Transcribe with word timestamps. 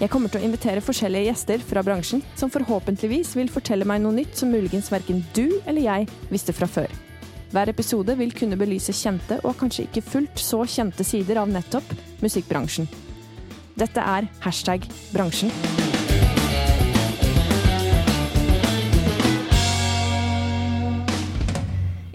Jeg 0.00 0.08
kommer 0.08 0.30
til 0.32 0.40
å 0.40 0.46
invitere 0.46 0.80
forskjellige 0.80 1.26
gjester 1.28 1.60
fra 1.60 1.82
bransjen, 1.84 2.22
som 2.32 2.48
forhåpentligvis 2.48 3.34
vil 3.36 3.50
fortelle 3.52 3.84
meg 3.84 3.98
noe 4.00 4.16
nytt 4.16 4.38
som 4.38 4.48
muligens 4.48 4.86
verken 4.88 5.18
du 5.36 5.58
eller 5.68 5.84
jeg 5.84 6.06
visste 6.32 6.54
fra 6.56 6.64
før. 6.64 6.88
Hver 7.52 7.68
episode 7.68 8.14
vil 8.16 8.32
kunne 8.32 8.56
belyse 8.56 8.94
kjente 8.96 9.36
og 9.44 9.58
kanskje 9.60 9.84
ikke 9.84 10.04
fullt 10.06 10.40
så 10.40 10.62
kjente 10.64 11.04
sider 11.04 11.42
av 11.42 11.52
nettopp 11.52 11.92
musikkbransjen. 12.24 12.88
Dette 13.76 14.00
er 14.00 14.30
hashtag 14.40 14.88
bransjen. 15.12 15.52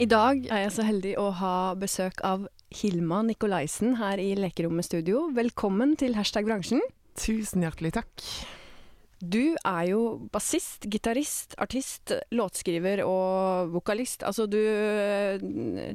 I 0.02 0.10
dag 0.10 0.42
er 0.50 0.66
jeg 0.66 0.74
så 0.74 0.90
heldig 0.90 1.16
å 1.22 1.30
ha 1.38 1.56
besøk 1.78 2.26
av 2.26 2.50
Hilma 2.82 3.22
Nikolaisen 3.30 4.00
her 4.02 4.18
i 4.18 4.32
Lekerommet 4.42 4.90
studio. 4.90 5.28
Velkommen 5.38 5.94
til 6.02 6.18
hashtag 6.18 6.50
bransjen. 6.50 6.82
Tusen 7.16 7.66
hjertelig 7.66 7.96
takk. 7.96 8.30
Du 9.26 9.56
er 9.56 9.84
jo 9.88 10.00
bassist, 10.34 10.84
gitarist, 10.92 11.56
artist, 11.62 12.12
låtskriver 12.36 13.00
og 13.08 13.72
vokalist. 13.74 14.26
Altså 14.28 14.44
du 14.52 14.60
eh, 14.60 15.40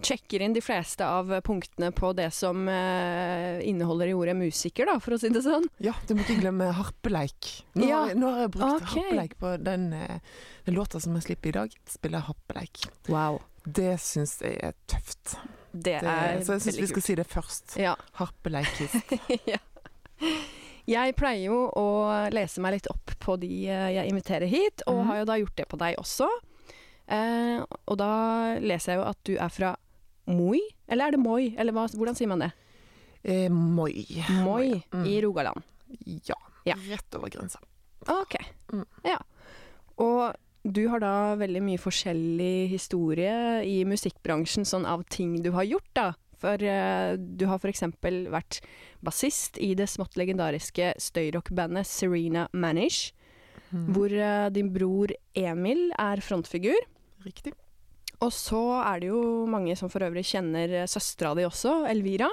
sjekker 0.00 0.42
inn 0.42 0.56
de 0.56 0.62
fleste 0.64 1.04
av 1.04 1.28
punktene 1.46 1.90
på 1.94 2.14
det 2.16 2.30
som 2.34 2.64
eh, 2.72 3.60
inneholder 3.68 4.10
i 4.10 4.16
ordet 4.16 4.36
musiker, 4.38 4.88
da, 4.88 4.96
for 5.04 5.14
å 5.14 5.20
si 5.20 5.30
det 5.32 5.44
sånn. 5.44 5.68
Ja, 5.84 5.94
du 6.08 6.16
må 6.16 6.24
ikke 6.24 6.40
glemme 6.40 6.70
harpeleik. 6.74 7.52
Nå, 7.76 7.90
Ja, 7.90 8.02
har, 8.08 8.16
nå 8.18 8.32
har 8.32 8.46
jeg 8.46 8.54
brukt 8.56 8.88
okay. 8.88 9.04
harpeleik 9.04 9.36
på 9.42 9.52
den, 9.68 9.90
eh, 10.00 10.40
den 10.66 10.78
låta 10.80 11.02
som 11.02 11.18
jeg 11.18 11.28
slipper 11.28 11.52
i 11.52 11.56
dag. 11.60 11.80
Spiller 11.92 12.24
harpeleik. 12.26 12.86
Wow. 13.12 13.42
Det 13.68 13.98
syns 14.00 14.38
jeg 14.40 14.56
er 14.64 14.72
tøft. 14.88 15.36
Det, 15.70 16.00
Det, 16.00 16.08
er 16.08 16.40
så 16.42 16.56
jeg 16.56 16.64
syns 16.64 16.80
vi 16.80 16.88
skal 16.94 17.04
si 17.04 17.18
det 17.20 17.28
først. 17.30 17.76
Ja. 17.78 17.94
Harpeleikist. 18.18 19.12
ja. 19.52 19.60
Jeg 20.90 21.14
pleier 21.18 21.52
jo 21.52 21.58
å 21.78 21.86
lese 22.34 22.62
meg 22.62 22.78
litt 22.78 22.88
opp 22.90 23.12
på 23.22 23.36
de 23.38 23.50
eh, 23.70 23.90
jeg 23.94 24.10
inviterer 24.10 24.50
hit, 24.50 24.82
og 24.90 25.02
mm. 25.02 25.04
har 25.10 25.20
jo 25.20 25.28
da 25.28 25.36
gjort 25.38 25.60
det 25.60 25.68
på 25.70 25.78
deg 25.80 26.00
også. 26.00 26.28
Eh, 27.10 27.62
og 27.62 27.98
da 28.00 28.12
leser 28.62 28.94
jeg 28.94 29.00
jo 29.00 29.06
at 29.06 29.20
du 29.26 29.32
er 29.36 29.54
fra 29.54 29.74
Moi, 30.30 30.60
eller 30.86 31.08
er 31.08 31.16
det 31.16 31.22
Moi? 31.22 31.52
Eller 31.58 31.74
hva, 31.74 31.88
hvordan 31.90 32.18
sier 32.18 32.30
man 32.30 32.44
det? 32.44 32.50
Eh, 33.22 33.48
Moi. 33.50 34.04
Moi 34.44 34.82
Mm. 34.92 35.06
i 35.06 35.20
Rogaland. 35.22 35.62
Ja. 36.26 36.38
Ja. 36.66 36.76
Rett 36.90 37.14
over 37.14 37.30
grensa. 37.30 37.58
Ok. 38.06 38.36
Mm. 38.72 38.86
Ja. 39.04 39.18
Og 40.00 40.34
du 40.62 40.82
har 40.92 41.00
da 41.00 41.34
veldig 41.40 41.62
mye 41.64 41.80
forskjellig 41.80 42.68
historie 42.70 43.62
i 43.64 43.80
musikkbransjen, 43.88 44.66
sånn 44.68 44.86
av 44.86 45.04
ting 45.08 45.38
du 45.42 45.50
har 45.56 45.64
gjort, 45.64 45.90
da. 45.96 46.12
For 46.40 46.56
uh, 46.64 47.14
du 47.20 47.44
har 47.50 47.60
f.eks. 47.60 47.82
vært 48.32 48.60
bassist 49.04 49.58
i 49.60 49.74
det 49.76 49.86
smått 49.92 50.16
legendariske 50.20 50.94
støyrockbandet 51.00 51.86
Serena 51.88 52.48
Manish, 52.52 53.12
Mm. 53.70 53.84
hvor 53.94 54.10
uh, 54.10 54.48
din 54.50 54.72
bror 54.74 55.12
Emil 55.38 55.92
er 55.94 56.18
frontfigur. 56.26 56.74
Riktig. 57.22 57.52
Og 58.18 58.32
så 58.34 58.58
er 58.82 58.98
det 59.04 59.12
jo 59.12 59.20
mange 59.46 59.76
som 59.78 59.86
for 59.92 60.02
øvrig 60.02 60.24
kjenner 60.26 60.72
eh, 60.80 60.88
søstera 60.90 61.36
di 61.38 61.44
også, 61.46 61.76
Elvira. 61.86 62.26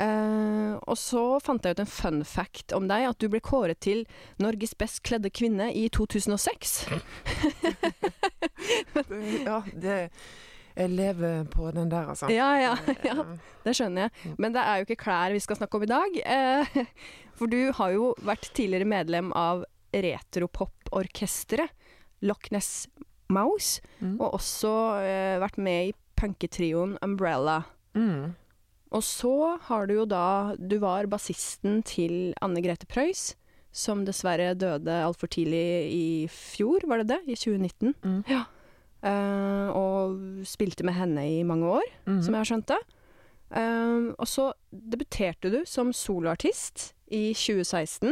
Uh, 0.00 0.80
og 0.88 0.96
så 0.96 1.26
fant 1.44 1.60
jeg 1.64 1.76
ut 1.76 1.82
en 1.84 1.92
fun 1.92 2.24
fact 2.24 2.72
om 2.76 2.88
deg, 2.88 3.04
at 3.10 3.20
du 3.20 3.28
ble 3.32 3.42
kåret 3.44 3.78
til 3.84 4.06
Norges 4.40 4.72
best 4.80 5.02
kledde 5.04 5.28
kvinne 5.28 5.68
i 5.76 5.86
2006. 5.92 6.74
Det- 7.66 9.44
Ja, 9.46 9.60
det 9.72 9.98
Jeg 10.76 10.90
lever 10.92 11.44
på 11.48 11.70
den 11.72 11.88
der, 11.88 12.08
altså. 12.12 12.28
Ja, 12.32 12.50
ja, 12.60 12.72
Eh, 12.86 13.04
ja, 13.08 13.14
det 13.64 13.72
skjønner 13.78 14.06
jeg. 14.10 14.34
Men 14.38 14.52
det 14.52 14.60
er 14.62 14.76
jo 14.82 14.86
ikke 14.88 14.98
klær 15.04 15.32
vi 15.32 15.40
skal 15.40 15.56
snakke 15.56 15.78
om 15.78 15.86
i 15.86 15.90
dag. 15.90 16.18
Eh, 16.24 16.82
for 17.38 17.46
du 17.52 17.72
har 17.78 17.94
jo 17.94 18.10
vært 18.26 18.50
tidligere 18.56 18.84
medlem 18.88 19.32
av 19.36 19.64
retropoporkesteret 19.96 21.70
Loch 22.22 22.50
Ness 22.52 22.86
Mouse, 23.28 23.80
Mm. 24.00 24.18
og 24.20 24.34
også 24.36 24.70
eh, 25.02 25.38
vært 25.40 25.56
med 25.58 25.88
i 25.88 25.94
punketrioen 26.20 26.98
Umbrella. 27.02 27.62
Mm. 27.96 28.34
Og 28.92 29.02
så 29.02 29.56
har 29.66 29.86
du 29.88 29.94
jo 29.96 30.04
da 30.06 30.54
Du 30.60 30.76
var 30.78 31.08
bassisten 31.10 31.80
til 31.82 32.34
Anne 32.44 32.60
Grete 32.62 32.86
Preus, 32.86 33.34
som 33.72 34.04
dessverre 34.06 34.52
døde 34.56 34.92
altfor 35.04 35.28
tidlig 35.32 35.64
i 35.92 36.04
fjor, 36.32 36.84
var 36.88 37.02
det 37.02 37.08
det? 37.10 37.18
I 37.26 37.34
2019. 37.40 37.94
Mm. 38.04 38.20
Ja. 38.30 38.44
Eh, 39.04 39.68
og 39.76 40.16
spilte 40.48 40.84
med 40.84 40.94
henne 40.96 41.22
i 41.28 41.42
mange 41.44 41.66
år, 41.68 41.82
Mm. 42.06 42.22
som 42.22 42.34
jeg 42.34 42.40
har 42.40 42.50
skjønt 42.50 42.66
det. 42.66 42.78
Uh, 43.48 44.10
og 44.18 44.26
så 44.26 44.52
debuterte 44.72 45.50
du 45.52 45.60
som 45.64 45.92
soloartist 45.92 46.94
i 47.14 47.32
2016, 47.32 48.10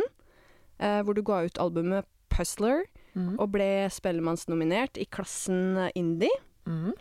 uh, 0.78 1.02
hvor 1.02 1.12
du 1.14 1.22
ga 1.22 1.40
ut 1.44 1.58
albumet 1.58 2.04
Puzzler 2.30 2.84
Mm. 3.16 3.36
og 3.40 3.50
ble 3.50 3.88
Spellemannsnominert 3.90 4.96
i 4.98 5.04
klassen 5.10 5.90
Indie. 5.96 6.30
Mm. 6.66 6.92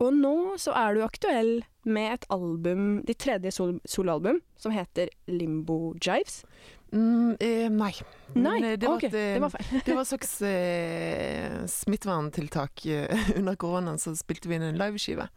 Og 0.00 0.12
nå 0.14 0.56
så 0.58 0.72
er 0.74 0.94
du 0.94 1.02
aktuell 1.04 1.62
med 1.84 2.12
et 2.14 2.26
album, 2.30 3.02
ditt 3.04 3.18
tredje 3.18 3.52
sol 3.52 3.80
soloalbum, 3.86 4.40
som 4.56 4.72
heter 4.72 5.08
Limbo 5.28 5.94
Jives. 6.00 6.44
Mm, 6.92 7.36
eh, 7.40 7.70
nei. 7.72 7.94
Nei, 8.34 8.58
eh, 8.60 8.76
det 8.76 8.88
var 8.88 8.98
okay, 8.98 9.08
et, 9.08 9.14
eh, 9.16 9.34
det 9.36 9.40
var 9.40 9.52
feil. 9.54 9.80
Det 9.86 9.94
var 9.96 10.02
et 10.02 10.10
slags 10.10 10.34
eh, 10.44 11.54
smitteverntiltak 11.72 12.84
eh, 12.86 13.28
under 13.38 13.56
koronaen. 13.56 14.00
Så 14.00 14.12
spilte 14.18 14.50
vi 14.50 14.58
inn 14.58 14.66
en 14.66 14.80
liveskive 14.80 15.28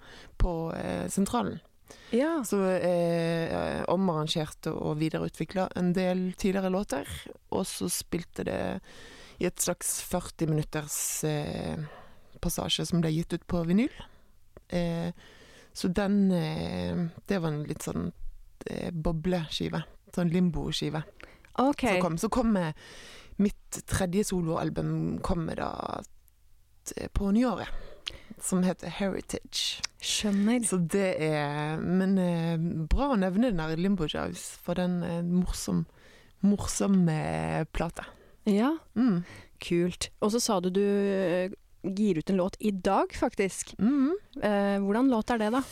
på 0.42 0.56
eh, 0.76 1.08
Sentralen. 1.12 1.62
Ja. 2.12 2.42
Så 2.48 2.60
eh, 2.76 3.84
omarrangerte 3.92 4.74
og 4.74 5.00
videreutvikla 5.00 5.70
en 5.80 5.94
del 5.96 6.28
tidligere 6.36 6.74
låter. 6.74 7.08
Og 7.56 7.64
så 7.70 7.88
spilte 7.92 8.48
det 8.48 8.60
i 9.40 9.48
et 9.48 9.64
slags 9.64 10.02
40 10.10 10.52
minutters 10.52 10.98
eh, 11.28 11.80
passasje 12.44 12.84
som 12.88 13.04
ble 13.04 13.14
gitt 13.16 13.36
ut 13.36 13.48
på 13.48 13.64
vinyl. 13.68 13.96
Eh, 14.76 15.16
så 15.76 15.90
den 15.92 16.30
Det 16.32 17.38
var 17.38 17.50
en 17.52 17.66
litt 17.68 17.84
sånn 17.84 18.08
bobleskive. 18.96 19.82
Sånn 20.16 20.32
limbo-skive. 20.32 21.02
OK. 21.58 21.82
som 21.88 22.02
kom. 22.02 22.18
Så 22.18 22.30
kom 22.34 22.56
eh, 22.58 22.74
mitt 23.38 23.82
tredje 23.88 24.24
soloalbum 24.28 25.20
kommer 25.26 25.56
da 25.56 25.72
på 27.14 27.32
nyåret. 27.34 27.68
Som 28.42 28.64
heter 28.66 28.92
Heritage. 28.92 29.80
Skjønner. 30.04 30.62
Så 30.68 30.78
det 30.92 31.16
er 31.24 31.78
Men 31.82 32.18
eh, 32.22 32.58
bra 32.92 33.14
å 33.14 33.20
nevne 33.20 33.50
den 33.50 33.62
der 33.62 33.80
Limbo 33.80 34.06
Jives, 34.10 34.44
for 34.62 34.78
den 34.78 35.00
er 35.04 35.20
en 35.24 35.32
morsom, 35.40 35.86
morsom 36.46 37.08
eh, 37.10 37.64
plate. 37.74 38.06
Ja, 38.46 38.76
Mm. 38.96 39.24
kult. 39.64 40.10
Og 40.22 40.32
så 40.36 40.40
sa 40.44 40.60
du 40.62 40.70
du 40.70 40.82
eh, 40.84 41.50
gir 41.86 42.18
ut 42.20 42.30
en 42.30 42.38
låt 42.38 42.58
i 42.60 42.70
dag, 42.72 43.10
faktisk. 43.18 43.74
Mm. 43.80 44.12
Eh, 44.42 44.78
hvordan 44.84 45.10
låt 45.10 45.32
er 45.34 45.38
det, 45.42 45.52
da? 45.56 45.64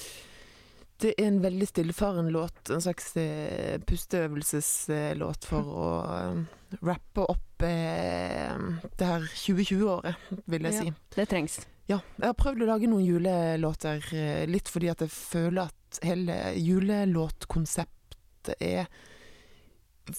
Det 1.01 1.13
er 1.19 1.25
en 1.27 1.41
veldig 1.43 1.67
stillfaren 1.67 2.29
låt, 2.31 2.69
en 2.69 2.81
slags 2.81 3.15
eh, 3.17 3.79
pusteøvelseslåt 3.89 5.45
for 5.49 5.63
å 5.67 5.87
eh, 6.15 6.43
rappe 6.85 7.25
opp 7.33 7.63
eh, 7.67 8.57
det 8.97 9.05
her 9.09 9.25
2020-året, 9.33 10.15
vil 10.45 10.61
jeg 10.69 10.73
Ja. 10.73 10.81
si. 10.85 10.93
Det 11.15 11.25
trengs. 11.29 11.59
Ja, 11.89 11.97
jeg 12.17 12.25
har 12.29 12.33
prøvd 12.39 12.63
å 12.63 12.69
lage 12.69 12.87
noen 12.87 13.03
julelåter, 13.03 13.99
litt 14.47 14.69
fordi 14.71 14.87
at 14.93 15.01
jeg 15.03 15.11
føler 15.11 15.67
at 15.67 15.99
hele 16.07 16.37
julelåtkonseptet 16.55 18.53
er 18.63 18.87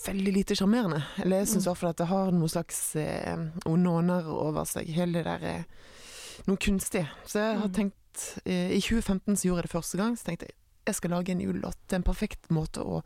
veldig 0.06 0.32
lite 0.34 0.56
sjarmerende. 0.56 1.02
Eller 1.22 1.43
jeg 1.43 1.49
syns 1.54 1.64
i 1.66 1.70
hvert 1.70 1.81
fall 1.81 1.90
at 1.94 2.02
det 2.02 2.10
har 2.10 2.31
noen 2.32 2.49
slags 2.52 2.82
eh, 3.00 3.46
onåner 3.69 4.28
over 4.32 4.64
seg. 4.69 4.88
Hele 4.96 5.20
det 5.22 5.25
der 5.28 5.43
eh, 5.49 5.64
noe 6.49 6.56
kunstig. 6.60 7.06
Så 7.25 7.38
jeg 7.40 7.58
har 7.62 7.69
Mm. 7.69 7.75
tenkt 7.81 8.22
eh, 8.44 8.70
I 8.76 8.81
2015 8.81 9.37
så 9.37 9.49
gjorde 9.49 9.62
jeg 9.64 9.69
det 9.69 9.75
første 9.75 9.96
gang, 10.00 10.16
så 10.16 10.25
tenkte 10.28 10.46
jeg 10.49 10.54
jeg 10.86 10.94
skal 10.98 11.10
lage 11.10 11.32
en 11.32 11.40
julelåt. 11.40 11.76
Det 11.88 11.96
er 11.96 12.02
en 12.02 12.06
perfekt 12.10 12.50
måte 12.50 12.82
å 12.84 13.02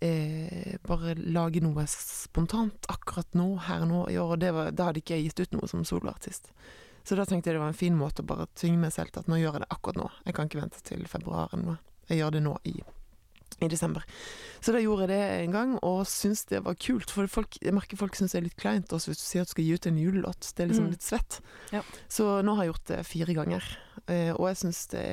eh, 0.00 0.76
bare 0.86 1.14
lage 1.16 1.60
noe 1.64 1.84
spontant 1.90 2.86
akkurat 2.92 3.34
nå, 3.38 3.48
her 3.68 3.82
og 3.86 3.88
nå 3.92 4.04
i 4.12 4.18
år. 4.20 4.34
Og 4.36 4.40
det 4.42 4.52
var, 4.56 4.70
da 4.72 4.90
hadde 4.90 5.02
ikke 5.02 5.16
jeg 5.18 5.30
gitt 5.30 5.40
ut 5.46 5.58
noe 5.58 5.68
som 5.70 5.84
soloartist. 5.88 6.52
Så 7.04 7.16
da 7.16 7.24
tenkte 7.24 7.48
jeg 7.50 7.56
det 7.56 7.62
var 7.64 7.72
en 7.72 7.78
fin 7.80 7.96
måte 7.96 8.22
å 8.22 8.28
bare 8.28 8.46
tvinge 8.60 8.78
meg 8.82 8.92
selv 8.92 9.12
til 9.14 9.22
at 9.24 9.28
nå 9.30 9.38
gjør 9.40 9.56
jeg 9.58 9.64
det 9.64 9.70
akkurat 9.72 9.96
nå. 10.02 10.08
Jeg 10.26 10.36
kan 10.36 10.50
ikke 10.50 10.60
vente 10.62 10.82
til 10.84 11.06
februar 11.08 11.48
eller 11.52 11.72
noe. 11.72 11.78
Jeg 12.10 12.20
gjør 12.22 12.36
det 12.38 12.42
nå 12.48 12.56
i 12.70 12.80
i 13.60 13.66
desember. 13.68 14.04
Så 14.64 14.72
da 14.72 14.78
gjorde 14.80 15.04
jeg 15.04 15.10
det 15.10 15.24
en 15.42 15.52
gang, 15.52 15.72
og 15.84 16.06
syntes 16.08 16.46
det 16.48 16.62
var 16.64 16.76
kult. 16.80 17.10
For 17.12 17.26
folk, 17.28 17.58
jeg 17.60 17.74
merker 17.76 17.98
folk 18.00 18.14
syns 18.16 18.32
det 18.32 18.38
er 18.38 18.44
litt 18.46 18.56
kleint 18.56 18.92
også 18.94 19.10
hvis 19.10 19.20
du 19.20 19.24
sier 19.26 19.42
at 19.44 19.50
du 19.50 19.52
skal 19.52 19.66
gi 19.66 19.74
ut 19.74 19.88
en 19.90 19.98
julelåt. 20.00 20.48
Det 20.56 20.62
er 20.64 20.70
liksom 20.70 20.86
Mm. 20.86 20.92
litt 20.94 21.04
svett. 21.04 21.40
Ja. 21.74 21.82
Så 22.08 22.28
nå 22.46 22.54
har 22.56 22.64
jeg 22.64 22.72
gjort 22.72 22.86
det 22.92 23.00
fire 23.10 23.34
ganger, 23.36 23.66
eh, 24.06 24.30
og 24.32 24.46
jeg 24.48 24.56
syns 24.62 24.86
det 24.94 25.04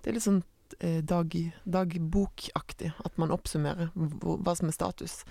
Det 0.00 0.08
er 0.08 0.12
litt 0.16 0.24
sånn 0.24 0.42
dag, 1.02 1.36
dagbokaktig. 1.64 2.92
At 3.04 3.18
man 3.20 3.30
oppsummerer 3.34 3.90
hva 3.94 4.54
som 4.56 4.68
er 4.68 4.76
status. 4.76 5.24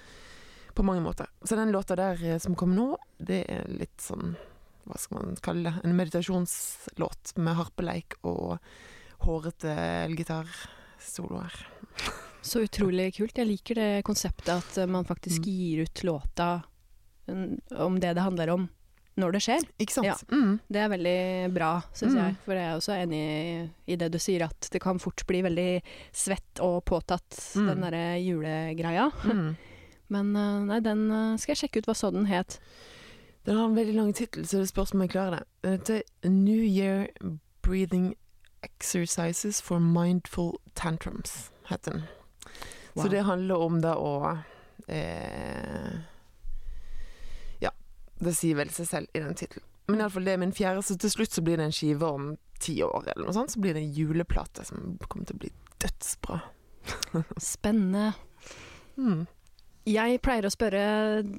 På 0.74 0.84
mange 0.84 1.01
måter. 1.06 1.30
Så 1.45 1.56
den 1.56 1.72
låta 1.72 1.95
der 1.95 2.24
eh, 2.25 2.40
som 2.42 2.56
kommer 2.56 2.75
nå, 2.75 2.98
det 3.18 3.44
er 3.51 3.68
litt 3.69 4.01
sånn 4.01 4.36
Hva 4.84 4.98
skal 5.00 5.19
man 5.22 5.38
kalle 5.40 5.69
det? 5.69 5.84
En 5.86 5.94
meditasjonslåt 5.95 7.36
med 7.40 7.56
harpeleik 7.56 8.18
og 8.28 8.57
hårete 9.24 9.72
elgitarsoloer. 10.10 11.54
Så 12.44 12.66
utrolig 12.66 13.13
kult. 13.16 13.38
Jeg 13.40 13.48
liker 13.48 13.80
det 13.80 14.04
konseptet 14.04 14.51
at 14.57 14.78
eh, 14.81 14.90
man 14.90 15.06
faktisk 15.07 15.45
Mm. 15.45 15.54
gir 15.54 15.84
ut 15.86 16.04
låta 16.04 16.63
mm, 17.28 17.62
om 17.80 18.00
det 18.00 18.13
det 18.18 18.22
handler 18.25 18.50
om, 18.50 18.68
når 19.19 19.31
det 19.36 19.42
skjer. 19.45 19.65
Ikke 19.80 19.94
sant? 19.94 20.07
Ja. 20.07 20.15
Mm. 20.31 20.60
Det 20.74 20.80
er 20.81 20.89
veldig 20.89 21.54
bra, 21.54 21.71
syns 21.94 22.13
Mm. 22.15 22.21
jeg. 22.24 22.36
For 22.45 22.54
jeg 22.57 22.65
er 22.71 22.77
også 22.80 22.95
enig 22.98 23.19
i, 23.19 23.69
i 23.94 23.95
det 23.95 24.12
du 24.12 24.18
sier, 24.19 24.45
at 24.48 24.69
det 24.71 24.81
kan 24.81 25.00
fort 25.00 25.21
bli 25.27 25.42
veldig 25.45 25.81
svett 26.12 26.60
og 26.65 26.83
påtatt, 26.86 27.30
Mm. 27.56 27.68
den 27.68 27.81
derre 27.81 28.06
julegreia. 28.24 29.12
Mm. 29.25 29.56
Men 30.10 30.36
eh, 30.36 30.60
nei, 30.65 30.80
den 30.80 31.06
eh, 31.12 31.38
skal 31.38 31.54
jeg 31.56 31.62
sjekke 31.69 31.77
ut 31.83 31.86
hva 31.92 31.95
så 31.95 32.12
den 32.12 32.25
het. 32.25 32.60
Den 33.45 33.57
har 33.57 33.65
en 33.68 33.75
veldig 33.75 33.95
lang 33.95 34.13
tittel, 34.13 34.45
så 34.48 34.60
det 34.62 34.69
spørs 34.71 34.94
om 34.95 35.01
jeg 35.01 35.12
klarer 35.12 35.39
det. 35.39 35.48
Den 35.62 35.71
heter 35.77 36.04
New 36.30 36.62
Year 36.63 37.07
Breathing 37.62 38.16
Exercises 38.63 39.59
for 39.62 39.80
Mindful 39.80 40.54
Tantrums, 40.75 41.51
heter 41.69 41.92
den. 41.92 42.04
Wow. 42.95 43.04
Så 43.04 43.09
det 43.12 43.24
handler 43.25 43.56
om 43.66 43.81
da 43.81 43.95
å 44.00 44.13
eh, 44.88 46.00
det 48.25 48.35
sier 48.37 48.57
vel 48.59 48.71
seg 48.73 48.89
selv 48.89 49.13
i 49.15 49.21
den 49.23 49.37
tittelen. 49.37 49.67
Men 49.91 49.99
iallfall 49.99 50.27
det 50.27 50.33
er 50.35 50.39
min 50.39 50.55
fjerde, 50.55 50.83
så 50.85 50.95
til 50.99 51.11
slutt 51.11 51.35
så 51.35 51.43
blir 51.43 51.59
det 51.59 51.67
en 51.67 51.75
skive 51.75 52.07
om 52.07 52.33
ti 52.63 52.77
år 52.85 53.09
eller 53.11 53.25
noe 53.27 53.35
sånt. 53.35 53.51
Så 53.51 53.61
blir 53.63 53.75
det 53.75 53.83
en 53.83 53.95
juleplate 53.97 54.65
som 54.67 54.95
kommer 55.09 55.27
til 55.27 55.37
å 55.37 55.43
bli 55.43 55.51
dødsbra. 55.83 56.39
Spennende. 57.53 58.13
Mm. 58.95 59.25
Jeg 59.89 60.21
pleier 60.23 60.47
å 60.47 60.53
spørre 60.53 60.83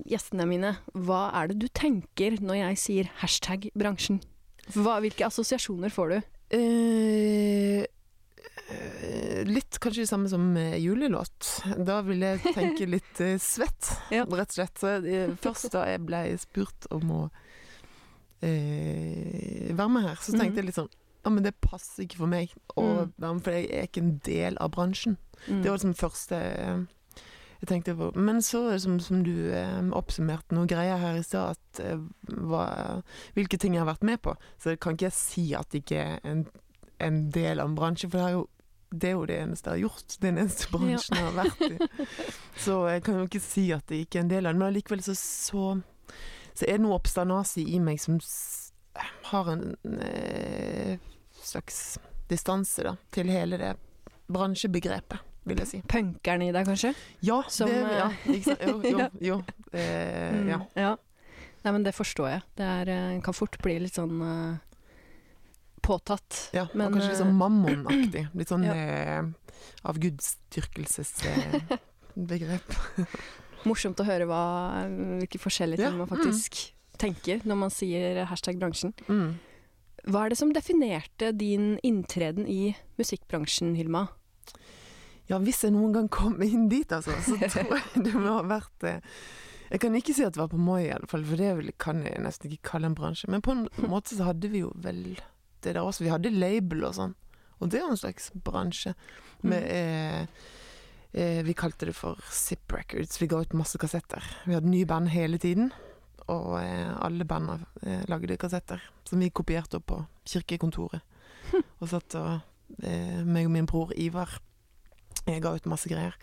gjestene 0.05 0.45
mine 0.49 0.75
hva 1.07 1.31
er 1.41 1.49
det 1.49 1.63
du 1.63 1.69
tenker 1.73 2.37
når 2.45 2.61
jeg 2.61 2.81
sier 2.83 3.11
hashtag 3.23 3.71
bransjen? 3.73 4.21
Hva, 4.75 4.99
hvilke 5.01 5.25
assosiasjoner 5.29 5.93
får 5.93 6.13
du? 6.13 6.19
Uh, 6.55 7.81
litt 9.45 9.77
kanskje 9.83 10.05
det 10.05 10.09
samme 10.09 10.29
som 10.33 10.57
eh, 10.57 10.77
julelåt. 10.81 11.49
Da 11.85 11.99
vil 12.07 12.21
jeg 12.25 12.41
tenke 12.55 12.87
litt 12.89 13.21
eh, 13.21 13.37
svett, 13.43 13.91
Ja. 14.15 14.25
rett 14.25 14.49
og 14.51 14.57
slett. 14.57 14.79
Så, 14.81 14.95
eh, 15.05 15.35
først 15.45 15.71
da 15.75 15.85
jeg 15.91 16.05
ble 16.07 16.23
spurt 16.41 16.89
om 16.95 17.11
å 17.13 17.23
eh, 18.45 19.73
være 19.75 19.89
med 19.91 20.03
her, 20.09 20.17
så 20.21 20.33
tenkte 20.33 20.51
Mhm. 20.51 20.57
jeg 20.57 20.65
litt 20.71 20.75
sånn 20.81 20.91
Ja, 21.25 21.31
men 21.31 21.43
det 21.43 21.55
passer 21.63 22.03
ikke 22.05 22.19
for 22.19 22.27
meg 22.29 22.51
å 22.77 22.83
Mm. 22.83 23.13
være 23.19 23.33
med, 23.35 23.43
for 23.45 23.51
jeg 23.53 23.71
er 23.73 23.87
ikke 23.87 24.03
en 24.03 24.19
del 24.19 24.59
av 24.61 24.71
bransjen. 24.73 25.17
Mm. 25.49 25.63
Det 25.63 25.71
var 25.71 25.79
liksom 25.79 25.95
første 25.97 26.33
eh, 26.37 26.85
jeg 27.63 27.69
tenkte 27.69 27.95
på. 27.97 28.15
Men 28.15 28.43
så, 28.43 28.79
som, 28.79 29.01
som 29.01 29.23
du 29.25 29.51
eh, 29.51 29.81
oppsummerte 29.91 30.53
noe 30.53 30.67
greier 30.67 30.99
her 30.99 31.17
i 31.17 31.23
stad, 31.23 31.57
at 31.57 31.81
eh, 31.81 31.97
hva, 32.29 33.03
hvilke 33.35 33.57
ting 33.59 33.73
jeg 33.73 33.81
har 33.87 33.95
vært 33.95 34.03
med 34.05 34.21
på. 34.21 34.37
Så 34.61 34.77
kan 34.79 34.93
ikke 34.99 35.07
jeg 35.09 35.13
si 35.17 35.55
at 35.55 35.71
det 35.71 35.85
ikke 35.87 35.97
er 35.97 36.21
en, 36.25 36.47
en 37.07 37.23
del 37.35 37.61
av 37.63 37.71
en 37.71 37.77
bransje, 37.79 38.09
for 38.11 38.19
det, 38.21 38.27
er 38.27 38.37
jo, 38.39 38.45
det 38.95 39.09
er 39.11 39.15
jo 39.17 39.25
det 39.31 39.39
eneste 39.43 39.71
jeg 39.71 39.75
har 39.77 39.83
gjort. 39.89 40.17
Den 40.25 40.39
eneste 40.43 40.71
bransjen 40.73 41.19
jeg 41.19 41.27
har 41.29 41.37
vært 41.39 41.65
i. 41.69 42.09
Så 42.65 42.79
jeg 42.91 43.05
kan 43.07 43.19
jo 43.21 43.27
ikke 43.29 43.43
si 43.45 43.67
at 43.77 43.87
det 43.91 44.03
ikke 44.05 44.21
er 44.21 44.27
en 44.27 44.33
del 44.35 44.47
av 44.49 44.55
den, 44.55 44.63
men 44.63 44.71
allikevel 44.73 45.03
så, 45.07 45.15
så, 45.19 45.67
så 46.55 46.67
er 46.69 46.79
det 46.79 46.85
noe 46.87 46.99
oppstandasig 46.99 47.67
i 47.75 47.81
meg 47.83 48.01
som 48.03 48.19
har 49.31 49.49
en 49.51 49.65
eh, 49.99 50.99
slags 51.43 51.81
distanse 52.31 52.85
da, 52.87 52.95
til 53.13 53.29
hele 53.33 53.59
det 53.61 53.73
bransjebegrepet, 54.33 55.19
vil 55.45 55.59
jeg 55.61 55.69
si. 55.69 55.81
Punkeren 55.91 56.45
i 56.47 56.53
deg, 56.55 56.65
kanskje? 56.69 56.95
Ja, 57.27 57.41
Som, 57.53 57.69
det, 57.69 57.83
ja, 57.99 58.07
eh, 58.09 58.31
ikke 58.39 58.55
sant? 58.55 58.63
Jo, 58.65 58.95
jo, 58.95 59.09
jo. 59.33 59.41
Eh, 59.75 60.31
Mm, 60.35 60.47
ja. 60.49 60.61
ja. 60.79 60.93
Nei, 61.65 61.73
men 61.73 61.85
det 61.85 61.95
forstår 61.97 62.29
jeg. 62.31 62.43
Det 62.61 62.65
er, 62.69 62.89
eh, 62.93 63.19
kan 63.25 63.35
fort 63.37 63.57
bli 63.65 63.75
litt 63.83 63.97
sånn 63.99 64.21
eh, 64.25 64.74
påtatt. 65.85 66.49
ja. 66.57 66.65
Men, 66.75 66.87
og 66.89 66.93
kanskje 66.97 67.11
litt 67.13 67.21
eh, 67.21 67.25
sånn 67.25 67.37
mammonaktig. 67.39 68.25
Litt 68.41 68.51
sånn 68.53 68.65
Ja. 68.67 68.75
eh, 68.75 69.23
avgudsdyrkelsesbegrep. 69.85 72.69
Morsomt 73.69 74.01
å 74.01 74.05
høre 74.09 74.27
hva, 74.29 74.43
hvilke 75.23 75.39
forskjellige 75.41 75.81
ting 75.81 75.95
Ja, 75.95 75.99
man 76.05 76.09
faktisk 76.11 76.51
tenker 77.01 77.37
når 77.49 77.57
man 77.65 77.73
sier 77.75 78.25
hashtag 78.31 78.57
bransjen. 78.61 78.93
mm. 79.09 79.31
Hva 80.05 80.27
er 80.27 80.35
det 80.35 80.37
som 80.37 80.51
definerte 80.53 81.31
din 81.33 81.79
inntreden 81.81 82.45
i 82.51 82.75
musikkbransjen, 83.01 83.71
Hilma? 83.79 84.03
Ja, 85.31 85.39
hvis 85.41 85.63
jeg 85.65 85.73
noen 85.73 85.95
gang 85.97 86.11
kom 86.13 86.37
inn 86.45 86.67
dit, 86.69 86.91
altså, 86.93 87.15
så 87.25 87.39
tror 87.55 87.79
jeg 87.81 88.03
det 88.05 88.13
må 88.13 88.35
ha 88.37 88.43
vært 88.45 88.85
eh, 88.85 89.01
Jeg 89.71 89.81
kan 89.81 89.97
ikke 89.97 90.13
si 90.13 90.21
at 90.27 90.35
det 90.37 90.43
var 90.43 90.51
på 90.53 90.61
Moi, 90.61 90.83
i 90.85 90.91
alle 90.93 91.09
fall, 91.09 91.25
for 91.25 91.41
det 91.41 91.73
kan 91.81 92.03
jeg 92.05 92.21
nesten 92.21 92.53
ikke 92.53 92.69
kalle 92.75 92.91
en 92.93 92.99
bransje. 92.99 93.31
Men 93.33 93.41
på 93.41 93.55
en 93.57 93.65
måte 93.89 94.13
så 94.19 94.29
hadde 94.29 94.45
vi 94.53 94.61
jo 94.61 94.69
vel 94.85 95.17
det 95.65 95.75
der 95.77 95.85
også. 95.85 96.05
Vi 96.05 96.13
hadde 96.13 96.33
label 96.35 96.85
og 96.89 96.97
sånn. 96.99 97.15
Og 97.61 97.71
det 97.71 97.81
er 97.81 97.87
jo 97.87 97.95
en 97.95 98.01
slags 98.01 98.31
bransje. 98.45 98.95
Med, 99.45 99.67
eh, 99.71 100.27
eh, 101.13 101.43
vi 101.45 101.57
kalte 101.57 101.89
det 101.89 101.97
for 101.97 102.21
Zip 102.31 102.73
Records. 102.73 103.21
Vi 103.21 103.29
ga 103.31 103.41
ut 103.41 103.57
masse 103.57 103.79
kassetter. 103.81 104.25
Vi 104.45 104.55
hadde 104.57 104.71
nye 104.71 104.87
band 104.87 105.13
hele 105.15 105.39
tiden. 105.39 105.73
Og 106.33 106.57
eh, 106.61 106.91
alle 107.05 107.27
banda 107.29 107.59
eh, 107.83 108.05
lagde 108.09 108.39
kassetter 108.41 108.83
som 109.05 109.21
vi 109.21 109.31
kopierte 109.31 109.81
opp 109.81 109.87
på 109.93 110.01
kirkekontoret. 110.29 111.05
Og 111.81 111.89
satt 111.91 112.17
og 112.17 112.41
eh, 112.83 113.21
meg 113.25 113.49
og 113.49 113.53
min 113.53 113.69
bror 113.69 113.93
Ivar 114.01 114.39
jeg 115.25 115.41
ga 115.45 115.55
ut 115.57 115.69
masse 115.71 115.89
greier. 115.89 116.17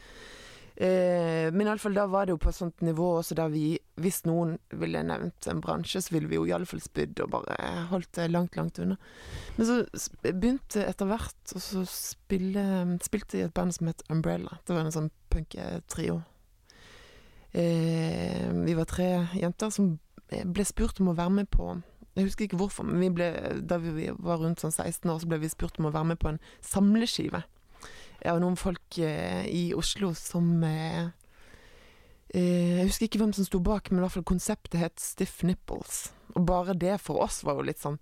Eh, 0.81 1.51
men 1.54 1.68
iallfall 1.68 1.94
da 1.94 2.07
var 2.10 2.25
det 2.25 2.33
jo 2.33 2.39
på 2.42 2.50
et 2.50 2.57
sånt 2.57 2.80
nivå 2.81 3.06
også 3.19 3.36
da 3.38 3.44
vi 3.54 3.75
Hvis 4.01 4.24
noen 4.25 4.56
ville 4.81 5.04
nevnt 5.06 5.45
en 5.51 5.60
bransje, 5.62 6.00
så 6.01 6.16
ville 6.16 6.31
vi 6.31 6.39
jo 6.39 6.48
iallfall 6.50 6.81
spydd 6.81 7.22
og 7.22 7.30
bare 7.36 7.57
holdt 7.92 8.10
det 8.18 8.31
langt, 8.31 8.57
langt 8.57 8.80
unna. 8.81 8.98
Men 9.60 9.69
så 9.69 9.75
begynte 10.24 10.88
etter 10.88 11.12
hvert 11.12 11.54
å 11.54 11.86
spille 11.86 12.66
Spilte 13.06 13.38
i 13.38 13.45
et 13.45 13.54
band 13.54 13.75
som 13.75 13.92
het 13.92 14.01
Umbrella. 14.10 14.57
Det 14.66 14.74
var 14.74 14.88
en 14.88 14.95
sånn 14.95 15.12
punketrio. 15.30 16.24
Eh, 17.51 18.50
vi 18.50 18.74
var 18.74 18.89
tre 18.89 19.12
jenter 19.38 19.69
som 19.69 19.94
ble 20.31 20.66
spurt 20.66 21.02
om 21.04 21.11
å 21.11 21.18
være 21.18 21.42
med 21.42 21.50
på 21.52 21.76
Jeg 22.16 22.26
husker 22.26 22.47
ikke 22.47 22.57
hvorfor, 22.59 22.88
men 22.88 23.04
vi 23.04 23.14
ble, 23.21 23.28
da 23.61 23.78
vi 23.80 24.09
var 24.18 24.42
rundt 24.42 24.64
sånn 24.64 24.73
16 24.73 25.06
år, 25.14 25.21
så 25.21 25.30
ble 25.30 25.44
vi 25.44 25.52
spurt 25.52 25.78
om 25.80 25.92
å 25.92 25.94
være 25.94 26.09
med 26.16 26.19
på 26.19 26.31
en 26.31 26.42
samleskive 26.66 27.45
av 28.30 28.40
noen 28.42 28.57
folk 28.59 28.97
eh, 29.01 29.45
i 29.49 29.63
Oslo 29.78 30.11
som 30.18 30.63
eh, 30.68 31.07
eh, 32.33 32.78
Jeg 32.81 32.90
husker 32.90 33.07
ikke 33.07 33.21
hvem 33.23 33.33
som 33.33 33.47
sto 33.47 33.61
bak, 33.63 33.90
men 33.90 34.01
i 34.01 34.06
hvert 34.06 34.18
fall 34.18 34.28
konseptet 34.28 34.80
het 34.81 35.01
Stiff 35.01 35.42
Nipples. 35.47 36.11
Og 36.35 36.45
bare 36.47 36.78
det 36.78 36.99
for 37.04 37.23
oss 37.23 37.42
var 37.47 37.57
jo 37.57 37.66
litt 37.68 37.81
sånn 37.81 37.97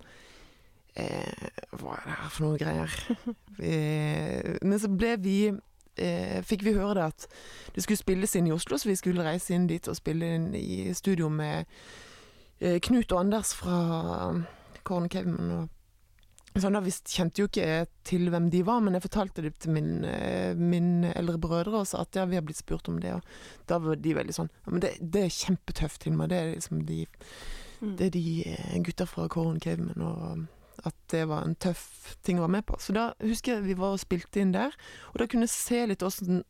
eh, 0.98 1.48
Hva 1.72 1.96
er 1.96 2.04
det 2.06 2.18
her 2.20 2.34
for 2.34 2.46
noen 2.46 2.60
greier? 2.60 3.00
eh, 3.72 4.60
men 4.62 4.78
så 4.82 4.92
ble 4.92 5.16
vi 5.24 5.38
eh, 5.48 6.38
Fikk 6.46 6.66
vi 6.66 6.76
høre 6.76 6.98
det 7.00 7.08
at 7.14 7.26
det 7.74 7.86
skulle 7.86 8.02
spilles 8.02 8.36
inn 8.38 8.50
i 8.50 8.54
Oslo, 8.54 8.78
så 8.78 8.92
vi 8.92 9.00
skulle 9.00 9.26
reise 9.26 9.56
inn 9.56 9.68
dit 9.70 9.88
og 9.88 9.98
spille 9.98 10.36
inn 10.36 10.52
i 10.58 10.94
studio 10.96 11.32
med 11.32 11.68
Knut 12.60 13.08
og 13.14 13.22
Anders 13.22 13.54
fra 13.56 13.76
Corn 14.84 15.06
Caveman 15.08 15.52
og 15.62 15.68
Sånn 16.60 16.76
da, 16.76 16.80
Vi 16.84 16.92
kjente 16.92 17.42
jo 17.42 17.48
ikke 17.48 17.86
til 18.04 18.28
hvem 18.32 18.50
de 18.52 18.62
var, 18.66 18.80
men 18.84 18.94
jeg 18.96 19.04
fortalte 19.06 19.42
det 19.42 19.54
til 19.58 19.72
min, 19.76 20.04
eh, 20.04 20.54
min 20.58 21.04
eldre 21.14 21.38
brødre 21.40 21.80
og 21.80 21.86
sa 21.88 22.02
at 22.04 22.14
ja, 22.16 22.24
vi 22.28 22.36
har 22.38 22.44
blitt 22.46 22.60
spurt 22.60 22.88
om 22.88 23.00
det. 23.00 23.14
Og 23.16 23.66
da 23.70 23.78
var 23.78 23.96
de 23.96 24.14
veldig 24.14 24.36
sånn 24.36 24.50
ja, 24.52 24.70
men 24.70 24.80
det, 24.84 24.94
det 25.00 25.24
er 25.26 25.34
kjempetøft, 25.38 26.04
Hilma. 26.04 26.28
Det 26.30 26.38
er 26.38 26.54
liksom 26.54 26.84
de, 26.86 27.04
Mm. 27.80 27.94
det 27.96 28.06
er 28.06 28.10
de 28.12 28.22
eh, 28.44 28.78
gutta 28.84 29.06
fra 29.08 29.24
Corn 29.32 29.56
Caveman, 29.58 30.02
og 30.04 30.84
at 30.84 30.94
det 31.08 31.22
var 31.28 31.46
en 31.46 31.54
tøff 31.56 32.14
ting 32.22 32.36
å 32.36 32.42
være 32.44 32.52
med 32.58 32.66
på. 32.68 32.76
Så 32.76 32.92
da 32.92 33.06
husker 33.24 33.54
jeg 33.54 33.64
vi 33.70 33.76
var 33.78 33.94
og 33.94 34.02
spilte 34.02 34.40
inn 34.42 34.52
der, 34.52 34.76
og 35.14 35.16
da 35.20 35.26
kunne 35.26 35.46
jeg 35.48 35.54
se 35.54 35.86
litt 35.88 36.04
åssen 36.04 36.42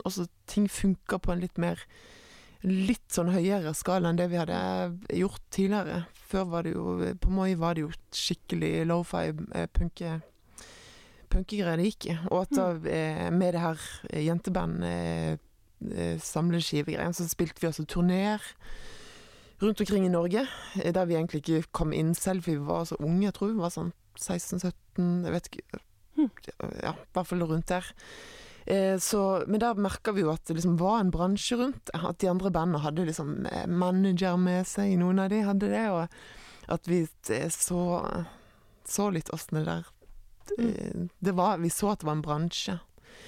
ting 0.50 0.67
funka 0.67 1.21
på 1.23 1.31
en 1.31 1.45
litt 1.45 1.57
mer 1.59 1.79
Litt 2.69 3.07
sånn 3.14 3.31
høyere 3.33 3.73
skala 3.73 4.11
enn 4.11 4.19
det 4.19 4.26
vi 4.29 4.37
hadde 4.37 4.57
gjort 5.17 5.45
tidligere. 5.55 6.02
Før 6.31 6.45
var 6.50 6.67
det 6.67 6.75
jo 6.75 6.99
På 7.21 7.31
Moi 7.33 7.55
var 7.59 7.75
det 7.75 7.87
jo 7.87 7.93
skikkelig 8.14 8.75
lofi 8.90 9.31
eh, 9.31 9.71
punke 9.73 10.19
punkegreier 11.31 11.79
det 11.79 11.90
gikk 11.90 12.09
i. 12.11 12.17
Og 12.31 12.43
at 12.45 12.55
da 12.57 12.67
eh, 12.90 13.29
med 13.35 13.55
det 13.55 13.62
her 13.62 13.85
jentebandet 14.26 14.88
eh, 14.90 16.17
eh, 16.17 16.17
så 16.21 17.29
spilte 17.29 17.62
vi 17.62 17.71
altså 17.71 17.87
turneer 17.88 18.43
rundt 19.61 19.81
omkring 19.81 20.07
i 20.07 20.12
Norge. 20.12 20.47
Der 20.76 21.07
vi 21.07 21.17
egentlig 21.17 21.45
ikke 21.45 21.71
kom 21.73 21.93
inn 21.93 22.14
selv, 22.14 22.47
vi 22.47 22.57
var 22.57 22.85
så 22.88 22.99
unge. 23.00 23.29
Jeg 23.29 23.37
tror 23.37 23.52
vi 23.52 23.61
var 23.61 23.75
sånn 23.75 23.93
16-17, 24.19 24.73
jeg 25.25 25.35
vet 25.37 25.50
ikke. 25.50 25.83
Hmm. 26.17 26.31
Ja, 26.83 26.95
i 26.97 27.12
hvert 27.14 27.29
fall 27.29 27.47
rundt 27.47 27.71
der. 27.71 27.87
Eh, 28.71 28.97
så, 29.03 29.21
men 29.50 29.59
der 29.62 29.79
merka 29.83 30.12
vi 30.15 30.23
jo 30.23 30.31
at 30.31 30.45
det 30.47 30.55
liksom 30.59 30.77
var 30.79 31.00
en 31.03 31.11
bransje 31.11 31.57
rundt. 31.59 31.91
At 31.97 32.21
de 32.23 32.29
andre 32.31 32.53
bandene 32.55 32.83
hadde 32.85 33.07
liksom 33.09 33.33
eh, 33.50 33.65
manager 33.67 34.37
med 34.39 34.69
seg. 34.71 34.93
Noen 35.00 35.19
av 35.25 35.33
de 35.33 35.41
hadde 35.47 35.71
det. 35.73 35.87
Og 35.91 36.71
at 36.71 36.87
vi 36.91 37.00
eh, 37.35 37.49
så, 37.50 37.81
så 38.87 39.09
litt 39.11 39.33
åssen 39.35 39.59
det 39.59 39.65
der 39.67 39.89
eh, 40.61 41.09
det 41.19 41.35
var, 41.39 41.59
Vi 41.59 41.71
så 41.75 41.91
at 41.95 42.05
det 42.05 42.07
var 42.11 42.19
en 42.21 42.25
bransje. 42.27 42.79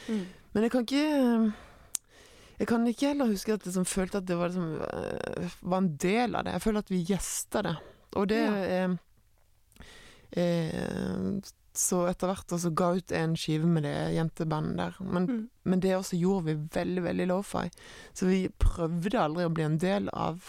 Mm. 0.06 0.24
Men 0.52 0.66
jeg 0.66 0.72
kan 0.74 0.86
ikke 0.86 1.52
Jeg 2.60 2.68
kan 2.70 2.86
ikke 2.86 3.08
heller 3.10 3.30
huske 3.32 3.54
at 3.56 3.64
jeg 3.64 3.72
liksom 3.72 3.88
følte 3.88 4.20
at 4.20 4.26
det 4.28 4.36
var, 4.38 4.52
liksom, 4.52 5.56
var 5.72 5.78
en 5.82 5.96
del 5.98 6.36
av 6.38 6.44
det. 6.46 6.52
Jeg 6.58 6.62
føler 6.68 6.84
at 6.84 6.92
vi 6.92 7.02
gjesta 7.08 7.62
det. 7.66 7.74
Og 8.20 8.28
det 8.30 8.42
Ja. 8.44 8.52
eh, 8.76 8.94
eh, 10.38 11.40
Så 11.74 12.02
etter 12.10 12.28
hvert 12.28 12.52
også 12.52 12.70
ga 12.76 12.90
ut 12.98 13.12
en 13.16 13.32
skive 13.38 13.64
med 13.66 13.86
det 13.86 13.94
jentebandet 14.16 14.76
der. 14.76 14.96
Men, 15.00 15.26
Mm. 15.26 15.48
men 15.64 15.80
det 15.80 15.94
også 15.96 16.18
gjorde 16.20 16.44
vi 16.44 16.54
veldig, 16.74 17.02
veldig 17.02 17.26
lofi. 17.30 17.70
Så 18.12 18.26
vi 18.28 18.48
prøvde 18.58 19.18
aldri 19.20 19.44
å 19.46 19.52
bli 19.54 19.64
en 19.64 19.78
del 19.78 20.08
av, 20.12 20.42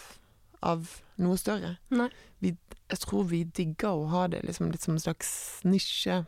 av 0.61 1.01
noe 1.17 1.37
større. 1.37 1.77
Vi, 2.41 2.57
jeg 2.89 2.99
tror 2.99 3.23
vi 3.29 3.43
digga 3.45 3.93
å 3.95 4.07
ha 4.11 4.27
det 4.27 4.43
liksom, 4.43 4.71
litt 4.71 4.81
som 4.81 4.95
en 4.95 4.99
slags 4.99 5.61
nisje. 5.63 6.25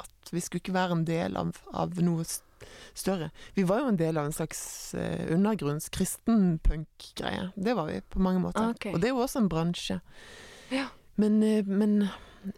At 0.00 0.32
vi 0.32 0.40
skulle 0.40 0.60
ikke 0.64 0.72
være 0.78 0.92
en 0.96 1.04
del 1.04 1.36
av, 1.36 1.56
av 1.72 2.00
noe 2.00 2.24
større. 2.94 3.30
Vi 3.54 3.62
var 3.68 3.80
jo 3.80 3.88
en 3.92 3.96
del 4.00 4.16
av 4.16 4.24
en 4.28 4.32
slags 4.36 4.94
uh, 4.96 5.26
undergrunns 5.34 5.88
kristenpunk-greie. 5.92 7.50
Det 7.56 7.74
var 7.76 7.86
vi 7.86 8.00
på 8.00 8.20
mange 8.20 8.40
måter. 8.40 8.70
Okay. 8.74 8.94
Og 8.94 9.00
det 9.00 9.10
er 9.10 9.14
jo 9.14 9.22
også 9.24 9.38
en 9.44 9.48
bransje. 9.52 10.00
Ja. 10.70 10.86
Men, 11.16 11.42
eh, 11.42 11.64
men 11.66 12.08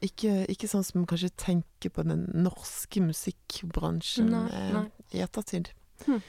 ikke, 0.04 0.46
ikke 0.52 0.68
sånn 0.70 0.84
som 0.86 1.04
kanskje 1.10 1.30
tenker 1.40 1.90
på 1.90 2.04
den 2.06 2.28
norske 2.34 3.02
musikkbransjen 3.02 4.30
Nei, 4.30 4.46
eh, 4.54 4.72
nei. 4.76 4.86
i 5.16 5.22
ettertid. 5.24 5.72
Hm. 6.06 6.22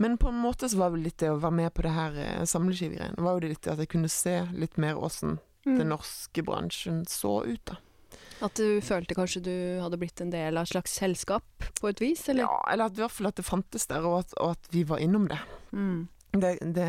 Men 0.00 0.16
på 0.18 0.30
en 0.30 0.40
måte 0.40 0.68
så 0.70 0.78
var 0.80 0.94
det 0.94 1.02
litt 1.04 1.18
det 1.20 1.30
å 1.30 1.38
være 1.42 1.58
med 1.58 1.74
på 1.76 1.82
det 1.84 1.92
her 1.94 2.16
eh, 2.16 2.44
samleskivegreiene. 2.48 3.20
Var 3.20 3.36
jo 3.36 3.42
det 3.44 3.52
litt 3.54 3.62
det 3.66 3.72
at 3.74 3.82
jeg 3.84 3.92
kunne 3.92 4.08
se 4.12 4.36
litt 4.56 4.78
mer 4.80 4.98
åssen 4.98 5.38
Mm. 5.60 5.74
den 5.76 5.90
norske 5.92 6.40
bransjen 6.42 7.02
så 7.04 7.44
ut, 7.44 7.60
da. 7.68 7.74
At 8.40 8.54
du 8.56 8.80
følte 8.80 9.12
kanskje 9.12 9.42
du 9.44 9.52
hadde 9.82 9.98
blitt 10.00 10.22
en 10.24 10.30
del 10.32 10.56
av 10.56 10.64
et 10.64 10.70
slags 10.72 10.94
selskap, 10.96 11.44
på 11.76 11.90
et 11.90 12.00
vis, 12.00 12.22
eller? 12.32 12.46
Ja, 12.46 12.62
eller 12.72 12.88
at, 12.88 12.96
i 12.96 13.02
hvert 13.02 13.12
fall 13.12 13.28
at 13.28 13.36
det 13.36 13.44
fantes 13.44 13.84
der, 13.90 14.06
og 14.08 14.22
at, 14.22 14.32
og 14.40 14.54
at 14.54 14.70
vi 14.72 14.86
var 14.88 15.04
innom 15.04 15.28
det. 15.28 15.36
Mm. 15.76 16.08
Det, 16.32 16.54
det. 16.72 16.88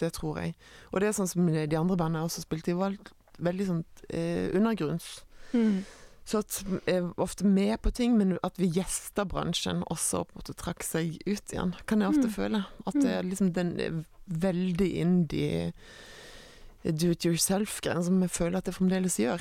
det 0.00 0.10
tror 0.16 0.40
jeg. 0.40 0.54
Og 0.92 1.00
det 1.04 1.10
er 1.10 1.18
sånn 1.18 1.28
som 1.28 1.44
de 1.52 1.76
andre 1.76 1.96
bandene 2.00 2.22
jeg 2.24 2.30
også 2.30 2.46
spilte, 2.46 2.72
i, 2.72 2.78
var 2.80 2.96
veldig 3.38 3.66
sånn 3.66 3.84
eh, 4.10 4.50
undergrunns. 4.56 5.24
Mm. 5.52 5.84
Så 6.26 6.38
at 6.42 6.56
jeg 6.88 6.96
er 7.04 7.12
ofte 7.22 7.44
med 7.46 7.80
på 7.82 7.92
ting, 7.94 8.16
men 8.18 8.38
at 8.42 8.56
vi 8.58 8.66
gjester 8.74 9.24
bransjen 9.30 9.84
også 9.90 10.24
på 10.26 10.34
en 10.34 10.40
måte 10.42 10.56
trakk 10.58 10.82
seg 10.82 11.20
ut 11.26 11.52
igjen, 11.54 11.74
kan 11.86 12.00
jeg 12.02 12.10
ofte 12.10 12.26
Mm. 12.26 12.34
føle. 12.34 12.64
At 12.86 12.94
det 12.94 13.12
er 13.14 13.22
liksom 13.22 13.52
den 13.52 13.80
eh, 13.80 14.02
veldig 14.26 14.88
indie 14.96 15.72
do 16.84 17.10
it 17.10 17.24
yourself-greien 17.24 18.02
som 18.04 18.20
jeg 18.22 18.30
føler 18.30 18.58
at 18.58 18.66
jeg 18.66 18.74
fremdeles 18.74 19.16
gjør. 19.18 19.40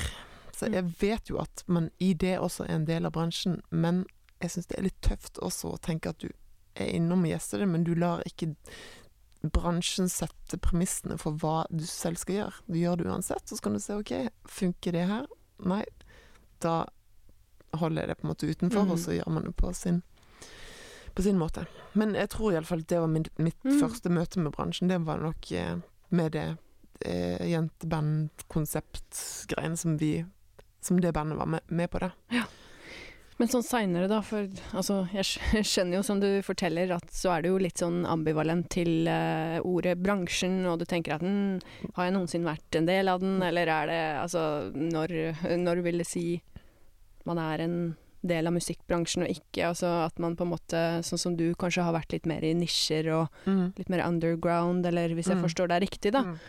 Så 0.56 0.68
Mm. 0.70 0.74
jeg 0.74 0.84
vet 1.02 1.30
jo 1.30 1.38
at 1.42 1.64
man 1.68 1.90
i 2.00 2.14
det 2.14 2.38
også 2.40 2.64
er 2.70 2.76
en 2.76 2.86
del 2.86 3.06
av 3.06 3.12
bransjen, 3.14 3.62
men 3.72 4.06
jeg 4.42 4.50
syns 4.52 4.68
det 4.68 4.78
er 4.80 4.84
litt 4.84 5.02
tøft 5.02 5.38
også 5.42 5.74
å 5.74 5.80
tenke 5.82 6.10
at 6.10 6.20
du 6.20 6.30
er 6.76 6.86
innom 6.96 7.24
og 7.24 7.30
gjester 7.32 7.60
det, 7.60 7.68
men 7.68 7.84
du 7.84 7.94
lar 7.96 8.22
ikke 8.26 8.56
bransjen 9.54 10.10
sette 10.10 10.58
premissene 10.62 11.18
for 11.22 11.32
hva 11.42 11.66
du 11.70 11.86
selv 11.86 12.18
skal 12.22 12.36
gjøre. 12.36 12.54
Du 12.68 12.78
gjør 12.80 12.96
det 13.02 13.08
uansett, 13.10 13.50
så 13.50 13.56
skal 13.58 13.72
kan 13.72 13.80
du 13.80 13.84
se 13.84 13.94
OK, 14.00 14.14
funker 14.50 14.92
det 14.96 15.06
her? 15.10 15.26
Nei. 15.66 15.84
Da 16.64 16.86
holder 17.76 18.02
jeg 18.02 18.10
det 18.10 18.18
på 18.20 18.28
en 18.28 18.32
måte 18.32 18.48
utenfor, 18.48 18.84
mm. 18.86 18.92
og 18.92 19.00
så 19.00 19.12
gjør 19.18 19.30
man 19.36 19.44
det 19.50 19.56
på 19.60 19.74
sin 19.76 20.02
på 21.16 21.22
sin 21.24 21.38
måte. 21.40 21.66
Men 21.94 22.16
jeg 22.16 22.30
tror 22.34 22.52
iallfall 22.52 22.84
det 22.84 23.00
var 23.00 23.08
min, 23.08 23.26
mitt 23.40 23.64
Mm. 23.64 23.80
første 23.80 24.10
møte 24.12 24.40
med 24.40 24.52
bransjen. 24.52 24.88
Det 24.90 25.06
var 25.06 25.18
nok 25.24 25.52
eh, 25.52 25.78
med 26.10 26.32
det 26.32 26.58
eh, 27.02 27.52
jenteband-konseptgreiene 27.52 29.78
som 29.78 29.98
vi 29.98 30.26
Som 30.82 31.02
det 31.02 31.14
bandet 31.14 31.38
var 31.38 31.46
med, 31.46 31.60
med 31.68 31.90
på, 31.90 32.00
da. 32.00 32.10
Men 33.38 33.50
sånn 33.52 33.66
seinere, 33.68 34.08
da, 34.08 34.22
for 34.24 34.48
altså, 34.72 35.02
jeg 35.18 35.66
skjønner 35.68 35.98
jo 35.98 36.04
som 36.08 36.22
du 36.24 36.30
forteller 36.46 36.94
at 36.96 37.10
så 37.12 37.34
er 37.36 37.44
du 37.44 37.50
jo 37.50 37.58
litt 37.60 37.82
sånn 37.82 38.06
ambivalent 38.08 38.70
til 38.72 39.10
uh, 39.12 39.58
ordet 39.68 39.98
bransjen, 40.00 40.62
og 40.72 40.80
du 40.80 40.86
tenker 40.88 41.18
at 41.18 41.26
den, 41.26 41.60
har 41.98 42.08
jeg 42.08 42.16
noensinne 42.16 42.48
vært 42.48 42.80
en 42.80 42.88
del 42.88 43.12
av 43.12 43.20
den, 43.20 43.42
eller 43.44 43.68
er 43.68 43.92
det 43.92 44.00
altså 44.24 44.46
når, 44.72 45.16
når 45.60 45.84
vil 45.90 46.00
det 46.04 46.08
si 46.08 46.26
man 47.28 47.42
er 47.42 47.66
en 47.66 47.78
del 48.26 48.48
av 48.50 48.56
musikkbransjen 48.56 49.26
og 49.26 49.30
ikke, 49.36 49.68
altså 49.68 49.90
at 50.08 50.18
man 50.22 50.34
på 50.38 50.46
en 50.48 50.54
måte, 50.56 50.80
sånn 51.06 51.20
som 51.22 51.36
du 51.38 51.50
kanskje 51.60 51.84
har 51.86 51.94
vært 51.94 52.16
litt 52.16 52.26
mer 52.30 52.42
i 52.46 52.56
nisjer 52.58 53.12
og 53.14 53.46
litt 53.78 53.90
mer 53.94 54.02
underground, 54.08 54.86
eller 54.90 55.14
hvis 55.14 55.28
jeg 55.30 55.38
Mm. 55.38 55.44
forstår 55.46 55.68
det 55.74 55.82
riktig, 55.84 56.12
da. 56.16 56.24
Mm. 56.24 56.40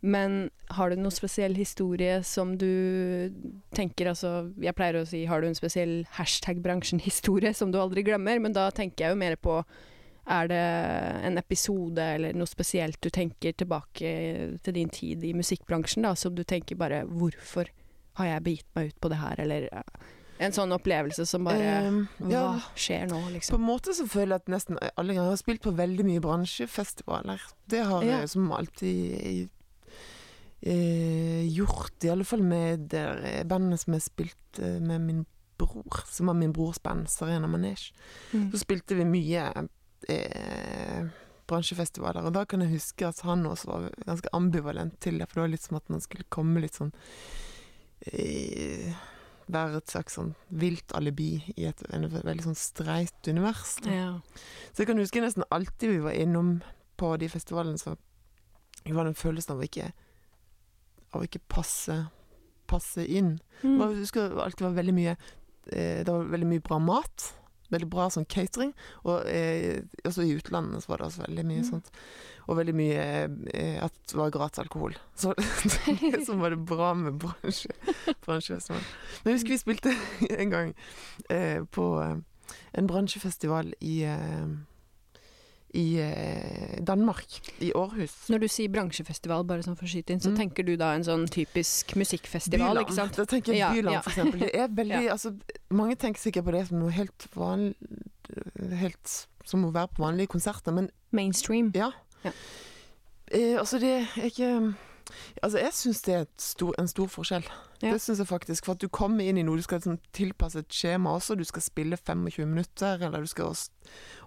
Men 0.00 0.50
har 0.76 0.90
du 0.90 0.96
noen 1.00 1.10
spesiell 1.10 1.56
historie 1.58 2.20
som 2.22 2.52
du 2.60 3.32
tenker 3.74 4.06
altså 4.12 4.52
Jeg 4.62 4.76
pleier 4.78 5.00
å 5.00 5.06
si 5.08 5.24
har 5.26 5.42
du 5.42 5.48
en 5.48 5.56
spesiell 5.58 6.04
hashtag 6.18 6.60
bransjen-historie 6.62 7.50
som 7.56 7.72
du 7.74 7.80
aldri 7.82 8.04
glemmer, 8.06 8.38
men 8.38 8.54
da 8.54 8.68
tenker 8.70 9.08
jeg 9.08 9.16
jo 9.16 9.22
mer 9.24 9.34
på 9.42 9.62
er 10.28 10.48
det 10.50 10.60
en 11.24 11.38
episode 11.40 12.04
eller 12.04 12.34
noe 12.36 12.46
spesielt 12.50 12.98
du 13.00 13.08
tenker 13.08 13.54
tilbake 13.56 14.10
til 14.62 14.74
din 14.76 14.90
tid 14.92 15.22
i 15.24 15.30
musikkbransjen, 15.32 16.04
da, 16.04 16.12
som 16.20 16.34
du 16.36 16.42
tenker 16.44 16.76
bare 16.76 17.02
Hvorfor 17.08 17.70
har 18.20 18.26
jeg 18.34 18.44
begitt 18.44 18.68
meg 18.76 18.90
ut 18.92 18.98
på 19.00 19.08
det 19.08 19.18
her, 19.22 19.40
eller 19.40 19.68
eh, 19.72 20.06
en 20.44 20.52
sånn 20.54 20.70
opplevelse 20.76 21.24
som 21.26 21.48
bare 21.48 21.70
um, 21.88 22.02
ja, 22.28 22.44
Hva 22.58 22.76
skjer 22.78 23.08
nå, 23.08 23.22
På 23.24 23.32
liksom? 23.38 23.56
en 23.62 23.66
måte 23.70 23.94
så 23.96 24.04
føler 24.06 24.36
jeg 24.36 24.44
at 24.44 24.52
nesten 24.52 24.78
alle 24.84 25.16
ganger 25.16 25.32
har 25.32 25.40
spilt 25.40 25.64
på 25.64 25.72
veldig 25.80 26.04
mye 26.06 26.20
bransjefestivaler. 26.22 27.40
Det 27.66 27.80
har 27.88 28.04
Ja. 28.04 28.18
jeg 28.20 28.28
som 28.36 28.52
alltid 28.52 29.48
eh, 30.60 31.46
gjort, 31.54 32.04
i 32.04 32.12
alle 32.12 32.26
fall 32.26 32.42
med 32.42 32.88
det 32.92 33.44
bandet 33.48 33.82
som 33.82 33.96
jeg 33.96 34.06
spilte 34.08 34.78
med 34.80 35.04
min 35.04 35.26
bror, 35.58 36.04
som 36.06 36.30
var 36.30 36.38
min 36.38 36.52
brors 36.52 36.78
band, 36.82 37.08
Serena 37.10 37.46
Manesh. 37.46 37.92
Mm. 38.32 38.50
Så 38.52 38.62
spilte 38.62 38.94
vi 38.98 39.06
mye 39.08 39.44
eh, 40.08 41.10
bransjefestivaler, 41.48 42.26
og 42.28 42.34
da 42.36 42.44
kan 42.48 42.62
jeg 42.64 42.76
huske 42.76 43.08
at 43.08 43.20
han 43.26 43.46
også 43.48 43.70
var 43.70 43.90
ganske 44.06 44.32
ambivalent 44.36 44.98
til 45.02 45.18
det, 45.18 45.28
for 45.28 45.40
det 45.40 45.46
var 45.46 45.54
litt 45.54 45.66
som 45.66 45.78
at 45.80 45.92
man 45.92 46.02
skulle 46.04 46.28
komme 46.32 46.62
litt 46.64 46.78
sånn 46.78 46.92
eh, 48.12 48.90
Være 49.48 49.78
et 49.80 49.88
slags 49.88 50.18
sånn 50.18 50.34
vilt 50.60 50.92
alibi 50.92 51.38
i 51.54 51.64
et 51.64 51.78
en 51.88 52.02
veldig 52.12 52.42
sånn 52.50 52.58
streit 52.58 53.30
univers. 53.30 53.78
Ja. 53.88 54.18
Så 54.74 54.82
jeg 54.82 54.90
kan 54.90 55.00
huske 55.00 55.22
nesten 55.24 55.46
alltid 55.48 55.94
vi 55.94 56.02
var 56.04 56.12
innom 56.12 56.58
på 57.00 57.14
de 57.16 57.30
festivalene, 57.32 57.80
så 57.80 57.94
det 58.82 58.92
var 58.92 59.08
den 59.08 59.16
følelsen 59.16 59.54
av 59.54 59.62
å 59.62 59.64
ikke 59.64 59.86
Å 61.18 61.26
ikke 61.26 61.42
passe, 61.50 61.98
passe 62.70 63.04
inn. 63.06 63.36
Det 63.62 63.74
var- 63.78 63.90
Mm. 63.92 63.98
Husker 63.98 64.38
alltid 64.38 64.60
var 64.68 64.76
veldig 64.82 64.94
mye 64.94 65.16
eh, 65.72 66.04
Det 66.04 66.08
var 66.08 66.24
veldig 66.30 66.46
mye 66.46 66.62
bra 66.62 66.78
mat. 66.78 67.34
Veldig 67.70 67.88
bra 67.90 68.06
sånn 68.08 68.24
catering. 68.26 68.72
Og 69.04 69.26
eh, 69.26 69.82
også 70.04 70.22
i 70.24 70.36
utlandet 70.38 70.80
så 70.84 70.88
var 70.88 70.98
det 71.02 71.06
også 71.10 71.26
veldig 71.26 71.44
mye 71.44 71.60
Mm. 71.64 71.70
sånt. 71.70 71.90
Og 72.48 72.56
veldig 72.56 72.74
mye 72.74 73.02
eh, 73.52 73.84
at 73.84 73.92
det 74.08 74.16
var 74.16 74.30
gratis 74.30 74.58
alkohol. 74.62 74.94
Så 75.16 75.34
det 75.36 76.38
var 76.38 76.50
det 76.50 76.64
bra 76.64 76.94
med 76.94 77.18
bransje, 77.20 77.68
bransjefestival. 78.24 78.80
Men 79.24 79.34
jeg 79.34 79.40
husker 79.42 79.52
vi 79.52 79.58
spilte 79.58 79.92
en 80.40 80.50
gang 80.50 80.74
eh, 81.28 81.60
på 81.70 82.00
eh, 82.00 82.16
en 82.74 82.86
bransjefestival 82.88 83.74
i 83.84 83.98
eh, 84.08 84.46
i 85.74 85.98
eh, 86.00 86.78
Danmark, 86.80 87.26
i 87.60 87.72
Århus. 87.76 88.14
Når 88.32 88.40
du 88.40 88.48
sier 88.48 88.68
bransjefestival, 88.72 89.44
bare 89.44 89.62
sånn 89.66 89.76
for 89.76 89.84
å 89.84 89.90
skyte 89.92 90.14
inn, 90.14 90.20
så 90.20 90.30
Mm. 90.32 90.36
tenker 90.38 90.64
du 90.64 90.76
da 90.76 90.94
en 90.94 91.02
sånn 91.04 91.26
typisk 91.28 91.94
musikkfestival, 91.96 92.72
Byland. 92.72 92.86
ikke 92.86 92.94
sant? 92.96 93.16
Da 93.16 93.24
tenker 93.26 93.52
jeg 93.52 93.74
Byland, 93.76 93.94
ja. 93.94 94.00
for 94.00 94.10
eksempel. 94.10 94.40
Det 94.40 94.54
er 94.54 94.68
veldig 94.68 95.10
Altså, 95.14 95.34
mange 95.70 95.96
tenker 95.96 96.20
sikkert 96.20 96.44
på 96.44 96.52
det 96.52 96.66
som 96.68 96.78
noe 96.80 96.90
helt 96.90 97.28
vanlig 97.36 97.74
Helt 98.78 99.26
som 99.48 99.64
å 99.64 99.72
være 99.72 99.88
på 99.96 100.02
vanlige 100.04 100.28
konserter, 100.28 100.72
men 100.72 100.90
Mainstream. 101.12 101.70
ja. 101.74 101.90
Ja. 102.24 102.32
Eh, 103.30 103.58
altså, 103.58 103.78
det 103.78 104.08
er 104.16 104.24
ikke 104.28 104.74
Altså, 105.42 105.58
jeg 105.58 105.72
syns 105.72 106.02
det 106.04 106.14
er 106.14 106.26
stor, 106.36 106.74
en 106.78 106.88
stor 106.88 107.06
forskjell. 107.08 107.44
Ja. 107.80 107.92
Det 107.94 108.00
syns 108.02 108.18
jeg 108.18 108.26
faktisk. 108.28 108.64
For 108.66 108.72
at 108.72 108.80
du 108.82 108.88
kommer 108.88 109.24
inn 109.24 109.38
i 109.38 109.42
noe, 109.42 109.56
du 109.56 109.62
skal 109.62 109.78
liksom 109.80 109.98
tilpasse 110.12 110.58
et 110.60 110.68
skjema 110.68 111.14
også. 111.16 111.36
Du 111.38 111.44
skal 111.48 111.62
spille 111.62 111.96
25 111.96 112.44
minutter, 112.46 113.00
eller 113.06 113.20
du 113.24 113.26
skal 113.26 113.46
også, 113.46 113.70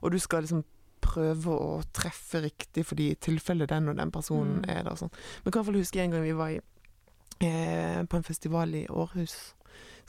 Og 0.01 0.11
du 0.11 0.17
skal 0.17 0.41
liksom 0.41 0.63
prøve 1.11 1.53
å 1.55 1.69
treffe 1.93 2.41
riktig, 2.45 2.85
fordi 2.87 3.09
i 3.11 3.15
tilfelle 3.19 3.67
den 3.69 3.89
og 3.91 3.97
den 3.99 4.11
personen 4.11 4.61
Mm. 4.61 4.69
er 4.69 4.83
der 4.87 4.95
sånn. 4.99 5.11
Men 5.43 5.51
kan 5.53 5.65
jeg 5.65 5.81
huske 5.81 5.99
en 6.03 6.11
gang 6.11 6.23
vi 6.23 6.31
var 6.37 6.49
i, 6.55 6.59
eh, 7.41 8.03
på 8.05 8.17
en 8.17 8.23
festival 8.23 8.73
i 8.75 8.85
Århus 8.89 9.53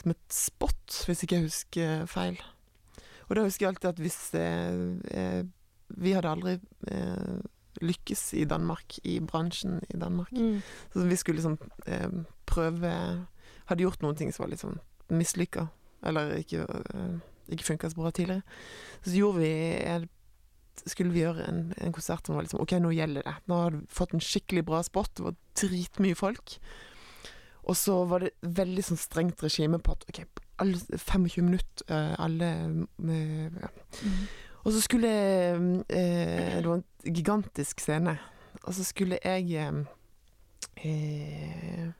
som 0.02 0.10
et 0.10 0.18
Spot, 0.32 0.86
hvis 1.06 1.22
ikke 1.24 1.36
jeg 1.38 1.48
husker 1.48 2.06
feil. 2.06 2.38
Og 3.30 3.36
da 3.36 3.44
husker 3.46 3.66
jeg 3.66 3.74
alltid 3.74 3.88
at 3.88 4.00
hvis 4.02 4.34
eh, 4.34 5.18
eh, 5.18 5.42
Vi 5.94 6.12
hadde 6.16 6.28
aldri 6.30 6.54
eh, 6.88 7.40
lykkes 7.82 8.32
i 8.40 8.44
Danmark, 8.48 8.98
i 9.04 9.18
bransjen 9.20 9.80
i 9.92 9.98
Danmark. 10.00 10.32
Mm. 10.32 10.62
Så 10.92 11.04
vi 11.08 11.16
skulle 11.16 11.36
liksom 11.36 11.58
eh, 11.86 12.08
prøve 12.46 13.26
Hadde 13.68 13.84
gjort 13.84 14.00
noen 14.02 14.16
ting 14.16 14.32
som 14.32 14.44
var 14.44 14.50
litt 14.50 14.60
sånn 14.64 14.78
mislykka. 15.12 15.68
Eller 16.02 16.32
ikke, 16.40 16.64
eh, 16.94 17.18
ikke 17.54 17.64
funka 17.68 17.90
så 17.92 17.96
bra 18.00 18.10
tidligere. 18.10 18.42
Så 19.04 19.14
gjorde 19.16 19.38
vi 19.38 19.52
skulle 20.90 21.14
vi 21.14 21.22
gjøre 21.22 21.46
en, 21.48 21.60
en 21.78 21.94
konsert 21.94 22.26
som 22.26 22.36
var 22.36 22.46
liksom 22.46 22.62
OK, 22.64 22.76
nå 22.82 22.92
gjelder 22.96 23.26
det. 23.26 23.34
Nå 23.50 23.58
har 23.64 23.74
du 23.74 23.82
fått 23.92 24.14
en 24.16 24.24
skikkelig 24.24 24.64
bra 24.68 24.82
spot. 24.86 25.12
Det 25.16 25.26
var 25.26 25.36
dritmye 25.60 26.18
folk. 26.18 26.56
Og 27.62 27.76
så 27.78 28.00
var 28.10 28.24
det 28.24 28.32
veldig 28.42 28.84
sånn 28.86 28.98
strengt 28.98 29.42
regime 29.44 29.78
på 29.78 29.94
at 29.94 30.06
OK, 30.10 30.24
alle 30.62 30.80
25 30.98 31.46
minutter, 31.46 31.86
eh, 31.88 32.14
alle 32.18 32.48
med, 32.98 33.60
ja. 33.62 33.70
Mm. 34.02 34.24
Og 34.62 34.72
så 34.72 34.80
skulle 34.80 35.08
eh, 35.88 36.58
Det 36.58 36.66
var 36.66 36.74
en 36.74 37.14
gigantisk 37.14 37.80
scene. 37.80 38.18
Og 38.62 38.74
så 38.74 38.84
skulle 38.84 39.18
jeg 39.24 39.50
eh, 39.54 39.72
eh, 40.84 41.90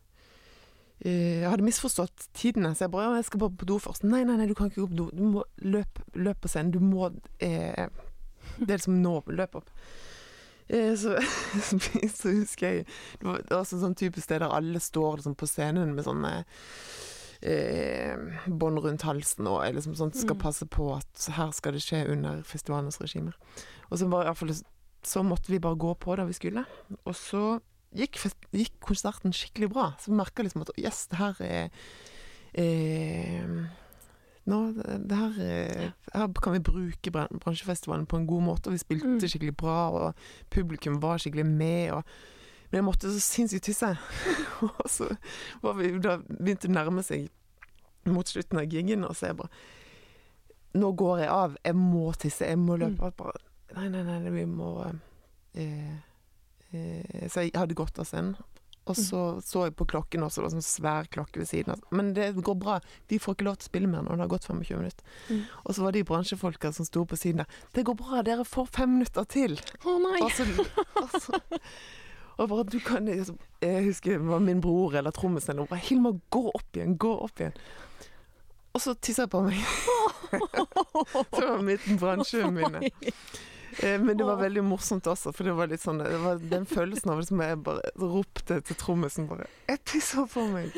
Jeg 1.02 1.50
hadde 1.50 1.66
misforstått 1.66 2.28
tidene, 2.34 2.74
så 2.74 2.84
jeg 2.84 2.90
bare 2.90 3.14
'Jeg 3.14 3.24
skal 3.24 3.40
bare 3.40 3.50
på 3.50 3.64
do 3.64 3.78
først.' 3.78 4.04
Nei, 4.04 4.24
nei, 4.24 4.36
nei, 4.36 4.46
du 4.46 4.54
kan 4.54 4.66
ikke 4.66 4.80
gå 4.80 4.86
på 4.86 4.96
do. 4.96 5.10
Du 5.10 5.22
må 5.22 5.44
løpe 5.58 6.02
løp 6.14 6.40
på 6.40 6.48
scenen. 6.48 6.70
Du 6.70 6.78
må 6.78 7.10
eh, 7.40 7.88
Det 8.58 8.70
er 8.70 8.78
liksom 8.80 9.00
nå. 9.02 9.14
Løp 9.32 9.56
opp. 9.62 9.70
Eh, 10.68 10.94
så, 10.96 11.16
så 12.18 12.30
husker 12.32 12.68
jeg 12.68 12.84
Det 13.20 13.26
var, 13.26 13.42
også 13.58 13.80
sånn, 13.82 13.96
type 13.98 14.20
sted 14.22 14.40
der 14.44 14.54
alle 14.54 14.80
står 14.80 15.18
liksom 15.20 15.34
på 15.36 15.48
scenen 15.50 15.90
med 15.96 16.06
sånne 16.06 16.30
eh, 17.42 18.14
bånd 18.46 18.78
rundt 18.84 19.02
halsen 19.02 19.48
og 19.50 19.64
er 19.66 19.74
liksom 19.76 19.96
sånn, 19.98 20.14
skal 20.14 20.36
Mm. 20.38 20.42
passe 20.44 20.66
på 20.70 20.86
at 20.96 21.26
her 21.36 21.50
skal 21.52 21.72
det 21.74 21.82
skje 21.82 22.04
under 22.14 22.42
festivalens 22.46 23.00
regimer. 23.02 23.34
Og 23.90 23.98
så, 23.98 24.08
var, 24.08 24.30
i 24.30 24.34
fall, 24.38 24.54
så 25.02 25.24
måtte 25.26 25.50
vi 25.50 25.58
bare 25.58 25.76
gå 25.76 25.94
på 25.98 26.16
det 26.16 26.28
vi 26.30 26.38
skulle. 26.38 26.64
Og 27.04 27.14
så 27.18 27.60
gikk, 27.98 28.20
gikk 28.54 28.78
konserten 28.80 29.34
skikkelig 29.34 29.68
bra. 29.74 29.90
Så 30.00 30.12
vi 30.12 30.16
merka 30.16 30.42
liksom 30.46 30.62
at 30.62 30.70
yes, 30.78 31.06
det 31.10 31.18
her 31.18 31.42
er 31.42 31.70
eh, 32.54 33.66
nå, 34.46 34.58
her, 35.10 35.34
eh, 35.38 35.90
her 36.14 36.28
kan 36.42 36.52
vi 36.56 36.58
bruke 36.66 37.10
bransjefestivalen 37.14 38.06
på 38.06 38.16
en 38.18 38.26
god 38.26 38.42
måte. 38.42 38.66
Og 38.66 38.72
vi 38.72 38.78
spilte 38.82 39.06
Mm. 39.06 39.20
skikkelig 39.20 39.56
bra, 39.56 39.90
og 39.90 40.14
publikum 40.50 41.00
var 41.02 41.18
skikkelig 41.18 41.46
med. 41.46 41.92
Og, 41.92 42.02
men 42.70 42.78
jeg 42.80 42.84
måtte 42.84 43.12
så 43.12 43.20
sinnssykt 43.20 43.64
tisse. 43.64 43.92
og 44.82 44.88
så 44.90 45.08
var 45.62 45.72
vi, 45.78 45.92
da 45.98 46.16
begynte 46.18 46.66
det 46.66 46.72
å 46.72 46.78
nærme 46.78 47.02
seg 47.06 47.28
mot 48.06 48.26
slutten 48.26 48.58
av 48.58 48.66
gigen, 48.66 49.04
og 49.04 49.14
så 49.14 49.26
er 49.26 49.28
jeg 49.34 49.36
bare 49.36 49.48
Nå 50.74 50.88
går 50.96 51.18
jeg 51.18 51.28
av. 51.28 51.56
Jeg 51.64 51.74
må 51.76 52.12
tisse. 52.16 52.46
Jeg 52.48 52.56
må 52.58 52.78
løpe. 52.80 52.96
Mm. 52.96 53.12
Bare, 53.18 53.32
nei, 53.76 53.88
nei, 53.92 54.02
nei, 54.08 54.30
vi 54.32 54.44
må 54.48 54.70
eh, 55.54 55.98
eh, 56.72 57.28
Så 57.28 57.44
jeg 57.44 57.52
hadde 57.54 57.76
gått 57.76 57.98
av 58.00 58.06
scenen. 58.08 58.36
Og 58.90 58.96
så 58.98 59.20
så 59.46 59.66
jeg 59.68 59.76
på 59.78 59.86
klokken 59.86 60.24
også, 60.26 60.40
det 60.40 60.46
var 60.48 60.54
sånn 60.56 60.66
svær 60.66 61.08
klokke 61.12 61.42
ved 61.42 61.48
siden 61.50 61.76
av. 61.76 61.82
Men 61.94 62.10
det 62.16 62.32
går 62.42 62.56
bra. 62.58 62.80
De 63.10 63.18
får 63.22 63.36
ikke 63.36 63.46
lov 63.46 63.58
til 63.60 63.68
å 63.68 63.70
spille 63.70 63.90
mer 63.90 64.02
når 64.02 64.18
det 64.18 64.24
har 64.24 64.32
gått 64.32 64.48
25 64.48 64.80
minutter. 64.80 65.12
Mm. 65.28 65.42
Og 65.62 65.76
så 65.76 65.84
var 65.84 65.94
de 65.94 66.04
bransjefolka 66.08 66.72
som 66.74 66.88
sto 66.88 67.04
på 67.06 67.18
siden 67.20 67.44
der. 67.44 67.60
Det 67.76 67.86
går 67.86 67.98
bra, 68.00 68.24
dere 68.26 68.46
får 68.48 68.72
fem 68.74 68.96
minutter 68.96 69.28
til. 69.30 69.54
Å 69.86 69.94
nei! 70.02 70.18
Altså, 70.18 70.48
altså. 70.98 71.38
og 72.38 72.50
bare 72.50 72.66
du 72.72 72.78
kan 72.82 73.06
Jeg 73.06 73.86
husker 73.86 74.18
det 74.18 74.32
var 74.32 74.42
min 74.42 74.62
bror 74.64 74.98
eller 74.98 75.14
trommisen 75.14 75.54
eller 75.54 75.70
noe. 75.70 75.78
'Hilmar, 75.78 76.18
gå 76.34 76.44
opp 76.50 76.76
igjen. 76.76 76.98
Gå 76.98 77.14
opp 77.28 77.38
igjen.' 77.38 77.58
Og 78.72 78.80
så 78.80 78.96
tisser 78.96 79.26
jeg 79.28 79.32
på 79.34 79.42
meg. 79.44 79.62
det 81.36 81.44
var 81.44 81.62
mitt 81.62 81.86
bransjeminne. 82.00 82.88
Eh, 83.80 83.98
Men 83.98 84.16
det 84.18 84.24
var 84.26 84.36
veldig 84.36 84.62
morsomt 84.64 85.06
også, 85.08 85.32
for 85.32 85.44
det 85.48 85.54
var 85.56 85.66
litt 85.70 85.80
sånn 85.80 86.02
det 86.04 86.18
var 86.20 86.36
Den 86.50 86.66
følelsen 86.68 87.10
av 87.14 87.22
som 87.24 87.40
jeg 87.40 87.56
bare 87.64 87.80
ropte 87.96 88.60
til 88.60 88.76
trommisen 88.76 89.28
bare 89.28 89.46
'Jeg 89.68 89.78
tisser 89.84 90.26
på 90.28 90.44
meg'. 90.52 90.72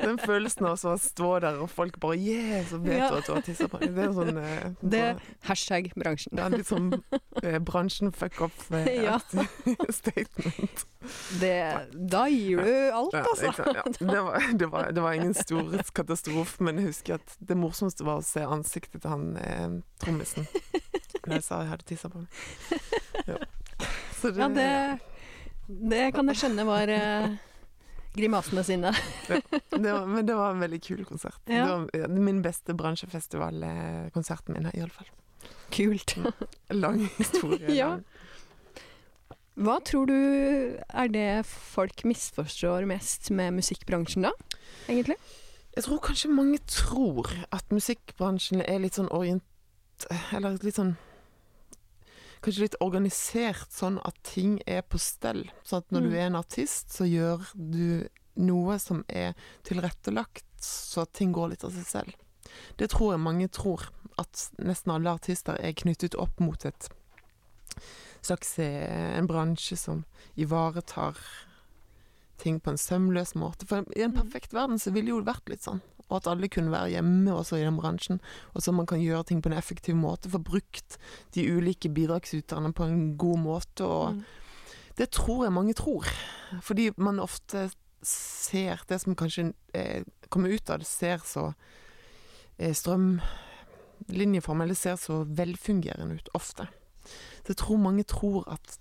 Den 0.00 0.16
følelsen 0.18 0.64
av 0.66 0.76
å 0.80 0.94
stå 0.98 1.40
der, 1.40 1.58
og 1.60 1.68
folk 1.70 1.98
bare 2.00 2.16
'yeah', 2.16 2.64
så 2.68 2.78
vet 2.82 2.98
Ja. 2.98 3.08
du 3.10 3.16
at 3.16 3.26
du 3.26 3.32
har 3.34 3.40
tissa 3.42 3.68
på 3.68 3.78
deg. 3.80 3.94
Det 3.94 4.04
er 4.04 4.12
sånn 4.12 4.38
eh, 4.38 4.70
Det 4.92 5.00
er 5.00 5.16
Hashtag 5.44 5.92
bransjen. 5.96 6.36
det 6.36 6.44
er 6.44 6.50
litt 6.50 6.66
sånn 6.66 7.02
eh, 7.42 7.58
bransjen 7.58 8.12
fuck 8.12 8.40
up 8.40 8.52
eh, 8.72 9.02
Ja. 9.08 9.18
statement. 9.90 10.86
Det, 11.40 11.88
da 11.94 12.26
gir 12.28 12.56
du 12.60 12.90
alt, 12.92 13.12
Ja, 13.14 13.24
altså. 13.24 13.72
ja. 13.74 13.82
Det, 14.00 14.20
var, 14.22 14.52
det, 14.52 14.66
var, 14.70 14.90
det 14.92 15.02
var 15.02 15.12
ingen 15.12 15.34
stor 15.34 15.64
katastrofe, 15.94 16.60
men 16.62 16.76
jeg 16.76 16.86
husker 16.92 17.14
at 17.14 17.36
det 17.40 17.56
morsomste 17.56 18.04
var 18.04 18.20
å 18.20 18.24
se 18.24 18.40
ansiktet 18.44 19.00
til 19.02 19.10
han 19.10 19.36
eh, 19.36 19.80
trommisen 20.04 20.46
da 21.26 21.38
jeg 21.38 21.46
sa 21.46 21.60
jeg 21.64 21.72
hadde 21.74 21.86
tissa 21.88 22.10
på 22.12 22.24
meg. 22.24 22.28
Ja. 23.30 23.36
Så 24.16 24.30
Ja, 24.36 24.46
det, 24.52 24.70
det 25.68 26.04
kan 26.14 26.28
jeg 26.30 26.38
skjønne 26.40 26.64
var 26.68 26.90
eh, 26.92 27.34
grimasene 28.16 28.64
sine. 28.66 28.92
det 29.28 29.92
var, 29.92 30.06
Men 30.06 30.26
det 30.26 30.36
var 30.36 30.54
en 30.54 30.64
veldig 30.64 30.80
kul 30.82 31.04
konsert. 31.08 31.40
Ja. 31.46 31.64
Det 31.64 31.70
var 31.70 32.02
ja, 32.02 32.08
min 32.08 32.40
beste 32.44 32.74
bransjefestivalkonserten 32.76 34.56
min, 34.56 34.70
i 34.72 34.82
alle 34.82 34.94
fall. 34.94 35.10
Kult. 35.74 36.16
Lang 36.74 37.04
historie. 37.20 37.70
Ja. 37.76 37.98
Hva 39.60 39.76
tror 39.84 40.08
du 40.08 40.16
er 40.16 41.12
det 41.12 41.44
folk 41.46 42.04
misforstår 42.08 42.86
mest 42.88 43.28
med 43.34 43.58
musikkbransjen 43.58 44.24
da, 44.24 44.32
egentlig? 44.88 45.18
Jeg 45.76 45.84
tror 45.86 46.00
kanskje 46.02 46.32
mange 46.32 46.58
tror 46.66 47.28
at 47.54 47.68
musikkbransjen 47.70 48.64
er 48.64 48.80
litt 48.82 48.96
sånn 48.98 49.10
orient... 49.14 49.44
Eller 50.34 50.56
litt 50.64 50.78
sånn 50.78 50.94
Kanskje 52.40 52.62
litt 52.64 52.76
organisert, 52.80 53.68
sånn 53.70 53.98
at 54.04 54.16
ting 54.24 54.60
er 54.66 54.80
på 54.82 54.98
stell. 54.98 55.44
Sånn 55.62 55.78
at 55.82 55.90
når 55.92 56.00
Mm. 56.02 56.10
du 56.10 56.16
er 56.16 56.26
en 56.26 56.36
artist, 56.36 56.88
så 56.90 57.04
gjør 57.04 57.44
du 57.54 58.08
noe 58.36 58.78
som 58.78 59.04
er 59.08 59.34
tilrettelagt, 59.62 60.44
så 60.60 61.02
at 61.02 61.12
ting 61.12 61.32
går 61.32 61.50
litt 61.50 61.64
av 61.64 61.72
seg 61.72 61.84
selv. 61.86 62.14
Det 62.78 62.88
tror 62.90 63.12
jeg 63.12 63.20
mange 63.20 63.48
tror. 63.50 63.90
At 64.18 64.50
nesten 64.58 64.92
alle 64.92 65.10
artister 65.14 65.54
er 65.60 65.72
knyttet 65.72 66.14
opp 66.18 66.40
mot 66.40 66.64
et 66.66 66.88
slags 68.22 68.58
eh, 68.58 69.16
en 69.18 69.26
bransje 69.26 69.76
som 69.78 70.04
ivaretar 70.36 71.16
ting 72.38 72.58
på 72.60 72.70
en 72.70 72.76
sømløs 72.76 73.34
måte. 73.34 73.66
For 73.66 73.84
i 73.96 74.02
en 74.02 74.12
Mm. 74.12 74.22
perfekt 74.22 74.52
verden 74.52 74.78
så 74.78 74.92
ville 74.92 75.06
det 75.06 75.14
jo 75.16 75.22
vært 75.22 75.48
litt 75.48 75.62
sånn. 75.62 75.80
Og 76.10 76.16
at 76.18 76.26
alle 76.26 76.48
kunne 76.50 76.72
være 76.74 76.90
hjemme 76.96 77.32
også 77.32 77.56
i 77.60 77.64
den 77.64 77.76
bransjen. 77.78 78.20
Og 78.54 78.62
så 78.62 78.72
man 78.74 78.86
kan 78.86 78.98
gjøre 79.00 79.24
ting 79.30 79.42
på 79.42 79.48
en 79.52 79.56
effektiv 79.58 79.94
måte. 79.96 80.30
Få 80.30 80.38
brukt 80.42 80.98
de 81.34 81.44
ulike 81.54 81.88
bidragsyterne 81.88 82.72
på 82.74 82.84
en 82.90 83.16
god 83.16 83.38
måte. 83.38 83.84
Og 83.86 84.14
Mm. 84.14 84.24
det 84.98 85.10
tror 85.10 85.44
jeg 85.44 85.52
mange 85.52 85.74
tror. 85.74 86.04
Fordi 86.62 86.90
man 86.96 87.20
ofte 87.20 87.70
ser 88.02 88.80
det 88.88 89.00
som 89.00 89.14
kanskje 89.14 89.52
eh, 89.74 90.02
kommer 90.30 90.48
ut 90.50 90.70
av 90.70 90.78
det, 90.78 90.86
ser 90.86 91.18
så 91.24 91.52
eh, 92.58 92.72
strømlinjeform, 92.74 94.60
eller 94.60 94.74
ser 94.74 94.96
så 94.96 95.24
velfungerende 95.28 96.14
ut 96.14 96.28
ofte. 96.34 96.66
Så 97.42 97.52
jeg 97.54 97.56
tror 97.56 97.76
mange 97.76 98.04
tror 98.04 98.44
at 98.52 98.78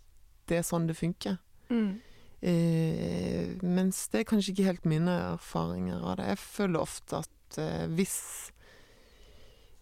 det 0.49 0.57
er 0.57 0.63
sånn 0.67 0.87
det 0.87 0.97
funker. 0.97 1.37
Mm. 1.69 1.99
Eh, 2.41 3.57
mens 3.67 4.07
det 4.13 4.21
er 4.21 4.29
kanskje 4.29 4.53
ikke 4.53 4.67
helt 4.69 4.85
mine 4.87 5.11
erfaringer 5.35 5.99
av 6.07 6.17
det. 6.21 6.27
Jeg 6.31 6.37
føler 6.39 6.79
ofte 6.79 7.17
at 7.19 7.57
eh, 7.59 7.87
hvis 7.97 8.15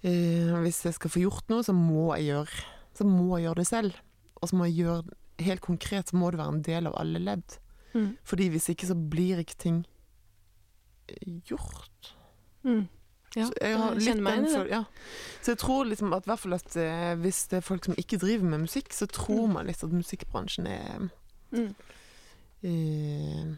eh, 0.04 0.56
Hvis 0.64 0.84
jeg 0.88 0.94
skal 0.98 1.10
få 1.14 1.22
gjort 1.22 1.50
noe, 1.54 1.64
så 1.66 1.74
må 1.78 2.08
jeg 2.16 2.32
gjøre 2.32 2.64
Så 2.98 3.06
må 3.06 3.38
jeg 3.38 3.46
gjøre 3.48 3.60
det 3.62 3.68
selv. 3.70 4.00
Og 4.42 4.50
så 4.50 4.58
må 4.58 4.66
jeg 4.70 4.80
gjøre 4.84 5.04
Helt 5.46 5.62
konkret 5.62 6.10
så 6.10 6.18
må 6.18 6.32
det 6.34 6.40
være 6.42 6.56
en 6.56 6.64
del 6.66 6.88
av 6.90 6.96
alle 6.98 7.20
ledd. 7.22 7.60
Mm. 7.94 8.16
Fordi 8.26 8.48
hvis 8.50 8.70
ikke 8.74 8.88
så 8.90 8.96
blir 8.98 9.38
ikke 9.44 9.58
ting 9.62 9.84
eh, 11.10 11.36
gjort. 11.46 12.14
Mm. 12.66 12.88
Ja, 13.36 13.46
Så 13.46 13.54
jeg 13.62 13.78
har 13.78 13.94
litt 14.02 14.22
meg 14.26 14.48
den 14.48 14.72
Ja. 14.72 14.80
Så 15.44 15.52
jeg 15.54 15.60
tror 15.62 15.86
liksom 15.86 16.10
at, 16.18 16.26
hvert 16.26 16.40
fall 16.42 16.58
at 16.58 16.76
eh, 16.82 17.14
hvis 17.22 17.44
det 17.52 17.60
er 17.60 17.68
folk 17.70 17.86
som 17.86 17.94
ikke 18.02 18.18
driver 18.18 18.50
med 18.50 18.64
musikk, 18.66 18.90
så 18.98 19.06
tror 19.06 19.46
Mm. 19.46 19.54
man 19.54 19.68
litt 19.70 19.84
at 19.84 19.94
musikkbransjen 19.94 20.66
er 20.68 21.10
Mm. 21.54 21.76
Eh, 22.64 23.56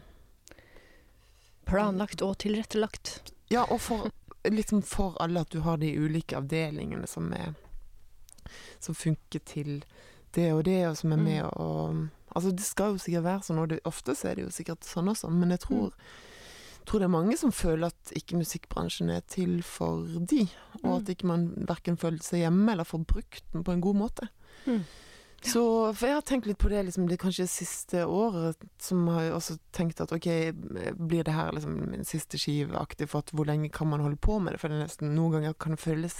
Planlagt 1.70 2.22
og 2.22 2.38
tilrettelagt. 2.42 3.32
Ja, 3.50 3.64
og 3.70 3.80
for, 3.80 4.10
liksom 4.48 4.82
for 4.86 5.16
alle 5.22 5.40
at 5.44 5.50
du 5.54 5.60
har 5.62 5.78
de 5.78 5.92
ulike 5.98 6.36
avdelingene 6.38 7.06
som 7.10 7.32
er 7.36 7.54
Som 8.80 8.94
funker 8.94 9.38
til 9.46 9.84
det 10.34 10.48
og 10.52 10.64
det, 10.64 10.86
og 10.88 10.96
som 10.96 11.12
er 11.12 11.16
Mm. 11.16 11.24
med 11.24 11.44
og 11.52 12.08
Altså, 12.34 12.50
det 12.54 12.60
skal 12.64 12.92
jo 12.92 12.98
sikkert 12.98 13.24
være 13.24 13.42
sånn, 13.42 13.58
og 13.58 13.68
det, 13.68 13.80
ofte 13.84 14.14
så 14.14 14.28
er 14.30 14.34
det 14.36 14.44
jo 14.44 14.50
sikkert 14.50 14.84
sånn 14.86 15.08
også, 15.10 15.28
men 15.34 15.50
jeg 15.50 15.58
tror, 15.60 15.90
tror 16.86 16.98
det 17.00 17.04
er 17.04 17.08
mange 17.08 17.36
som 17.36 17.50
føler 17.50 17.86
at 17.88 18.12
ikke 18.14 18.36
musikkbransjen 18.38 19.10
er 19.10 19.20
til 19.26 19.62
for 19.62 20.06
de, 20.06 20.46
og 20.84 20.84
Mm. 20.84 20.96
at 20.96 21.08
ikke 21.08 21.26
man 21.26 21.48
verken 21.66 21.96
føler 21.98 22.22
seg 22.22 22.38
hjemme 22.46 22.70
eller 22.70 22.84
får 22.84 23.04
brukt 23.04 23.42
den 23.52 23.64
på 23.64 23.72
en 23.72 23.80
god 23.80 23.94
måte. 23.96 24.28
Mm. 24.66 24.84
Så, 25.40 25.62
jeg 25.96 26.12
har 26.12 26.24
tenkt 26.26 26.46
litt 26.46 26.58
på 26.60 26.68
det 26.68 26.82
liksom, 26.84 27.06
det 27.08 27.16
er 27.16 27.22
kanskje 27.22 27.46
siste 27.48 28.02
året, 28.04 28.60
som 28.82 29.06
har 29.08 29.30
også 29.32 29.56
tenkt 29.72 30.02
at 30.04 30.12
ok, 30.12 30.28
blir 30.98 31.24
det 31.24 31.32
her 31.32 31.54
liksom 31.56 31.78
min 31.94 32.04
siste 32.04 32.38
skiveaktig, 32.40 33.08
for 33.08 33.24
at 33.24 33.32
hvor 33.32 33.48
lenge 33.48 33.70
kan 33.72 33.88
man 33.88 34.04
holde 34.04 34.20
på 34.20 34.36
med 34.38 34.52
det? 34.54 34.60
For 34.60 34.68
det 34.68 34.76
er 34.76 34.84
nesten 34.84 35.14
noen 35.16 35.38
ganger 35.38 35.56
kan 35.56 35.76
det 35.76 35.80
føles 35.80 36.18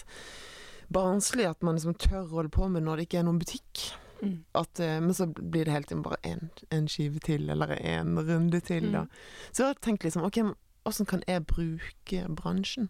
barnslig 0.90 1.46
at 1.46 1.60
man 1.62 1.76
liksom 1.76 1.98
tør 2.00 2.24
å 2.24 2.38
holde 2.38 2.54
på 2.54 2.70
med 2.72 2.86
når 2.86 2.98
det 2.98 3.08
ikke 3.08 3.20
er 3.20 3.28
noen 3.28 3.42
butikk. 3.42 3.84
Mm. 4.20 4.38
At, 4.56 4.80
eh, 4.80 4.96
men 5.00 5.12
så 5.16 5.28
blir 5.28 5.68
det 5.68 5.74
hele 5.76 5.88
tiden 5.88 6.04
bare 6.04 6.20
én 6.24 6.88
skive 6.88 7.20
til, 7.24 7.48
eller 7.52 7.76
en 7.76 8.16
runde 8.18 8.60
til. 8.64 8.88
Da. 8.92 9.04
Mm. 9.04 9.52
Så 9.52 9.62
jeg 9.62 9.68
har 9.68 9.84
tenkt 9.84 10.08
liksom, 10.08 10.24
ok, 10.24 10.40
åssen 10.88 11.08
kan 11.08 11.22
jeg 11.28 11.46
bruke 11.46 12.24
bransjen? 12.40 12.88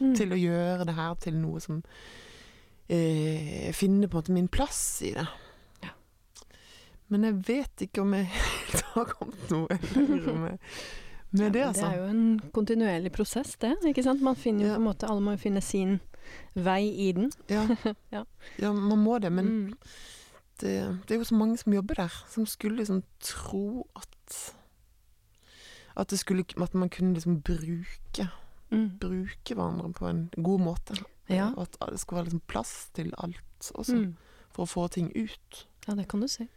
Mm. 0.00 0.14
til 0.16 0.32
å 0.34 0.36
gjøre 0.36 0.86
det 0.88 0.94
her 0.96 1.14
til 1.24 1.36
noe 1.40 1.60
som 1.62 1.82
eh, 2.88 3.72
Finne 3.74 4.08
på 4.08 4.16
en 4.16 4.22
måte 4.22 4.32
min 4.32 4.48
plass 4.48 5.02
i 5.02 5.12
det. 5.16 5.26
Ja. 5.82 5.90
Men 7.08 7.24
jeg 7.28 7.40
vet 7.48 7.86
ikke 7.86 8.02
om 8.02 8.14
jeg 8.14 8.26
helt 8.34 8.80
har 8.94 9.04
kommet 9.14 9.50
noe 9.50 9.78
lenger 9.94 10.34
med, 10.44 10.58
med 11.30 11.38
det, 11.38 11.44
Ja, 11.44 11.48
det, 11.50 11.64
altså. 11.68 11.86
Det 11.86 11.92
er 11.92 12.02
jo 12.02 12.10
en 12.10 12.40
kontinuerlig 12.54 13.12
prosess, 13.12 13.56
det. 13.62 13.74
ikke 13.86 14.02
sant? 14.06 14.22
Man 14.22 14.36
finner 14.36 14.68
jo 14.68 14.74
på 14.74 14.80
en 14.82 14.88
måte, 14.88 15.08
Alle 15.10 15.20
må 15.24 15.34
jo 15.36 15.42
finne 15.42 15.60
sin 15.62 15.98
vei 16.54 16.82
i 17.08 17.12
den. 17.12 17.30
Ja. 17.50 17.66
Ja. 18.14 18.24
ja, 18.58 18.72
man 18.72 18.98
må 19.02 19.18
det, 19.22 19.32
men 19.32 19.46
Mm. 19.46 19.74
det, 20.60 20.70
det 21.06 21.14
er 21.14 21.18
jo 21.20 21.24
så 21.28 21.36
mange 21.36 21.58
som 21.60 21.74
jobber 21.74 21.94
der, 21.94 22.14
som 22.32 22.46
skulle 22.46 22.78
liksom 22.80 23.02
tro 23.20 23.86
at 23.96 24.52
at, 25.96 26.10
det 26.10 26.18
skulle, 26.18 26.44
at 26.60 26.74
man 26.74 26.88
kunne 26.92 27.14
liksom 27.14 27.40
bruke, 27.40 28.26
Mm. 28.70 28.98
bruke 29.00 29.54
hverandre 29.54 29.92
på 29.92 30.06
en 30.08 30.30
god 30.42 30.60
måte. 30.60 30.96
Ja. 31.28 31.52
Og 31.56 31.62
at 31.68 31.76
det 31.92 32.00
skulle 32.00 32.20
være 32.22 32.28
liksom 32.30 32.42
plass 32.46 32.90
til 32.94 33.12
alt 33.18 33.72
også, 33.74 33.94
Mm. 33.96 34.16
for 34.50 34.64
å 34.64 34.68
få 34.68 34.88
ting 34.90 35.10
ut. 35.16 35.66
ja, 35.88 35.94
det 35.94 36.08
kan 36.08 36.20
du 36.20 36.28
si. 36.28 36.48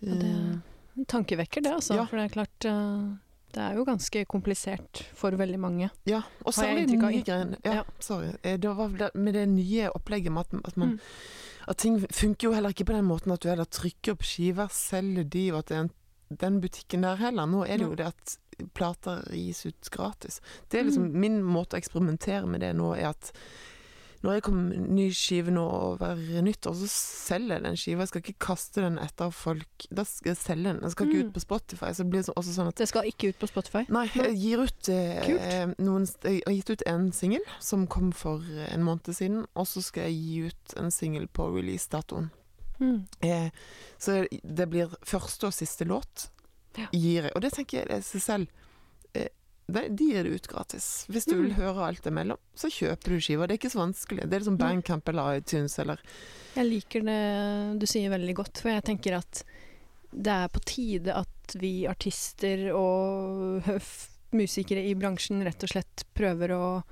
Ja, 0.00 0.14
det- 0.14 0.24
er 0.24 0.60
En 0.98 1.04
tankevekker, 1.04 1.60
det, 1.62 1.72
altså. 1.72 1.94
Ja. 1.94 2.04
For 2.06 2.16
det 2.16 2.24
er 2.24 2.34
klart 2.34 2.64
eh, 2.64 3.16
Det 3.52 3.62
er 3.62 3.74
jo 3.76 3.84
ganske 3.84 4.24
komplisert 4.26 5.02
for 5.14 5.30
veldig 5.30 5.58
mange. 5.58 5.90
Ja, 6.06 6.22
og 6.44 6.52
særlig 6.54 6.86
inntrykk 6.88 7.10
nye 7.12 7.22
greiene. 7.24 7.56
Ja, 7.64 7.72
Ja. 7.74 7.82
sorry. 8.00 8.32
Eh, 8.44 8.56
Det 8.58 8.68
var 8.76 9.10
med 9.14 9.32
det 9.34 9.48
nye 9.48 9.90
opplegget 9.94 10.32
med 10.32 10.40
at, 10.40 10.60
at 10.64 10.76
man 10.76 10.88
Mm. 10.88 11.00
At 11.68 11.76
ting 11.78 11.98
funker 12.00 12.48
jo 12.48 12.52
heller 12.52 12.68
ikke 12.70 12.84
på 12.86 12.92
den 12.94 13.04
måten 13.04 13.32
at 13.32 13.40
du 13.40 13.48
heller 13.48 13.64
trykker 13.64 14.12
opp 14.12 14.22
skiver, 14.22 14.68
selger 14.70 15.24
de, 15.28 15.50
og 15.52 15.58
at 15.58 15.66
det 15.66 15.76
er 15.76 15.80
en, 15.80 15.90
den 16.38 16.60
butikken 16.60 17.02
der 17.02 17.16
heller. 17.16 17.44
Nå 17.46 17.62
er 17.64 17.76
det 17.76 17.80
jo 17.88 17.94
det 17.94 18.06
at 18.06 18.38
plater 18.74 19.22
gis 19.32 19.64
ut 19.66 19.90
gratis. 19.90 20.40
Det 20.70 20.80
er 20.80 20.84
liksom 20.90 21.06
Mm. 21.10 21.20
Min 21.20 21.42
måte 21.42 21.76
å 21.76 21.80
eksperimentere 21.80 22.46
med 22.46 22.60
det 22.60 22.74
nå, 22.76 22.92
er 22.96 23.08
at 23.10 23.32
når 24.24 24.32
jeg 24.32 24.42
kommer 24.42 24.76
ny 24.90 25.04
skive 25.12 25.52
nå 25.52 25.62
over 25.70 26.16
nyttår, 26.42 26.74
så 26.74 26.86
selger 26.88 27.54
jeg 27.58 27.62
den 27.62 27.76
skiva. 27.76 28.00
Jeg 28.02 28.08
skal 28.08 28.22
ikke 28.24 28.38
kaste 28.46 28.80
den 28.82 28.96
etter 28.98 29.30
folk. 29.30 29.86
Da 29.94 30.02
skal 30.08 30.30
jeg 30.32 30.36
selge 30.40 30.64
den. 30.72 30.80
Den 30.80 30.90
skal 30.90 31.06
ikke 31.06 31.20
Mm. 31.22 31.28
ut 31.28 31.34
på 31.34 31.40
Spotify. 31.44 31.90
Så 31.92 32.02
det 32.02 32.10
blir 32.10 32.22
også 32.34 32.54
sånn 32.56 32.68
at 32.68 32.74
Det 32.76 32.88
skal 32.88 33.04
ikke 33.04 33.28
ut 33.28 33.38
på 33.38 33.46
Spotify. 33.46 33.84
Nei, 33.88 34.06
jeg 34.08 34.34
gir 34.36 34.58
ut 34.64 34.88
eh, 34.88 35.66
noen 35.78 36.06
Jeg 36.24 36.42
har 36.46 36.54
gitt 36.54 36.70
ut 36.70 36.82
en 36.86 37.12
singel 37.12 37.42
som 37.60 37.86
kom 37.86 38.10
for 38.12 38.38
eh, 38.40 38.72
en 38.74 38.82
måned 38.82 39.14
siden, 39.14 39.46
og 39.54 39.66
så 39.66 39.82
skal 39.82 40.04
jeg 40.04 40.14
gi 40.14 40.46
ut 40.48 40.74
en 40.76 40.90
singel 40.90 41.28
på 41.28 41.46
releasedatoen. 41.54 42.30
Mm. 42.80 43.06
Eh, 43.22 43.50
så 43.98 44.26
det 44.42 44.68
blir 44.70 44.88
første 45.04 45.46
og 45.46 45.52
siste 45.52 45.84
låt. 45.86 46.30
Gir 46.92 47.22
jeg. 47.28 47.32
Og 47.34 47.40
det 47.42 47.52
tenker 47.56 47.88
jeg 47.90 48.02
seg 48.04 48.22
selv 48.22 48.46
eh, 49.14 49.28
De 49.68 49.90
gir 49.98 50.22
det 50.28 50.32
ut 50.36 50.46
gratis. 50.48 51.06
Hvis 51.10 51.26
du 51.26 51.34
Mm. 51.34 51.42
vil 51.42 51.54
høre 51.58 51.86
alt 51.88 52.06
imellom, 52.06 52.38
så 52.54 52.68
kjøper 52.70 53.16
du 53.16 53.20
skiva. 53.20 53.46
Det 53.48 53.56
er 53.56 53.60
ikke 53.60 53.72
så 53.74 53.80
vanskelig. 53.82 54.22
Det 54.28 54.32
er 54.36 54.40
liksom 54.44 54.58
Bandcamp 54.60 55.08
eller 55.08 55.38
iTunes 55.40 55.78
eller 55.82 55.98
Jeg 56.54 56.66
liker 56.70 57.00
det 57.04 57.78
du 57.80 57.86
sier 57.86 58.10
veldig 58.10 58.34
godt, 58.38 58.60
for 58.62 58.70
jeg 58.70 58.84
tenker 58.84 59.16
at 59.18 59.42
det 60.12 60.32
er 60.32 60.48
på 60.48 60.60
tide 60.64 61.12
at 61.12 61.56
vi 61.60 61.86
artister 61.86 62.70
og 62.72 63.66
musikere 64.32 64.84
i 64.86 64.94
bransjen 64.94 65.42
rett 65.44 65.62
og 65.66 65.68
slett 65.68 66.04
prøver 66.14 66.54
å 66.54 66.82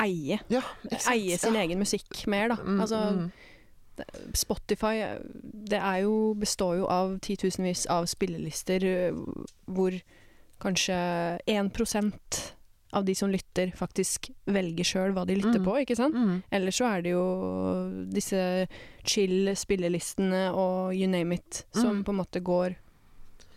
eie. 0.00 0.38
Ja. 0.48 0.62
Eie 1.10 1.36
sin 1.38 1.54
Ja. 1.54 1.60
egen 1.62 1.78
musikk 1.78 2.26
mer, 2.26 2.48
da. 2.48 2.56
Mm, 2.56 2.80
Altså, 2.80 2.98
mm. 3.16 3.32
Spotify 4.34 5.18
det 5.68 5.78
er 5.80 6.02
jo, 6.04 6.34
består 6.38 6.76
jo 6.78 6.86
av 6.86 7.18
titusenvis 7.24 7.86
av 7.90 8.06
spillelister 8.06 8.84
eh, 8.84 9.12
hvor 9.66 9.96
kanskje 10.60 10.96
1% 11.46 12.38
av 12.96 13.04
de 13.04 13.14
som 13.14 13.28
lytter, 13.30 13.70
faktisk 13.76 14.30
velger 14.48 14.84
sjøl 14.88 15.12
hva 15.12 15.26
de 15.28 15.34
lytter 15.36 15.60
Mm. 15.60 15.64
på, 15.66 15.74
ikke 15.84 15.96
sant? 15.98 16.14
Mm. 16.16 16.42
Ellers 16.50 16.78
så 16.80 16.86
er 16.88 17.02
det 17.04 17.10
jo 17.12 17.24
disse 18.08 18.66
chill 19.04 19.50
spillelistene 19.54 20.46
og 20.56 20.94
you 20.96 21.06
name 21.06 21.34
it, 21.36 21.66
som 21.74 21.98
Mm. 22.00 22.04
på 22.04 22.10
en 22.14 22.20
måte 22.22 22.40
går 22.40 22.76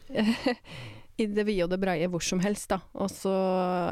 i 1.21 1.25
det 1.27 1.45
vide 1.47 1.63
og 1.63 1.71
det 1.71 1.79
breie 1.79 2.07
hvor 2.11 2.23
som 2.23 2.39
helst, 2.43 2.69
da. 2.73 2.81
Og 2.99 3.09
så 3.13 3.31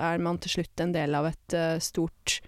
er 0.02 0.20
man 0.24 0.38
til 0.44 0.58
slutt 0.58 0.84
en 0.84 0.92
del 0.96 1.16
av 1.16 1.30
et 1.32 1.56
uh, 1.56 1.80
stort 1.80 2.40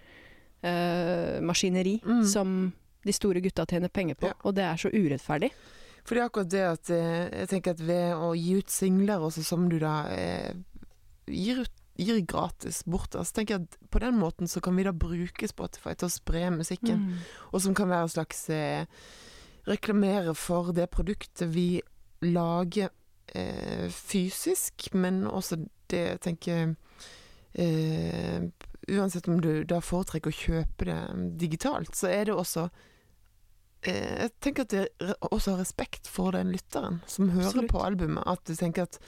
uh, 0.63 1.39
maskineri 1.41 1.99
Mm. 2.03 2.23
som 2.27 2.73
de 3.05 3.13
store 3.13 3.41
gutta 3.41 3.65
tjener 3.65 3.89
penger 3.89 4.15
på, 4.15 4.27
Ja. 4.27 4.33
og 4.43 4.55
det 4.55 4.63
er 4.63 4.75
så 4.77 4.89
urettferdig. 4.93 5.51
For 6.03 6.15
det 6.15 6.21
er 6.21 6.29
akkurat 6.29 6.49
det 6.49 6.63
at 6.65 6.89
eh, 6.89 7.29
jeg 7.41 7.47
tenker 7.49 7.71
at 7.75 7.79
ved 7.85 8.13
å 8.15 8.31
gi 8.37 8.55
ut 8.57 8.69
singler 8.69 9.19
også, 9.21 9.43
som 9.45 9.67
du 9.69 9.77
da 9.79 10.07
eh, 10.09 10.53
gir, 11.27 11.61
ut, 11.61 11.71
gir 11.97 12.21
gratis 12.25 12.83
bort, 12.85 13.13
altså 13.15 13.29
så 13.29 13.35
tenker 13.39 13.57
jeg 13.59 13.67
at 13.67 13.77
på 13.91 13.99
den 14.01 14.17
måten 14.17 14.47
så 14.49 14.61
kan 14.61 14.75
vi 14.75 14.83
da 14.87 14.91
bruke 14.93 15.47
Spotify 15.47 15.93
til 15.93 16.07
å 16.09 16.15
spre 16.15 16.47
musikken, 16.55 16.97
Mm. 17.05 17.17
og 17.53 17.61
som 17.61 17.73
kan 17.77 17.87
være 17.89 18.01
en 18.09 18.15
slags 18.15 18.49
eh, 18.49 18.85
reklamere 19.67 20.33
for 20.35 20.71
det 20.73 20.89
produktet 20.89 21.47
vi 21.53 21.81
lager 22.21 22.89
eh, 23.35 23.89
fysisk, 23.89 24.89
men 24.93 25.23
også 25.27 25.57
det 25.89 26.01
jeg 26.07 26.19
tenker 26.21 26.75
eh, 27.53 28.41
Uansett 28.89 29.27
om 29.29 29.37
du 29.41 29.63
da 29.69 29.77
foretrekker 29.79 30.31
å 30.31 30.35
kjøpe 30.35 30.85
det 30.87 31.37
digitalt, 31.39 31.93
så 31.95 32.09
er 32.09 32.25
det 32.25 32.33
også 32.33 32.63
Jeg 33.83 34.29
tenker 34.41 34.61
at 34.67 34.73
jeg 34.73 35.15
også 35.25 35.55
har 35.55 35.61
respekt 35.63 36.07
for 36.07 36.31
den 36.35 36.51
lytteren 36.53 36.99
som 37.09 37.29
hører 37.33 37.47
Absolutt. 37.47 37.71
på 37.71 37.81
albumet. 37.81 38.23
At 38.29 38.43
du 38.45 38.53
tenker 38.55 38.83
at 38.83 38.99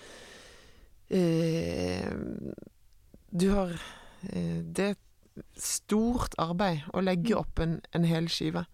eh, 1.09 2.09
du 3.31 3.49
har 3.53 3.73
eh, 4.29 4.61
Det 4.63 4.87
er 4.87 4.95
et 4.95 5.43
stort 5.57 6.33
arbeid 6.37 6.83
å 6.93 7.01
legge 7.01 7.33
Mm. 7.33 7.39
opp 7.39 7.59
en, 7.59 7.81
en 7.93 8.03
hel 8.05 8.27
skive. 8.29 8.65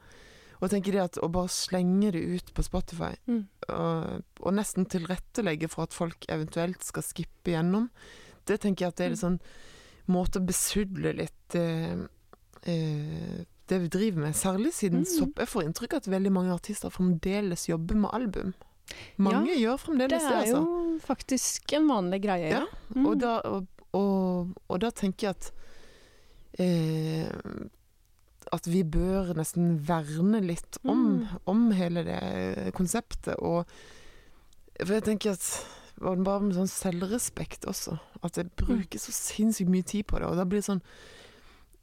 Og 0.61 0.69
tenker 0.69 0.91
det 0.91 1.01
at 1.03 1.17
å 1.23 1.29
bare 1.31 1.47
slenge 1.47 2.11
det 2.11 2.19
ut 2.23 2.53
på 2.53 2.63
Spotify, 2.63 3.13
Mm. 3.27 3.45
og, 3.69 4.23
og 4.43 4.53
nesten 4.53 4.85
tilrettelegge 4.85 5.69
for 5.69 5.83
at 5.83 5.93
folk 5.95 6.25
eventuelt 6.27 6.83
skal 6.83 7.03
skippe 7.03 7.51
gjennom, 7.53 7.89
det 8.45 8.59
tenker 8.61 8.85
jeg 8.85 8.89
at 8.91 8.95
det 8.97 9.05
er 9.05 9.09
en 9.15 9.23
sånn 9.23 9.39
måte 10.09 10.39
å 10.41 10.45
besudle 10.45 11.13
litt 11.15 11.55
eh, 11.55 11.95
eh, 12.65 13.45
det 13.69 13.79
vi 13.83 13.87
driver 13.93 14.23
med. 14.25 14.35
Særlig 14.35 14.71
siden 14.73 15.03
Mm. 15.05 15.09
sopp. 15.11 15.39
Jeg 15.39 15.47
får 15.47 15.63
inntrykk 15.67 15.93
av 15.93 15.97
at 16.03 16.07
veldig 16.11 16.31
mange 16.33 16.53
artister 16.53 16.89
fremdeles 16.93 17.67
jobber 17.69 17.95
med 17.95 18.09
album. 18.13 18.53
Mange 19.21 19.53
gjør 19.55 19.77
Det 19.77 19.83
fremdeles 19.85 20.23
det, 20.23 20.31
er 20.31 20.41
altså. 20.41 20.61
jo 20.65 20.99
faktisk 21.05 21.73
en 21.77 21.87
vanlig 21.87 22.21
greie. 22.23 22.49
Ja, 22.49 22.65
Mm. 22.95 23.05
Og, 23.05 23.19
da, 23.21 23.35
og, 23.45 23.67
og, 23.93 24.47
og 24.67 24.79
da 24.81 24.89
tenker 24.91 25.27
jeg 25.27 25.35
at 25.37 25.51
eh, 26.59 27.29
At 28.51 28.65
vi 28.65 28.81
bør 28.83 29.35
nesten 29.37 29.75
verne 29.85 30.39
litt 30.41 30.79
om, 30.83 31.19
Mm. 31.19 31.27
om 31.45 31.71
hele 31.71 32.03
det 32.03 32.73
konseptet. 32.73 33.35
Og 33.37 33.65
For 34.79 34.93
jeg 34.95 35.03
tenker 35.03 35.31
at 35.31 35.65
bare 36.01 36.39
med 36.41 36.55
sånn 36.55 36.67
selvrespekt 36.71 37.65
også. 37.67 37.99
At 38.23 38.37
jeg 38.37 38.49
bruker 38.55 38.97
så 38.97 39.11
sinnssykt 39.11 39.69
mye 39.69 39.83
tid 39.83 40.07
på 40.07 40.17
det. 40.19 40.25
Og 40.25 40.35
da 40.37 40.45
blir 40.45 40.59
det 40.63 40.65
sånn 40.65 40.81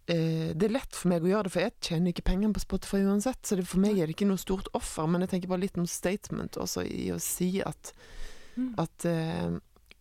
eh, 0.09 0.53
Det 0.55 0.69
er 0.69 0.75
lett 0.77 0.95
for 0.97 1.09
meg 1.12 1.25
å 1.25 1.31
gjøre 1.31 1.42
det, 1.49 1.53
for 1.53 1.61
jeg 1.64 1.75
tjener 1.81 2.12
ikke 2.12 2.27
pengene 2.31 2.53
på 2.57 2.62
Spotify 2.64 3.03
uansett. 3.07 3.40
Så 3.47 3.57
det, 3.59 3.66
for 3.66 3.83
meg 3.83 3.99
er 3.99 4.07
det 4.07 4.16
ikke 4.16 4.29
noe 4.29 4.40
stort 4.40 4.69
offer, 4.75 5.07
men 5.11 5.21
jeg 5.25 5.31
tenker 5.35 5.49
bare 5.53 5.64
litt 5.64 5.79
om 5.79 5.87
statement 5.87 6.57
også 6.62 6.85
i 6.87 7.11
å 7.14 7.21
si 7.23 7.61
at 7.62 7.92
Mm. 8.57 8.71
at 8.81 9.05
eh, 9.05 9.51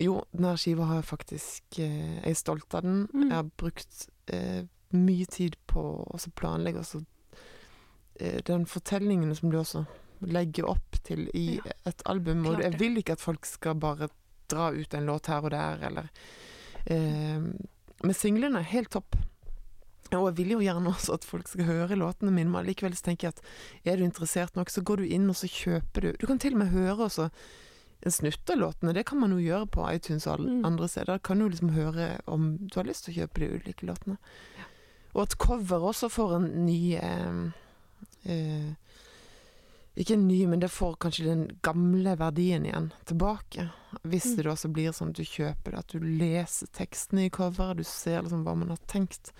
jo, 0.00 0.14
denne 0.32 0.54
skiva 0.56 0.86
har 0.88 1.02
jeg 1.02 1.04
faktisk 1.10 1.76
eh, 1.84 2.14
Jeg 2.22 2.30
er 2.30 2.38
stolt 2.40 2.72
av 2.74 2.86
den. 2.86 3.02
Mm. 3.12 3.26
Jeg 3.28 3.34
har 3.36 3.50
brukt 3.60 4.06
eh, 4.32 4.62
mye 4.96 5.26
tid 5.28 5.58
på 5.68 5.82
å 6.08 6.20
planlegge 6.40 6.80
også, 6.80 7.02
eh, 8.20 8.38
den 8.48 8.64
fortellingen 8.64 9.34
som 9.36 9.50
du 9.52 9.58
også 9.60 9.84
legger 10.24 10.70
opp 10.72 10.96
til 11.04 11.26
i 11.36 11.58
Ja, 11.58 11.74
et 11.84 12.00
album. 12.08 12.46
Og 12.48 12.62
jeg 12.64 12.78
vil 12.80 12.96
ikke 12.96 13.12
at 13.18 13.20
folk 13.20 13.44
skal 13.44 13.74
bare 13.74 14.08
dra 14.48 14.70
ut 14.72 14.94
en 14.94 15.04
låt 15.04 15.26
her 15.28 15.44
og 15.44 15.50
der, 15.52 15.84
eller 15.90 16.08
eh, 16.86 17.44
Men 18.02 18.14
singlene 18.16 18.60
er 18.64 18.70
helt 18.72 18.90
topp. 18.96 19.16
Og 20.14 20.28
jeg 20.30 20.36
vil 20.36 20.54
jo 20.54 20.58
gjerne 20.62 20.88
også 20.92 21.14
at 21.18 21.24
folk 21.24 21.48
skal 21.48 21.64
høre 21.64 21.96
låtene 21.98 22.30
mine, 22.32 22.50
men 22.50 22.66
likevel 22.66 22.94
så 22.94 23.08
tenker 23.08 23.28
jeg 23.28 23.34
at 23.34 23.42
er 23.92 23.96
du 23.96 24.04
interessert 24.06 24.54
nok, 24.56 24.70
så 24.70 24.82
går 24.86 25.02
du 25.02 25.06
inn 25.08 25.28
og 25.28 25.36
så 25.36 25.48
kjøper 25.50 26.00
du. 26.00 26.12
Du 26.20 26.26
kan 26.26 26.38
til 26.38 26.54
og 26.54 26.58
med 26.62 26.70
høre 26.74 27.08
også 27.08 27.30
en 28.06 28.12
snutt 28.12 28.50
av 28.52 28.58
låtene. 28.60 28.94
Det 28.94 29.06
kan 29.08 29.18
man 29.18 29.32
jo 29.34 29.38
gjøre 29.42 29.66
på 29.66 29.86
iTunes 29.90 30.26
og 30.26 30.34
alle 30.38 30.50
Mm. 30.52 30.64
andre 30.68 30.88
steder. 30.88 31.18
Kan 31.18 31.38
du 31.38 31.48
liksom 31.48 31.70
høre 31.74 32.20
om 32.26 32.58
du 32.58 32.74
har 32.78 32.84
lyst 32.84 33.04
til 33.04 33.14
å 33.14 33.18
kjøpe 33.26 33.40
de 33.40 33.48
ulike 33.58 33.86
låtene. 33.86 34.16
Og 35.14 35.22
at 35.22 35.38
cover 35.38 35.80
også 35.80 36.10
får 36.12 36.36
en 36.36 36.66
ny 36.66 36.94
eh, 36.94 37.50
eh, 38.26 38.74
Ikke 39.96 40.12
en 40.12 40.26
ny, 40.28 40.42
men 40.46 40.60
det 40.60 40.68
får 40.70 40.96
kanskje 41.00 41.24
den 41.24 41.44
gamle 41.64 42.12
verdien 42.20 42.66
igjen 42.68 42.90
tilbake. 43.08 43.70
Hvis 44.04 44.26
Mm. 44.26 44.36
det 44.36 44.46
også 44.52 44.68
blir 44.72 44.92
sånn 44.92 45.08
at 45.08 45.16
du 45.16 45.22
kjøper 45.24 45.70
det, 45.72 45.78
at 45.78 45.88
du 45.88 45.98
leser 46.00 46.66
tekstene 46.76 47.24
i 47.26 47.30
coveret, 47.30 47.78
du 47.78 47.84
ser 47.84 48.20
liksom 48.22 48.44
hva 48.44 48.54
man 48.56 48.68
har 48.68 48.76
tenkt. 48.86 49.32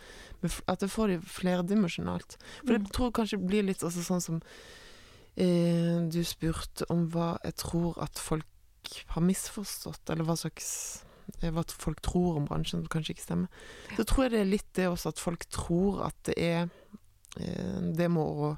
At 0.67 0.81
det 0.81 0.89
får 0.89 1.09
det 1.09 1.21
flerdimensjonalt. 1.29 2.39
For 2.65 2.73
det 2.73 2.81
Mm. 2.87 2.91
tror 2.91 3.07
jeg 3.07 3.13
kanskje 3.21 3.47
blir 3.47 3.63
litt 3.67 3.83
altså 3.85 4.01
sånn 4.03 4.23
som 4.23 4.41
eh, 5.37 6.09
du 6.09 6.23
spurte 6.25 6.85
om 6.89 7.09
hva 7.11 7.39
jeg 7.45 7.57
tror 7.57 7.99
at 8.03 8.17
folk 8.19 8.45
har 9.09 9.23
misforstått, 9.23 10.09
eller 10.11 10.25
hva 10.25 10.37
slags 10.39 11.03
eh, 11.43 11.51
hva 11.51 11.65
folk 11.69 12.01
tror 12.01 12.37
om 12.39 12.47
bransjen, 12.47 12.81
som 12.81 12.89
kanskje 12.89 13.15
ikke 13.17 13.27
stemmer. 13.27 13.49
Så 13.97 14.05
tror 14.07 14.25
jeg 14.25 14.31
det 14.33 14.41
er 14.41 14.51
litt 14.51 14.73
det 14.79 14.87
også 14.89 15.09
at 15.13 15.19
folk 15.19 15.45
tror 15.51 16.05
at 16.07 16.15
det 16.25 16.39
er 16.39 16.71
eh, 17.41 17.93
det 17.93 18.09
må 18.11 18.25
å 18.25 18.57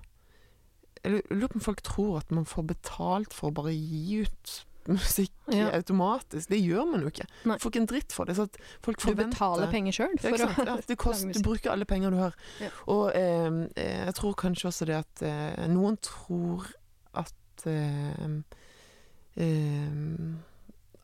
Jeg 1.09 1.23
lurer 1.33 1.49
på 1.55 1.61
om 1.61 1.65
folk 1.65 1.83
tror 1.87 2.19
at 2.21 2.33
man 2.37 2.45
får 2.49 2.67
betalt 2.75 3.33
for 3.37 3.49
å 3.51 3.55
bare 3.57 3.73
gi 3.75 4.23
ut 4.27 4.57
musikk 4.89 5.33
Ja. 5.53 5.67
automatisk. 5.77 6.49
Det 6.49 6.59
gjør 6.63 6.87
man 6.91 7.03
jo 7.05 7.11
ikke. 7.13 7.27
Nei. 7.45 7.57
Du 7.59 7.65
får 7.65 7.73
ikke 7.73 7.81
en 7.83 7.89
dritt 7.91 8.13
for 8.17 8.25
det. 8.29 8.37
Så 8.39 8.47
at 8.49 8.57
folk 8.85 9.01
Du 9.03 9.15
betaler 9.19 9.69
penger 9.73 9.93
sjøl 9.93 10.15
for 10.21 10.37
ja, 10.41 10.49
å? 10.49 10.65
Ja, 10.65 10.77
det 10.89 10.97
koster, 11.05 11.33
du 11.33 11.43
bruker 11.45 11.73
alle 11.75 11.85
penger 11.89 12.13
du 12.15 12.17
har. 12.21 12.37
Ja. 12.61 12.71
Og 12.89 13.11
eh, 13.17 13.59
eh, 13.77 14.05
jeg 14.09 14.15
tror 14.21 14.37
kanskje 14.41 14.69
også 14.71 14.89
det 14.89 14.97
at 15.01 15.23
eh, 15.29 15.67
noen 15.69 15.99
tror 16.05 16.71
at 17.21 17.67
eh, 17.69 18.41
eh, 19.37 20.01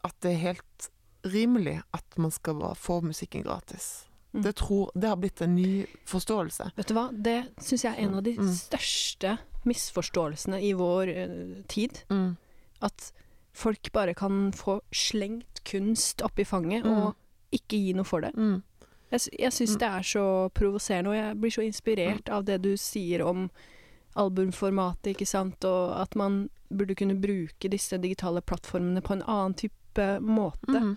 At 0.05 0.17
det 0.21 0.33
er 0.33 0.43
helt 0.49 0.91
rimelig 1.25 1.79
at 1.97 2.19
man 2.21 2.31
skal 2.33 2.61
få 2.77 2.99
musikken 3.05 3.45
gratis. 3.45 4.07
Mm. 4.35 4.43
Det, 4.45 4.53
tror, 4.57 4.91
det 4.95 5.09
har 5.09 5.17
blitt 5.17 5.41
en 5.45 5.55
ny 5.55 5.87
forståelse. 6.11 6.73
Vet 6.77 6.89
du 6.91 6.95
hva, 6.97 7.07
det 7.13 7.39
syns 7.63 7.85
jeg 7.87 7.93
er 7.95 8.03
en 8.05 8.15
av 8.19 8.23
de 8.27 8.35
Mm. 8.37 8.53
Misforståelsene 9.65 10.61
i 10.63 10.73
vår 10.73 11.09
uh, 11.09 11.63
tid. 11.69 12.01
Mm. 12.11 12.37
At 12.83 13.13
folk 13.55 13.93
bare 13.93 14.15
kan 14.15 14.53
få 14.53 14.81
slengt 14.93 15.63
kunst 15.65 16.23
opp 16.23 16.39
i 16.39 16.45
fanget 16.45 16.85
Mm. 16.85 16.91
og 16.97 17.15
ikke 17.53 17.79
gi 17.79 17.93
noe 17.95 18.05
for 18.05 18.21
det. 18.21 18.35
Mm. 18.37 18.63
Jeg, 19.13 19.21
jeg 19.39 19.53
syns 19.53 19.75
Mm. 19.77 19.79
det 19.79 19.89
er 19.89 20.03
så 20.03 20.25
provoserende, 20.55 21.11
og 21.11 21.17
jeg 21.17 21.41
blir 21.41 21.51
så 21.51 21.63
inspirert 21.63 22.29
av 22.29 22.45
det 22.45 22.63
du 22.63 22.77
sier 22.77 23.23
om 23.23 23.49
albumformatet, 24.17 25.15
ikke 25.15 25.27
sant, 25.27 25.65
og 25.65 25.95
at 26.01 26.15
man 26.17 26.49
burde 26.71 26.95
kunne 26.99 27.17
bruke 27.21 27.71
disse 27.71 27.99
digitale 28.03 28.41
plattformene 28.43 29.03
på 29.03 29.13
en 29.17 29.23
annen 29.27 29.55
type 29.55 30.07
måte 30.21 30.81
Mm. 30.81 30.97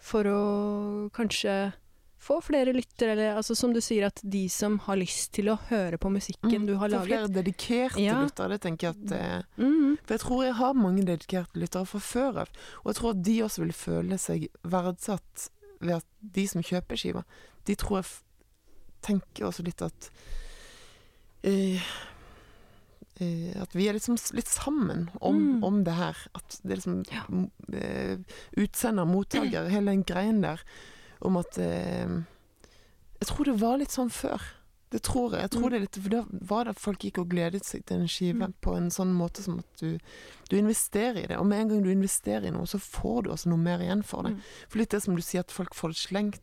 for 0.00 0.22
å 0.24 1.10
kanskje 1.10 1.72
få 2.18 2.40
flere 2.42 2.72
lyttere, 2.74 3.12
eller 3.14 3.36
altså 3.38 3.54
som 3.56 3.72
du 3.72 3.80
sier, 3.80 4.06
at 4.06 4.20
de 4.24 4.48
som 4.50 4.78
har 4.88 4.96
lyst 4.98 5.30
til 5.32 5.46
å 5.52 5.58
høre 5.68 5.96
på 5.98 6.10
musikken 6.10 6.62
Mm. 6.62 6.66
du 6.66 6.74
har 6.76 6.88
laget 6.88 7.06
Få 7.06 7.12
flere 7.12 7.28
dedikerte 7.44 8.02
Ja. 8.02 8.16
lyttere, 8.24 8.48
det 8.50 8.60
tenker 8.62 8.88
jeg 8.88 8.96
at 8.96 9.12
eh, 9.12 9.42
mm, 9.62 9.98
For 10.04 10.14
jeg 10.14 10.20
tror 10.20 10.44
jeg 10.44 10.54
har 10.54 10.74
mange 10.74 11.04
dedikerte 11.06 11.54
lyttere 11.62 11.86
fra 11.86 12.00
før 12.00 12.40
av, 12.42 12.48
og 12.84 12.86
jeg 12.92 12.96
tror 12.96 13.10
at 13.10 13.22
de 13.22 13.36
også 13.42 13.58
vil 13.64 13.72
føle 13.72 14.18
seg 14.18 14.48
verdsatt 14.64 15.48
ved 15.80 15.94
at 15.96 16.04
de 16.20 16.46
som 16.48 16.62
kjøper 16.62 16.96
skiva, 16.98 17.24
de 17.64 17.74
tror 17.76 18.02
jeg 18.02 18.10
tenker 19.02 19.46
også 19.46 19.62
litt 19.64 19.80
at 19.82 20.10
eh, 21.44 21.80
eh, 23.20 23.54
At 23.62 23.72
vi 23.74 23.86
er 23.88 23.94
liksom 23.94 24.16
litt 24.34 24.48
sammen 24.50 25.08
om, 25.20 25.58
Mm. 25.60 25.64
om 25.64 25.84
det 25.84 25.94
her. 25.94 26.16
At 26.34 26.60
det 26.64 26.72
er 26.72 26.76
liksom 26.76 27.04
Ja. 27.10 27.24
eh, 27.78 28.16
utsender, 28.56 29.06
mottaker, 29.06 29.68
hele 29.70 29.86
den 29.92 30.04
greien 30.04 30.40
der 30.42 30.58
om 31.22 31.36
at 31.40 31.58
eh, 31.58 32.06
Jeg 33.20 33.26
tror 33.32 33.44
det 33.44 33.58
var 33.60 33.78
litt 33.78 33.90
sånn 33.90 34.10
før. 34.10 34.40
Det 34.90 35.02
tror 35.02 35.32
jeg. 35.34 35.40
Jeg 35.42 35.50
tror 35.50 35.64
Mm. 35.68 35.70
det 35.70 35.80
litt, 35.80 35.96
for 36.02 36.08
Da 36.08 36.24
var 36.30 36.64
det 36.64 36.70
at 36.70 36.78
folk 36.80 36.98
gikk 37.04 37.18
og 37.18 37.28
gledet 37.28 37.64
seg 37.64 37.84
til 37.84 37.98
en 38.00 38.06
skive 38.08 38.46
Mm. 38.46 38.54
på 38.62 38.76
en 38.76 38.88
sånn 38.90 39.12
måte 39.12 39.42
som 39.42 39.58
at 39.58 39.66
du, 39.80 39.98
du 40.48 40.56
investerer 40.56 41.24
i 41.24 41.26
det. 41.26 41.36
Og 41.36 41.44
med 41.46 41.60
en 41.60 41.68
gang 41.68 41.82
du 41.82 41.90
investerer 41.90 42.46
i 42.46 42.50
noe, 42.50 42.64
så 42.64 42.78
får 42.80 43.24
du 43.24 43.30
også 43.30 43.46
noe 43.50 43.58
mer 43.58 43.78
igjen 43.80 44.02
for 44.04 44.22
det. 44.22 44.32
Mm. 44.32 44.40
For 44.68 44.78
litt 44.78 44.90
det 44.90 45.02
som 45.02 45.14
du 45.16 45.20
sier, 45.20 45.40
at 45.40 45.50
folk 45.50 45.74
får 45.74 45.88
det 45.92 45.96
slengt 45.96 46.40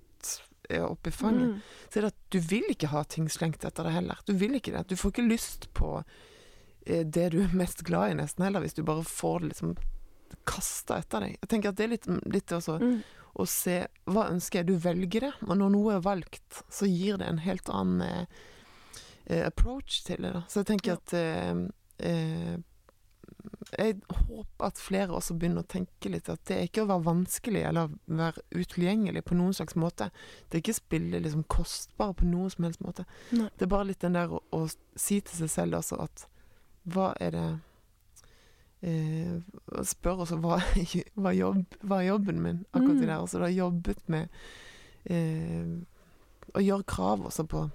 eh, 0.69 0.81
opp 0.83 1.07
i 1.07 1.11
fanget. 1.11 1.55
mm, 1.55 1.61
Så 1.89 1.97
er 1.97 2.01
det 2.01 2.13
at 2.13 2.29
du 2.29 2.39
vil 2.39 2.63
ikke 2.69 2.87
ha 2.89 3.03
ting 3.03 3.27
slengt 3.29 3.63
etter 3.65 3.83
deg 3.83 3.93
heller. 3.93 4.17
Du 4.25 4.33
vil 4.33 4.51
ikke 4.59 4.73
det. 4.77 4.87
Du 4.87 4.95
får 4.95 5.11
ikke 5.13 5.29
lyst 5.29 5.67
på 5.73 6.03
eh, 6.85 7.03
det 7.03 7.31
du 7.31 7.41
er 7.41 7.53
mest 7.55 7.83
glad 7.83 8.11
i, 8.11 8.13
nesten 8.21 8.43
heller, 8.43 8.59
hvis 8.61 8.73
du 8.75 8.83
bare 8.83 9.01
får 9.03 9.39
det 9.41 9.49
liksom 9.53 9.75
kasta 10.45 10.97
etter 11.01 11.19
deg. 11.21 11.37
Jeg 11.41 11.49
tenker 11.49 11.69
at 11.69 11.75
det 11.77 11.83
er 11.85 11.93
litt, 11.95 12.07
litt 12.29 12.47
også 12.51 12.79
mm. 12.81 13.03
Å 13.35 13.45
se 13.49 13.81
hva 14.07 14.27
ønsker 14.31 14.61
jeg. 14.61 14.67
Du 14.69 14.75
velger 14.79 15.27
det, 15.27 15.33
og 15.47 15.57
når 15.59 15.73
noe 15.73 15.95
er 15.97 16.03
valgt, 16.05 16.61
så 16.71 16.87
gir 16.87 17.17
det 17.19 17.27
en 17.27 17.41
helt 17.43 17.67
annen 17.69 18.01
eh, 18.05 18.45
eh, 19.25 19.43
approach 19.47 20.03
til 20.07 20.21
det. 20.23 20.31
Da. 20.37 20.43
Så 20.47 20.61
jeg 20.63 20.69
tenker 20.71 20.93
Ja. 20.95 21.01
at 21.01 21.13
eh, 21.19 21.65
eh, 21.99 22.55
Jeg 23.77 23.99
håper 24.09 24.65
at 24.65 24.79
flere 24.81 25.13
også 25.17 25.35
begynner 25.37 25.61
å 25.65 25.69
tenke 25.69 26.09
litt 26.09 26.29
at 26.29 26.41
det 26.49 26.55
er 26.57 26.63
ikke 26.67 26.83
å 26.85 26.89
være 26.89 27.05
vanskelig 27.05 27.61
eller 27.67 27.91
være 28.07 28.41
utilgjengelig 28.55 29.21
på 29.25 29.35
noen 29.37 29.53
slags 29.53 29.75
måte. 29.77 30.07
Det 30.49 30.57
er 30.57 30.63
ikke 30.63 30.77
spille 30.79 31.19
liksom 31.21 31.43
kostbare 31.51 32.13
på 32.17 32.25
noen 32.29 32.49
som 32.53 32.63
helst 32.65 32.81
måte. 32.81 33.05
Nei. 33.37 33.49
Det 33.57 33.67
er 33.67 33.71
bare 33.73 33.89
litt 33.91 34.01
den 34.01 34.17
der 34.17 34.33
å, 34.33 34.41
å 34.55 34.63
si 34.95 35.19
til 35.21 35.37
seg 35.43 35.49
selv 35.53 35.79
også 35.81 35.99
at 36.07 36.25
hva 36.85 37.11
er 37.21 37.31
det 37.35 37.45
eh, 38.81 39.39
og 39.71 39.85
Spør 39.87 40.23
også 40.25 40.37
hva, 40.43 40.59
hva, 41.21 41.33
jobb, 41.35 41.65
hva 41.83 42.01
er 42.01 42.09
jobben 42.09 42.41
min 42.41 42.65
akkurat 42.73 42.95
i 42.95 42.99
Mm. 42.99 43.01
det 43.05 43.09
her. 43.13 43.19
Altså, 43.21 43.37
du 43.37 43.43
har 43.43 43.55
jobbet 43.55 44.03
med 44.09 44.29
eh, 45.05 45.65
å 46.55 46.61
gjøre 46.63 46.83
krav 46.87 47.25
også 47.25 47.47
på 47.47 47.69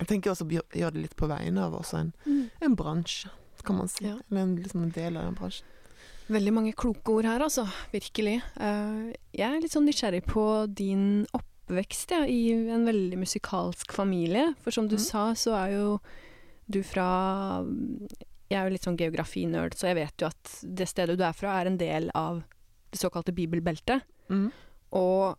Jeg 0.00 0.08
tenker 0.08 0.30
også 0.32 0.46
gjøre 0.48 0.94
det 0.94 1.02
litt 1.02 1.16
på 1.16 1.26
vegne 1.28 1.60
av 1.60 1.74
også 1.76 1.98
en, 1.98 2.12
Mm. 2.24 2.50
en 2.62 2.76
bransje, 2.76 3.28
kan 3.62 3.76
man 3.76 3.88
si. 3.88 4.04
Ja. 4.06 4.16
Eller 4.30 4.40
en, 4.42 4.56
liksom 4.56 4.82
en 4.82 4.90
del 4.90 5.16
av 5.16 5.24
den 5.24 5.34
bransjen. 5.34 5.66
Veldig 6.30 6.52
mange 6.54 6.72
kloke 6.72 7.10
ord 7.12 7.24
her, 7.24 7.40
altså. 7.42 7.66
Virkelig. 7.92 8.40
Eh, 8.56 9.12
jeg 9.34 9.44
er 9.50 9.60
litt 9.60 9.72
sånn 9.74 9.84
nysgjerrig 9.84 10.22
på 10.24 10.44
din 10.72 11.26
oppvekst 11.36 12.10
ja, 12.14 12.22
i 12.24 12.52
en 12.70 12.86
veldig 12.86 13.18
musikalsk 13.18 13.92
familie. 13.92 14.54
For 14.62 14.70
som 14.70 14.88
du 14.88 14.94
mm. 14.96 15.04
sa, 15.04 15.34
så 15.34 15.52
er 15.58 15.74
jo 15.74 15.98
du 16.70 16.82
fra 16.86 17.60
Jeg 18.50 18.58
er 18.58 18.66
jo 18.66 18.74
litt 18.74 18.86
sånn 18.88 18.98
geografinerd, 18.98 19.76
så 19.78 19.92
jeg 19.92 20.00
vet 20.00 20.24
jo 20.24 20.26
at 20.30 20.54
det 20.62 20.88
stedet 20.90 21.18
du 21.20 21.22
er 21.26 21.36
fra, 21.38 21.58
er 21.62 21.70
en 21.70 21.78
del 21.78 22.10
av 22.18 22.42
det 22.90 22.98
såkalte 22.98 23.30
bibelbeltet. 23.36 24.02
Mm. 24.28 24.48
Og 24.98 25.36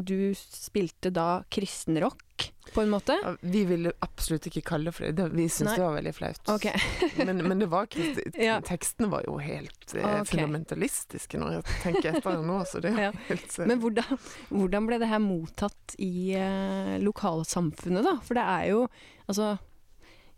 du 0.00 0.30
spilte 0.38 1.10
da 1.10 1.42
kristenrock, 1.50 2.22
på 2.70 2.84
en 2.84 2.92
måte. 2.92 3.16
Vi 3.42 3.64
ville 3.66 3.90
absolutt 4.06 4.46
ikke 4.46 4.62
kalle 4.62 4.86
det 4.88 4.94
for 4.94 5.10
det. 5.10 5.24
vi 5.34 5.48
syntes 5.50 5.74
det 5.74 5.82
var 5.82 5.96
veldig 5.96 6.12
flaut. 6.14 6.38
Okay. 6.54 6.78
men, 7.26 7.40
men 7.42 7.58
det 7.58 7.66
var. 7.72 7.88
Ja. 8.38 8.60
Tekstene 8.62 9.08
var 9.10 9.24
jo 9.26 9.34
helt 9.42 9.94
eh, 9.98 10.06
Ok. 10.20 10.30
fundamentalistiske 10.30 11.40
når 11.42 11.56
jeg 11.56 11.64
tenker 11.82 12.12
etter 12.12 12.36
det 12.38 12.46
nå, 12.46 12.60
så 12.70 12.78
det 12.84 12.92
er 12.94 13.02
Ja. 13.08 13.10
helt 13.26 13.58
eh, 13.58 13.66
Men 13.66 13.82
hvordan, 13.82 14.20
hvordan 14.54 14.86
ble 14.86 15.00
det 15.02 15.10
her 15.10 15.18
mottatt 15.24 15.96
i 15.98 16.12
eh, 16.38 16.94
lokalsamfunnet, 17.02 18.06
da? 18.06 18.14
For 18.22 18.38
det 18.38 18.46
er 18.46 18.70
jo 18.70 18.84
Altså, 19.26 19.50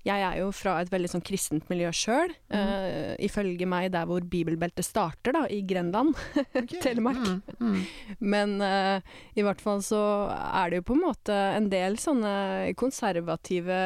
jeg 0.02 0.22
er 0.26 0.38
jo 0.40 0.48
fra 0.54 0.76
et 0.82 0.90
veldig 0.90 1.10
sånn 1.12 1.24
kristent 1.24 1.68
miljø 1.70 1.92
sjøl. 1.94 2.32
Mhm. 2.52 3.20
ifølge 3.22 3.66
meg 3.66 3.92
der 3.92 4.06
hvor 4.06 4.20
bibelbeltet 4.20 4.84
starter, 4.84 5.32
da, 5.32 5.46
i 5.46 5.62
Grenland. 5.62 6.16
Okay. 6.62 6.80
Telemark. 6.82 7.18
Mm, 7.18 7.42
mm. 7.58 7.78
Men 8.20 8.52
uh, 8.60 9.00
i 9.34 9.42
hvert 9.42 9.60
fall 9.60 9.80
så 9.82 10.00
er 10.30 10.70
det 10.70 10.80
jo 10.80 10.84
på 10.90 10.96
en 10.96 11.04
måte 11.06 11.34
en 11.56 11.68
del 11.72 11.96
sånne 11.98 12.74
konservative 12.78 13.78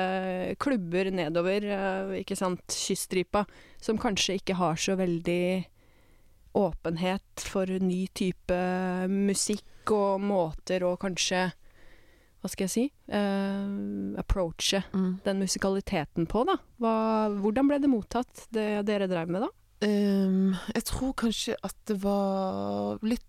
klubber 0.61 1.11
nedover, 1.15 1.69
uh, 1.71 2.13
ikke 2.19 2.37
sant, 2.37 2.65
kyststripa, 2.67 3.47
som 3.81 4.01
kanskje 4.03 4.41
ikke 4.41 4.59
har 4.59 4.77
så 4.81 4.97
veldig 4.99 5.65
åpenhet 6.57 7.47
for 7.53 7.69
ny 7.69 8.07
type 8.17 8.61
musikk 9.13 9.93
og 9.95 10.23
måter 10.25 10.85
å 10.87 10.97
kanskje 11.01 11.51
Hva 12.43 12.51
skal 12.53 12.65
jeg 12.69 12.71
si? 12.75 12.85
uh, 13.13 14.15
approache 14.21 14.83
Mm. 14.93 15.21
den 15.25 15.39
musikaliteten 15.43 16.27
på, 16.31 16.45
da. 16.47 16.57
Hva, 16.81 16.95
hvordan 17.41 17.69
ble 17.69 17.79
det 17.83 17.91
mottatt, 17.91 18.47
det 18.55 18.85
dere 18.87 19.09
drev 19.11 19.29
med, 19.29 19.43
da? 19.47 19.51
Um, 19.87 20.55
jeg 20.75 20.85
tror 20.89 21.13
kanskje 21.21 21.57
at 21.63 21.75
det 21.87 21.99
var 22.03 22.99
litt 23.05 23.27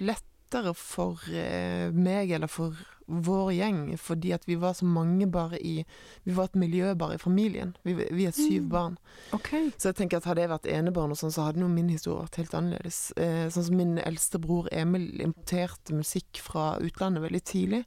lettere 0.00 0.72
for 0.74 1.20
uh, 1.28 1.90
meg 1.92 2.30
eller 2.34 2.48
for 2.50 2.76
vår 3.08 3.50
gjeng, 3.56 3.82
fordi 4.00 4.32
at 4.36 4.44
vi 4.48 4.56
var 4.60 4.74
så 4.76 4.84
mange 4.84 5.24
bare 5.32 5.56
i 5.64 5.78
Vi 6.26 6.32
var 6.36 6.44
et 6.50 6.56
miljø 6.60 6.90
bare 6.94 7.14
i 7.16 7.20
familien. 7.22 7.74
Vi, 7.84 7.94
vi 7.94 8.26
er 8.28 8.32
syv 8.36 8.62
Mm. 8.62 8.68
barn. 8.68 8.98
Okay. 9.32 9.70
Så 9.78 9.88
jeg 9.88 9.96
tenker 9.96 10.18
at 10.18 10.24
hadde 10.28 10.40
jeg 10.44 10.50
vært 10.50 10.66
enebarn, 10.68 11.10
og 11.10 11.16
sånn, 11.16 11.32
så 11.32 11.46
hadde 11.46 11.60
nå 11.60 11.68
min 11.72 11.88
historie 11.88 12.20
vært 12.20 12.36
helt 12.36 12.54
annerledes. 12.54 13.12
Uh, 13.16 13.48
sånn 13.48 13.64
som 13.70 13.76
min 13.76 13.98
eldste 13.98 14.38
bror 14.38 14.68
Emil 14.72 15.20
importerte 15.24 15.94
musikk 15.96 16.36
fra 16.44 16.76
utlandet 16.84 17.22
veldig 17.24 17.42
tidlig. 17.44 17.84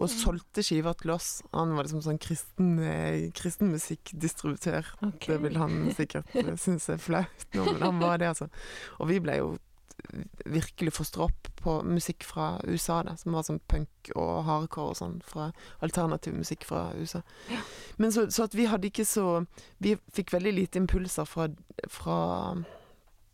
Og 0.00 0.08
solgte 0.08 0.64
skiver 0.64 0.96
til 0.96 1.12
oss. 1.12 1.30
Han 1.52 1.74
var 1.76 1.84
liksom 1.84 2.04
sånn 2.04 2.20
kristen, 2.22 2.78
eh, 2.80 3.26
kristen 3.36 3.72
musikkdistributør. 3.74 4.86
Okay. 5.10 5.34
Det 5.34 5.40
vil 5.42 5.58
han 5.60 5.90
sikkert 5.96 6.36
eh, 6.40 6.54
synes 6.64 6.88
er 6.88 7.02
flaut 7.02 7.48
nå, 7.52 7.66
men 7.72 7.84
han 7.84 8.00
var 8.00 8.22
det, 8.22 8.30
altså. 8.32 8.48
Og 8.98 9.10
vi 9.12 9.20
ble 9.20 9.36
jo 9.42 9.50
virkelig 10.44 10.92
fostra 10.96 11.26
opp 11.28 11.48
på 11.60 11.82
musikk 11.84 12.24
fra 12.24 12.54
USA, 12.64 13.02
da, 13.04 13.16
som 13.20 13.36
var 13.36 13.44
sånn 13.46 13.60
punk 13.70 14.10
og 14.16 14.42
hardcore 14.46 14.94
og 14.94 14.98
sånn, 14.98 15.18
fra 15.26 15.50
alternativ 15.84 16.36
musikk 16.38 16.64
fra 16.68 16.88
USA. 16.96 17.22
Men 18.00 18.14
så, 18.14 18.26
så 18.32 18.46
at 18.48 18.56
vi 18.56 18.68
hadde 18.70 18.88
ikke 18.88 19.04
så 19.08 19.44
Vi 19.82 19.94
fikk 20.14 20.32
veldig 20.32 20.52
lite 20.56 20.80
impulser 20.80 21.28
fra, 21.28 21.48
fra 21.88 22.18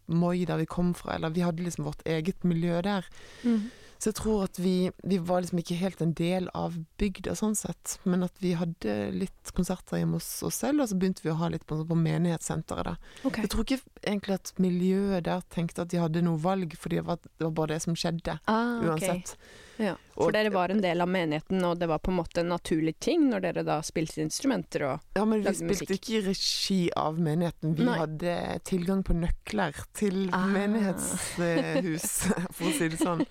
Moi, 0.07 0.45
der 0.47 0.61
vi 0.61 0.69
kom 0.71 0.93
fra, 0.95 1.17
eller 1.17 1.35
vi 1.35 1.43
hadde 1.43 1.65
liksom 1.67 1.87
vårt 1.89 2.03
eget 2.07 2.45
miljø 2.47 2.79
der. 2.83 3.07
Mm. 3.43 3.71
Så 3.99 4.11
jeg 4.11 4.15
tror 4.19 4.45
at 4.45 4.59
vi, 4.61 4.91
vi 5.05 5.17
var 5.19 5.41
liksom 5.41 5.59
ikke 5.63 5.77
helt 5.81 6.03
en 6.05 6.13
del 6.13 6.49
av 6.55 6.75
bygda 7.01 7.33
sånn 7.39 7.55
sett, 7.57 7.99
men 8.05 8.23
at 8.27 8.33
vi 8.43 8.53
hadde 8.53 8.97
litt 9.17 9.53
konserter 9.57 9.97
hjemme 10.03 10.19
hos 10.21 10.29
oss 10.45 10.59
selv, 10.63 10.83
og 10.85 10.89
så 10.91 10.99
begynte 11.01 11.23
vi 11.25 11.31
å 11.33 11.39
ha 11.41 11.49
litt 11.49 11.65
på, 11.67 11.79
på 11.89 11.97
menighetssenteret. 11.97 12.85
da. 12.85 12.97
Okay. 13.25 13.43
Jeg 13.47 13.51
tror 13.55 13.65
ikke 13.65 13.81
egentlig 14.05 14.35
at 14.37 14.53
miljøet 14.61 15.25
der 15.25 15.41
tenkte 15.51 15.83
at 15.87 15.89
de 15.95 15.99
hadde 16.03 16.23
noe 16.27 16.37
valg, 16.39 16.77
fordi 16.77 16.97
det 17.01 17.07
var, 17.09 17.17
det 17.25 17.47
var 17.49 17.55
bare 17.63 17.75
det 17.77 17.83
som 17.87 17.95
skjedde, 17.97 18.39
Ah, 18.47 18.81
uansett. 18.85 19.09
uansett. 19.09 19.37
Ja, 19.79 19.95
for 20.15 20.29
Og- 20.29 20.33
dere 20.33 20.49
var 20.53 20.71
en 20.73 20.81
del 20.81 21.01
av 21.05 21.09
menigheten, 21.09 21.63
og 21.65 21.79
det 21.79 21.89
var 21.89 21.99
på 21.99 22.09
en 22.13 22.17
måte 22.17 22.41
en 22.41 22.49
naturlig 22.49 22.95
ting 23.01 23.27
når 23.31 23.41
dere 23.45 23.63
da 23.65 23.81
spilte 23.85 24.23
instrumenter 24.25 24.87
og 24.89 25.01
Ja, 25.17 25.25
men 25.25 25.43
vi 25.43 25.51
spilte 25.53 25.73
musikk. 25.73 25.91
ikke 26.01 26.15
i 26.17 26.23
regi 26.31 26.91
av 26.97 27.19
menigheten. 27.19 27.75
Vi 27.77 27.85
Nei. 27.85 27.99
hadde 27.99 28.61
tilgang 28.65 29.03
på 29.05 29.13
nøkler 29.17 29.75
til 29.93 30.29
Ah. 30.33 30.47
menighetshus, 30.47 32.09
for 32.55 32.65
å 32.69 32.73
si 32.73 32.89
det 32.89 32.99
sånn. 33.01 33.27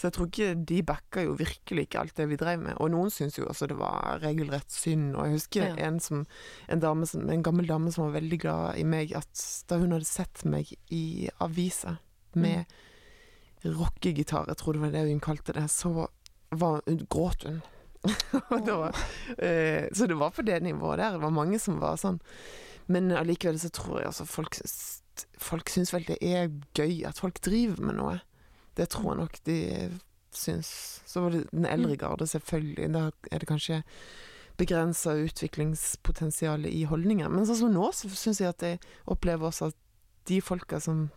Så 0.00 0.08
jeg 0.08 0.14
tror 0.16 0.28
ikke 0.30 0.54
de 0.64 0.78
backa 0.88 1.22
jo 1.26 1.34
virkelig 1.36 1.82
ikke 1.84 2.00
alt 2.00 2.14
det 2.16 2.24
vi 2.30 2.38
drev 2.40 2.62
med. 2.64 2.78
Og 2.80 2.88
noen 2.94 3.10
syntes 3.12 3.36
jo 3.36 3.44
også 3.50 3.66
det 3.68 3.76
var 3.76 4.22
regelrett 4.22 4.72
synd. 4.72 5.10
Og 5.12 5.26
jeg 5.28 5.36
husker 5.36 5.66
Ja. 5.66 5.74
en, 5.90 5.98
som, 6.00 6.22
en, 6.72 6.80
dame 6.80 7.04
som, 7.06 7.26
en 7.28 7.42
gammel 7.44 7.68
dame 7.68 7.92
som 7.92 8.06
var 8.06 8.14
veldig 8.16 8.38
glad 8.40 8.78
i 8.80 8.86
meg, 8.88 9.12
at 9.12 9.42
da 9.68 9.76
hun 9.82 9.92
hadde 9.92 10.08
sett 10.08 10.44
meg 10.48 10.72
i 10.88 11.28
avisa 11.44 11.98
med 12.32 12.64
rockegitar, 13.64 14.48
jeg 14.48 14.56
tror 14.56 14.72
det 14.72 14.82
var 14.86 14.94
det 14.94 15.04
hun 15.10 15.20
kalte 15.20 15.52
det, 15.52 15.66
så 15.68 15.92
var, 15.92 16.80
hun 16.86 17.04
gråt 17.12 17.44
hun. 17.44 17.60
Og 18.54 18.64
da, 18.64 18.78
eh, 19.36 19.84
så 19.92 20.08
det 20.08 20.16
var 20.16 20.32
på 20.32 20.42
det 20.48 20.62
nivået 20.64 20.98
der. 21.02 21.18
Det 21.18 21.20
var 21.20 21.36
mange 21.36 21.60
som 21.60 21.76
var 21.82 22.00
sånn. 22.00 22.22
Men 22.88 23.12
allikevel 23.12 23.60
så 23.60 23.68
tror 23.68 24.00
jeg 24.00 24.10
altså 24.14 24.24
folk 24.24 24.56
Folk 25.36 25.68
syns 25.68 25.90
vel 25.92 26.06
det 26.08 26.16
er 26.24 26.46
gøy 26.72 27.02
at 27.04 27.18
folk 27.20 27.42
driver 27.44 27.82
med 27.84 27.98
noe. 27.98 28.14
Det 28.76 28.88
tror 28.92 29.12
jeg 29.14 29.20
nok 29.22 29.38
de 29.46 29.58
syns. 30.32 31.02
Så 31.06 31.20
var 31.24 31.30
det 31.34 31.46
den 31.50 31.66
eldre 31.66 31.96
garde, 31.96 32.26
selvfølgelig. 32.26 32.92
Da 32.94 33.10
er 33.32 33.38
det 33.42 33.48
kanskje 33.48 33.82
begrensa 34.60 35.14
utviklingspotensial 35.16 36.66
i 36.68 36.84
holdninger. 36.84 37.28
Men 37.32 37.46
sånn 37.48 37.58
som 37.62 37.72
nå, 37.74 37.88
så 37.96 38.10
syns 38.12 38.40
jeg 38.42 38.52
at 38.52 38.62
jeg 38.62 38.80
opplever 39.10 39.48
også 39.48 39.70
at 39.70 39.76
de 40.28 40.40
folka 40.44 40.80
som 40.80 41.08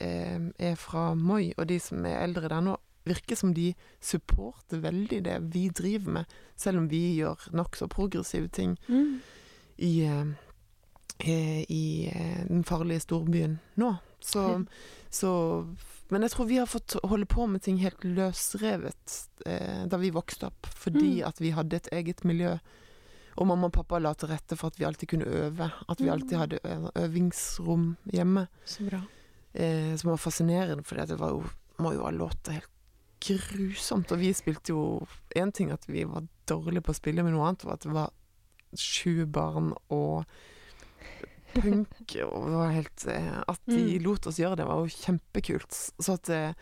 eh, 0.00 0.40
er 0.58 0.74
fra 0.80 1.14
Moi, 1.14 1.52
og 1.58 1.68
de 1.68 1.78
som 1.80 2.04
er 2.08 2.22
eldre 2.24 2.48
der 2.50 2.64
nå, 2.64 2.76
virker 3.06 3.38
som 3.38 3.52
de 3.54 3.68
supporter 4.02 4.80
veldig 4.82 5.20
det 5.28 5.36
vi 5.54 5.68
driver 5.70 6.10
med, 6.16 6.32
selv 6.58 6.80
om 6.80 6.88
vi 6.90 7.04
gjør 7.20 7.44
nokså 7.54 7.86
progressive 7.92 8.48
ting 8.48 8.74
Mm. 8.88 9.20
i, 9.78 9.92
eh, 10.02 10.26
eh, 11.20 11.62
i 11.70 12.10
eh, 12.10 12.46
den 12.48 12.64
farlige 12.64 13.00
storbyen 13.04 13.60
nå. 13.76 13.92
Så, 14.20 14.64
så 15.16 15.30
Men 16.10 16.22
jeg 16.22 16.30
tror 16.36 16.46
vi 16.46 16.58
har 16.60 16.68
fått 16.70 16.94
holde 17.02 17.26
på 17.26 17.48
med 17.50 17.62
ting 17.64 17.80
helt 17.82 18.04
løsrevet 18.04 19.14
eh, 19.44 19.86
da 19.90 19.96
vi 19.98 20.12
vokste 20.14 20.46
opp, 20.46 20.66
fordi 20.70 21.16
Mm. 21.22 21.26
at 21.28 21.40
vi 21.42 21.50
hadde 21.50 21.76
et 21.80 21.88
eget 21.92 22.22
miljø. 22.24 22.52
Og 23.38 23.46
mamma 23.50 23.66
og 23.66 23.72
pappa 23.74 23.98
la 23.98 24.12
til 24.14 24.28
rette 24.30 24.56
for 24.56 24.68
at 24.70 24.78
vi 24.78 24.84
alltid 24.86 25.08
kunne 25.10 25.26
øve. 25.26 25.66
At 25.88 25.98
vi 25.98 26.06
Mm. 26.06 26.12
alltid 26.12 26.38
hadde 26.38 26.60
ø- 26.64 26.90
øvingsrom 27.02 27.96
hjemme. 28.12 28.46
Så 28.64 28.86
bra. 28.88 29.02
Eh, 29.54 29.96
som 29.96 30.10
var 30.10 30.16
fascinerende, 30.16 30.84
for 30.84 30.94
det 30.96 31.18
var 31.18 31.30
jo, 31.30 31.42
må 31.78 31.92
jo 31.92 32.04
ha 32.04 32.10
låtet 32.10 32.52
helt 32.54 32.70
grusomt. 33.20 34.12
Og 34.12 34.18
vi 34.18 34.32
spilte 34.32 34.68
jo 34.70 35.06
Én 35.36 35.50
ting 35.52 35.72
at 35.72 35.84
vi 35.88 36.04
var 36.04 36.22
dårlige 36.46 36.82
på 36.82 36.92
å 36.92 37.00
spille, 37.00 37.22
men 37.24 37.32
noe 37.34 37.48
annet 37.48 37.64
var 37.64 37.72
at 37.74 37.80
det 37.80 37.92
var 37.92 38.10
sju 38.76 39.26
barn 39.26 39.72
og 39.90 40.24
punk, 41.62 42.14
og 42.26 42.46
det 42.50 42.56
var 42.60 42.70
helt 42.74 43.06
eh, 43.08 43.42
At 43.48 43.60
de 43.66 43.80
Mm. 43.98 44.02
lot 44.04 44.26
oss 44.26 44.38
gjøre 44.38 44.56
det, 44.56 44.66
var 44.66 44.80
jo 44.84 44.86
kjempekult. 45.04 45.72
Så 46.00 46.14
at 46.14 46.28
eh, 46.30 46.52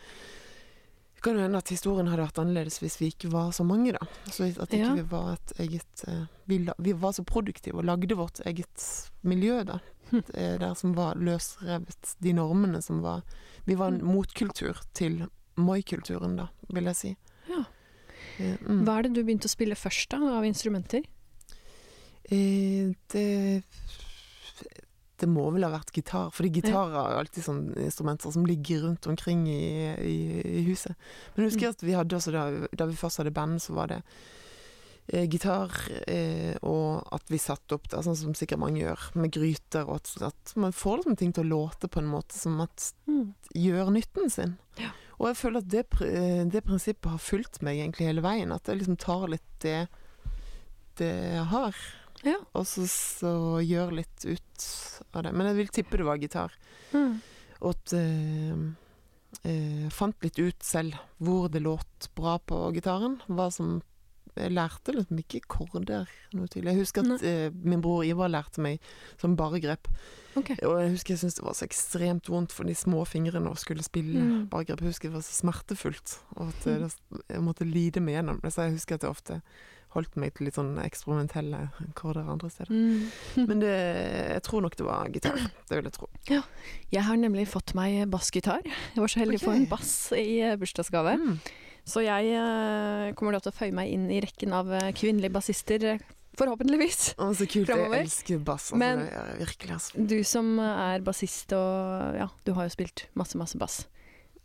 det 1.15 1.21
kan 1.23 1.35
jo 1.39 1.41
hende 1.41 1.57
at 1.57 1.69
historien 1.73 2.07
hadde 2.07 2.21
vært 2.27 2.37
annerledes 2.43 2.79
hvis 2.83 2.99
vi 3.01 3.07
ikke 3.11 3.31
var 3.33 3.49
så 3.51 3.63
mange, 3.65 3.93
da. 3.95 4.05
Så 4.29 4.45
at 4.61 4.69
ikke 4.69 4.77
Ja. 4.83 4.93
vi 4.93 5.01
var 5.09 5.33
et 5.33 5.53
eget 5.59 6.03
eh, 6.07 6.25
vi, 6.47 6.59
vi 6.77 6.93
var 6.93 7.11
så 7.17 7.23
produktive 7.25 7.79
og 7.81 7.85
lagde 7.85 8.15
vårt 8.15 8.41
eget 8.45 8.87
miljø, 9.23 9.63
da. 9.65 9.79
Hm. 10.11 10.21
Det 10.29 10.59
der 10.61 10.73
som 10.77 10.93
var 10.93 11.15
løsrevet. 11.17 12.15
De 12.21 12.33
normene 12.33 12.81
som 12.83 13.01
var 13.01 13.23
Vi 13.65 13.73
var 13.73 13.87
en 13.87 14.01
Mm. 14.01 14.13
motkultur 14.13 14.77
til 14.93 15.25
Moi-kulturen, 15.57 16.35
da, 16.37 16.47
vil 16.69 16.83
jeg 16.83 16.95
si. 16.95 17.15
Ja. 17.49 17.63
Eh, 18.37 18.57
mm. 18.61 18.83
Hva 18.85 18.99
er 18.99 19.03
det 19.03 19.13
du 19.15 19.23
begynte 19.23 19.47
å 19.47 19.55
spille 19.55 19.73
først 19.75 20.09
da, 20.09 20.17
av 20.37 20.43
instrumenter? 20.45 21.01
Eh, 22.29 22.93
det 23.13 23.63
Det 25.17 25.29
må 25.31 25.45
vel 25.55 25.63
ha 25.63 25.69
vært 25.71 25.93
gitar, 25.95 26.29
fordi 26.35 26.49
gitar 26.61 26.89
er 26.91 27.17
alltid 27.21 27.43
sånne 27.45 27.85
instrumenter 27.85 28.31
som 28.35 28.45
ligger 28.45 28.81
rundt 28.83 29.07
omkring 29.07 29.45
i, 29.47 29.93
i, 29.95 30.15
i 30.59 30.63
huset. 30.67 30.95
Men 31.35 31.45
jeg 31.45 31.53
husker 31.53 31.67
Mm. 31.69 31.75
at 31.77 31.83
vi 31.87 31.93
hadde 31.95 32.15
også, 32.17 32.31
da, 32.35 32.67
da 32.75 32.85
vi 32.89 32.97
først 32.99 33.17
hadde 33.23 33.31
band, 33.31 33.61
så 33.63 33.73
var 33.77 33.87
det 33.93 34.01
eh, 35.07 35.23
gitar, 35.29 35.69
eh, 36.09 36.57
og 36.65 37.07
at 37.13 37.29
vi 37.29 37.37
satte 37.37 37.75
opp 37.77 37.87
det, 37.91 38.03
sånn 38.03 38.15
som 38.17 38.33
sikkert 38.35 38.59
mange 38.59 38.81
gjør, 38.81 39.03
med 39.15 39.31
gryter, 39.31 39.85
og 39.87 40.01
at, 40.01 40.11
at 40.33 40.53
man 40.57 40.73
får 40.75 40.97
liksom 41.03 41.15
ting 41.21 41.31
til 41.37 41.45
å 41.45 41.51
låte 41.53 41.87
på 41.87 41.99
en 42.01 42.09
måte 42.11 42.33
som 42.35 42.59
at 42.61 42.91
Mm. 43.07 43.33
gjør 43.53 43.91
nytten 43.93 44.29
sin. 44.33 44.57
Ja. 44.81 44.89
Og 45.19 45.27
jeg 45.29 45.37
føler 45.39 45.57
at 45.61 45.69
det, 45.69 45.85
eh, 46.01 46.43
det 46.49 46.63
prinsippet 46.65 47.07
har 47.11 47.21
fulgt 47.21 47.61
meg 47.61 47.77
egentlig 47.79 48.07
hele 48.09 48.21
veien. 48.25 48.51
At 48.51 48.65
jeg 48.67 48.79
liksom 48.81 48.97
tar 48.99 49.27
litt 49.29 49.47
det 49.61 49.87
det 50.97 51.11
jeg 51.35 51.45
har, 51.51 51.75
Ja. 52.25 52.37
og 52.57 52.65
så, 52.65 52.87
så 52.89 53.31
gjør 53.61 53.93
litt 54.01 54.25
ut 54.25 54.65
av 55.13 55.23
det. 55.27 55.33
Men 55.37 55.51
jeg 55.51 55.59
vil 55.61 55.73
tippe 55.79 55.97
det 56.01 56.07
var 56.07 56.17
gitar. 56.21 56.53
Mm. 56.93 57.19
Og 57.61 57.69
at 57.75 57.93
eh, 57.97 58.63
eh, 59.49 59.89
fant 59.93 60.17
litt 60.25 60.39
ut 60.41 60.63
selv 60.65 60.97
hvor 61.23 61.49
det 61.53 61.61
låt 61.65 62.09
bra 62.17 62.37
på 62.39 62.67
gitaren. 62.75 63.19
Hva 63.27 63.51
som 63.53 63.81
Jeg 64.35 64.51
lærte 64.51 64.91
liksom 64.91 65.19
ikke 65.21 65.39
korder 65.47 66.09
noe 66.35 66.49
tidlig. 66.51 66.73
Jeg 66.73 66.81
husker 66.83 67.05
at 67.15 67.21
eh, 67.23 67.53
min 67.63 67.79
bror 67.79 68.01
Ivar 68.03 68.27
lærte 68.27 68.59
meg 68.59 68.81
som 69.21 69.37
baregrep. 69.39 69.87
Okay. 70.35 70.57
Og 70.67 70.81
jeg 70.81 70.91
husker 70.97 71.13
jeg 71.13 71.21
syntes 71.21 71.37
det 71.37 71.45
var 71.45 71.55
så 71.55 71.63
ekstremt 71.69 72.27
vondt 72.27 72.51
for 72.51 72.67
de 72.67 72.75
små 72.75 73.05
fingrene 73.07 73.47
å 73.47 73.55
skulle 73.55 73.85
spille 73.85 74.19
Mm. 74.19 74.49
baregrep. 74.51 74.81
Jeg 74.83 74.91
husker 74.91 75.07
det 75.07 75.15
var 75.15 75.23
så 75.23 75.37
smertefullt, 75.39 76.17
og 76.35 76.49
at 76.51 76.67
eh, 76.67 76.89
jeg 77.31 77.45
måtte 77.47 77.63
lide 77.69 78.03
meg 78.03 78.17
gjennom 78.17 78.41
det. 78.43 78.51
Så 78.51 78.65
jeg 78.67 78.75
husker 78.75 78.95
at 78.99 79.07
jeg 79.07 79.15
ofte 79.15 79.39
holdt 79.95 80.17
meg 80.19 80.33
til 80.35 80.47
litt 80.49 80.57
sånn 80.57 80.73
eksperimentelle 80.83 81.65
korder 81.97 82.27
andre 82.31 82.49
steder. 82.51 82.71
Mm. 82.71 83.05
Men 83.49 83.61
det, 83.63 83.75
jeg 84.35 84.43
tror 84.47 84.65
nok 84.65 84.75
det 84.79 84.87
var 84.87 85.11
gitar. 85.13 85.39
Det 85.69 85.79
vil 85.79 85.87
jeg 85.89 85.95
tro. 85.97 86.09
Ja. 86.31 86.41
Jeg 86.93 87.05
har 87.07 87.19
nemlig 87.19 87.47
fått 87.51 87.75
meg 87.77 88.03
bassgitar. 88.11 88.65
Jeg 88.65 89.01
var 89.03 89.11
så 89.11 89.21
heldig 89.23 89.39
å 89.41 89.45
få 89.45 89.55
en 89.55 89.69
bass 89.71 89.93
i 90.17 90.27
eh, 90.43 90.57
bursdagsgave. 90.59 91.15
Mm. 91.21 91.39
Så 91.85 92.01
jeg 92.01 92.33
eh, 92.33 93.13
kommer 93.17 93.35
da 93.37 93.41
til 93.45 93.53
å 93.53 93.57
føye 93.57 93.75
meg 93.77 93.93
inn 93.93 94.05
i 94.13 94.19
rekken 94.25 94.55
av 94.57 94.71
eh, 94.73 94.91
kvinnelige 94.97 95.35
bassister, 95.35 95.87
forhåpentligvis. 96.35 97.13
Å, 97.15 97.31
så 97.37 97.47
kult. 97.47 97.69
Fremover. 97.69 98.01
Jeg 98.01 98.09
elsker 98.09 98.45
bass. 98.45 98.69
Altså, 98.73 98.81
Men- 98.81 99.05
gjør 99.07 99.33
virkelig, 99.45 99.73
altså. 99.79 100.05
Du 100.11 100.17
som 100.27 100.55
er 100.59 101.05
bassist 101.05 101.55
og 101.55 102.19
ja, 102.19 102.29
du 102.43 102.55
har 102.57 102.67
jo 102.67 102.75
spilt 102.75 103.07
masse, 103.15 103.39
masse 103.39 103.59
bass. 103.61 103.83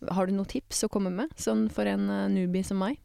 Har 0.09 0.31
du 0.31 0.33
noen 0.33 0.49
tips 0.49 0.87
å 0.87 0.93
komme 0.93 1.11
med, 1.13 1.33
sånn 1.37 1.67
for 1.73 1.89
en 1.91 2.07
newbie 2.33 2.65
som 2.65 2.79
meg? 2.81 3.01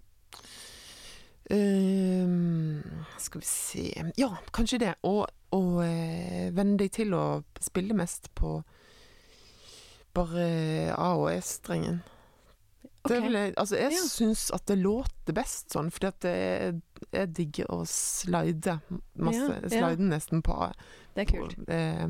Ehm, 1.54 2.82
skal 3.22 3.42
vi 3.42 3.46
se 3.46 4.12
Ja, 4.18 4.32
kanskje 4.52 4.80
det. 4.82 4.94
Og, 5.04 5.28
og 5.54 5.84
eh, 5.86 6.50
venne 6.56 6.78
deg 6.82 6.92
til 6.96 7.14
å 7.14 7.44
spille 7.62 7.94
mest 7.98 8.32
på 8.36 8.58
bare 10.16 10.94
A- 10.96 11.16
og 11.20 11.30
E-strengen. 11.34 12.02
Okay. 13.06 13.22
Jeg, 13.30 13.54
altså 13.62 13.76
jeg 13.78 13.92
Ja. 13.94 14.02
syns 14.10 14.48
at 14.56 14.66
det 14.66 14.80
låter 14.82 15.34
best 15.38 15.70
sånn, 15.76 15.92
fordi 15.94 16.08
at 16.08 16.20
det, 16.26 16.82
jeg 17.14 17.34
digger 17.38 17.66
å 17.70 17.84
slide 17.86 18.80
masse. 19.22 19.44
Ja, 19.46 19.60
ja. 19.62 19.70
Slide 19.70 20.08
nesten 20.10 20.42
på, 20.42 20.56
Det 21.14 21.28
er 21.28 21.36
på 21.38 21.72
eh, 21.72 22.08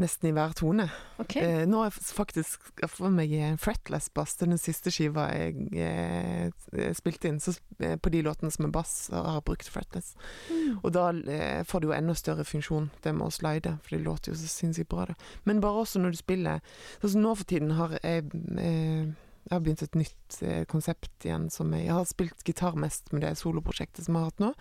Nesten 0.00 0.28
i 0.28 0.32
hver 0.34 0.54
tone. 0.58 0.88
Okay. 1.22 1.42
Eh, 1.42 1.64
nå 1.70 1.78
har 1.78 1.92
jeg 1.92 2.02
faktisk 2.16 2.64
fått 2.82 3.14
meg 3.14 3.30
en 3.38 3.60
fretless 3.62 4.08
bass 4.14 4.34
til 4.40 4.50
den 4.50 4.58
siste 4.58 4.90
skiva 4.90 5.28
jeg 5.30 5.68
jeg 5.74 6.96
spilte 6.98 7.30
inn. 7.30 7.38
Så 7.42 7.54
eh, 7.78 7.94
på 7.94 8.10
de 8.10 8.24
låtene 8.26 8.50
som 8.50 8.66
er 8.66 8.74
bass, 8.74 8.94
og 9.12 9.20
har 9.20 9.38
jeg 9.38 9.46
brukt 9.50 9.70
fretless. 9.70 10.14
Mm. 10.50 10.80
Og 10.80 10.88
da 10.96 11.08
eh, 11.30 11.62
får 11.68 11.82
det 11.82 11.90
jo 11.90 11.96
enda 11.98 12.16
større 12.18 12.46
funksjon, 12.48 12.90
det 13.06 13.14
med 13.14 13.28
å 13.28 13.34
slide, 13.34 13.76
for 13.84 13.94
det 13.94 14.02
låter 14.06 14.32
jo 14.32 14.38
så 14.40 14.50
sinnssykt 14.50 14.90
bra, 14.90 15.06
det. 15.12 15.18
Men 15.46 15.62
bare 15.62 15.84
også 15.84 16.02
når 16.02 16.14
du 16.16 16.20
spiller 16.20 16.80
Sånn 17.00 17.14
som 17.14 17.22
nå 17.24 17.34
for 17.38 17.48
tiden 17.48 17.74
har 17.78 17.94
jeg 18.00 18.26
eh, 18.58 19.14
jeg 19.44 19.52
har 19.52 19.60
begynt 19.60 19.82
et 19.84 19.96
nytt 19.98 20.36
eh, 20.40 20.62
konsept 20.68 21.26
igjen. 21.26 21.50
Som 21.52 21.74
jeg, 21.76 21.86
jeg 21.88 21.92
har 21.92 22.06
spilt 22.08 22.46
gitar 22.48 22.78
mest 22.80 23.12
med 23.12 23.26
det 23.26 23.34
soloprosjektet 23.36 24.06
som 24.06 24.16
jeg 24.16 24.24
har 24.24 24.32
hatt 24.32 24.40
nå. 24.40 24.52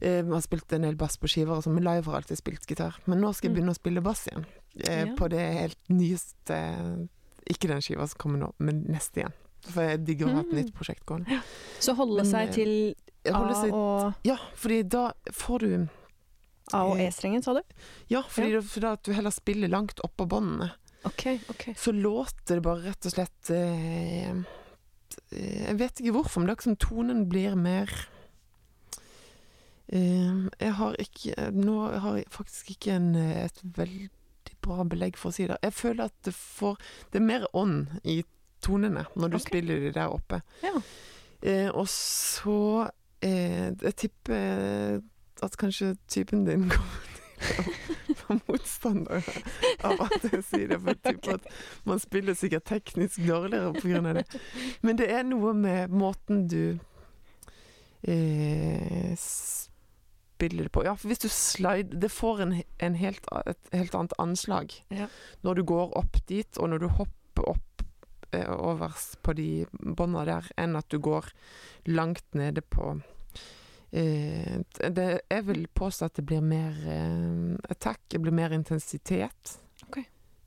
Eh, 0.00 0.24
har 0.24 0.40
spilt 0.40 0.72
en 0.72 0.82
del 0.82 0.96
bass 0.96 1.18
på 1.20 1.28
skiver, 1.28 1.58
og 1.58 1.62
sånn, 1.64 1.74
men 1.76 1.84
live 1.84 2.06
har 2.08 2.22
alltid 2.22 2.38
spilt 2.40 2.66
gitar. 2.66 2.94
Men 3.06 3.20
nå 3.20 3.34
skal 3.34 3.50
jeg 3.50 3.52
Mm. 3.52 3.56
begynne 3.60 3.74
å 3.74 3.80
spille 3.80 4.00
bass 4.02 4.26
igjen. 4.28 4.46
Eh, 4.86 5.04
Ja. 5.06 5.14
På 5.14 5.28
det 5.28 5.40
helt 5.60 5.78
nyeste 5.90 7.08
Ikke 7.50 7.68
den 7.68 7.80
skiva 7.80 8.06
som 8.08 8.16
kommer 8.18 8.38
nå, 8.38 8.52
men 8.60 8.84
neste 8.84 9.20
igjen. 9.24 9.32
For 9.62 9.82
jeg 9.82 10.04
digger 10.06 10.26
å 10.28 10.32
ha 10.34 10.40
et 10.40 10.46
Mm. 10.52 10.56
nytt 10.64 10.72
prosjekt 10.74 11.04
gående. 11.04 11.42
Så 11.80 11.94
holde 11.96 12.22
Men, 12.22 12.26
seg 12.26 12.48
eh, 12.48 12.52
til 12.52 12.94
A 13.26 13.54
seg, 13.54 13.72
og, 13.72 14.14
ja, 14.24 14.36
fordi 14.54 14.88
da 14.88 15.12
får 15.32 15.58
du 15.60 15.88
A 16.72 16.84
og 16.86 16.98
E-strengen, 17.00 17.42
sa 17.42 17.52
du? 17.54 17.60
Ja, 18.08 18.22
fordi 18.22 18.52
ja. 18.52 18.60
da 18.80 18.92
at 18.92 19.02
du 19.02 19.12
heller 19.12 19.30
spiller 19.30 19.68
langt 19.68 19.98
oppå 20.04 20.26
båndene. 20.28 20.70
Ok, 21.04 21.40
ok. 21.50 21.74
Så 21.76 21.92
låter 21.92 22.54
det 22.56 22.62
bare 22.62 22.82
rett 22.84 23.04
og 23.06 23.12
slett 23.12 23.50
eh, 23.50 24.32
Jeg 25.32 25.76
vet 25.78 25.94
ikke 26.00 26.12
hvorfor, 26.14 26.38
men 26.40 26.46
det 26.46 26.52
er 26.52 26.56
ikke 26.56 26.62
som 26.62 26.76
tonen 26.76 27.28
blir 27.28 27.56
mer 27.56 27.88
Jeg 29.90 30.72
har 30.78 30.96
ikke 31.02 31.50
Nå 31.50 31.76
har 31.98 32.16
jeg 32.20 32.30
faktisk 32.30 32.70
ikke 32.70 32.94
en, 32.94 33.14
eh, 33.18 33.44
et 33.44 33.62
veldig 33.62 34.10
bra 34.62 34.84
belegg 34.84 35.16
for 35.18 35.30
å 35.30 35.34
si 35.34 35.46
det. 35.48 35.56
Jeg 35.64 35.74
føler 35.74 36.04
at 36.04 36.14
det 36.24 36.34
får 36.34 36.78
Det 37.12 37.20
er 37.20 37.26
mer 37.26 37.46
ånd 37.56 38.00
i 38.04 38.22
tonene 38.62 39.06
når 39.16 39.28
du 39.28 39.36
okay. 39.36 39.46
spiller 39.46 39.80
de 39.80 39.92
der 39.96 40.12
oppe. 40.12 40.42
Ja. 40.62 40.82
Eh, 41.42 41.70
og 41.70 41.88
så 41.88 42.90
eh, 43.22 43.72
Jeg 43.72 43.96
tipper 43.96 45.00
at 45.42 45.56
kanskje 45.56 45.96
typen 46.08 46.44
din 46.44 46.68
kommer 47.40 47.64
til 47.96 48.12
å 48.12 48.16
få 48.20 48.36
motstander 48.46 49.24
av 49.88 50.02
at 50.04 50.26
jeg 50.28 50.42
sier 50.44 50.68
det. 50.68 50.80
For 50.82 50.92
jeg 50.92 51.02
tipper 51.06 51.38
at 51.38 51.48
man 51.88 52.02
spiller 52.02 52.36
sikkert 52.36 52.68
teknisk 52.68 53.22
dårligere 53.24 53.72
pga. 53.80 54.12
det. 54.20 54.26
Men 54.82 55.00
det 55.00 55.10
er 55.10 55.24
noe 55.24 55.54
med 55.56 55.88
måten 55.88 56.44
du 56.52 56.78
eh, 58.04 59.16
spiller 60.40 60.64
det 60.66 60.72
på. 60.72 60.84
Ja, 60.86 60.94
for 60.96 61.10
hvis 61.12 61.20
du 61.20 61.28
slide 61.28 62.00
Det 62.00 62.08
får 62.12 62.40
en, 62.46 62.54
en 62.80 62.94
helt, 62.96 63.26
et 63.46 63.72
helt 63.76 63.94
annet 63.94 64.16
anslag 64.18 64.72
Ja. 64.90 65.08
når 65.44 65.54
du 65.60 65.62
går 65.68 65.96
opp 66.00 66.16
dit, 66.28 66.58
og 66.58 66.70
når 66.72 66.78
du 66.78 66.88
hopper 66.88 67.48
opp 67.52 67.84
eh, 68.32 68.48
over 68.48 68.96
på 69.22 69.32
de 69.36 69.66
bånda 69.72 70.24
der, 70.24 70.50
enn 70.56 70.76
at 70.76 70.88
du 70.88 70.98
går 70.98 71.28
langt 71.86 72.24
nede 72.34 72.60
på 72.62 73.00
eh, 73.92 74.60
det, 74.90 75.20
Jeg 75.30 75.46
vil 75.46 75.66
påstå 75.68 76.04
at 76.10 76.16
det 76.16 76.26
blir 76.26 76.40
mer 76.40 76.76
eh, 76.88 77.58
attack, 77.70 78.00
det 78.08 78.20
blir 78.22 78.32
mer 78.32 78.52
intensitet. 78.56 79.58
Okay. 79.88 80.04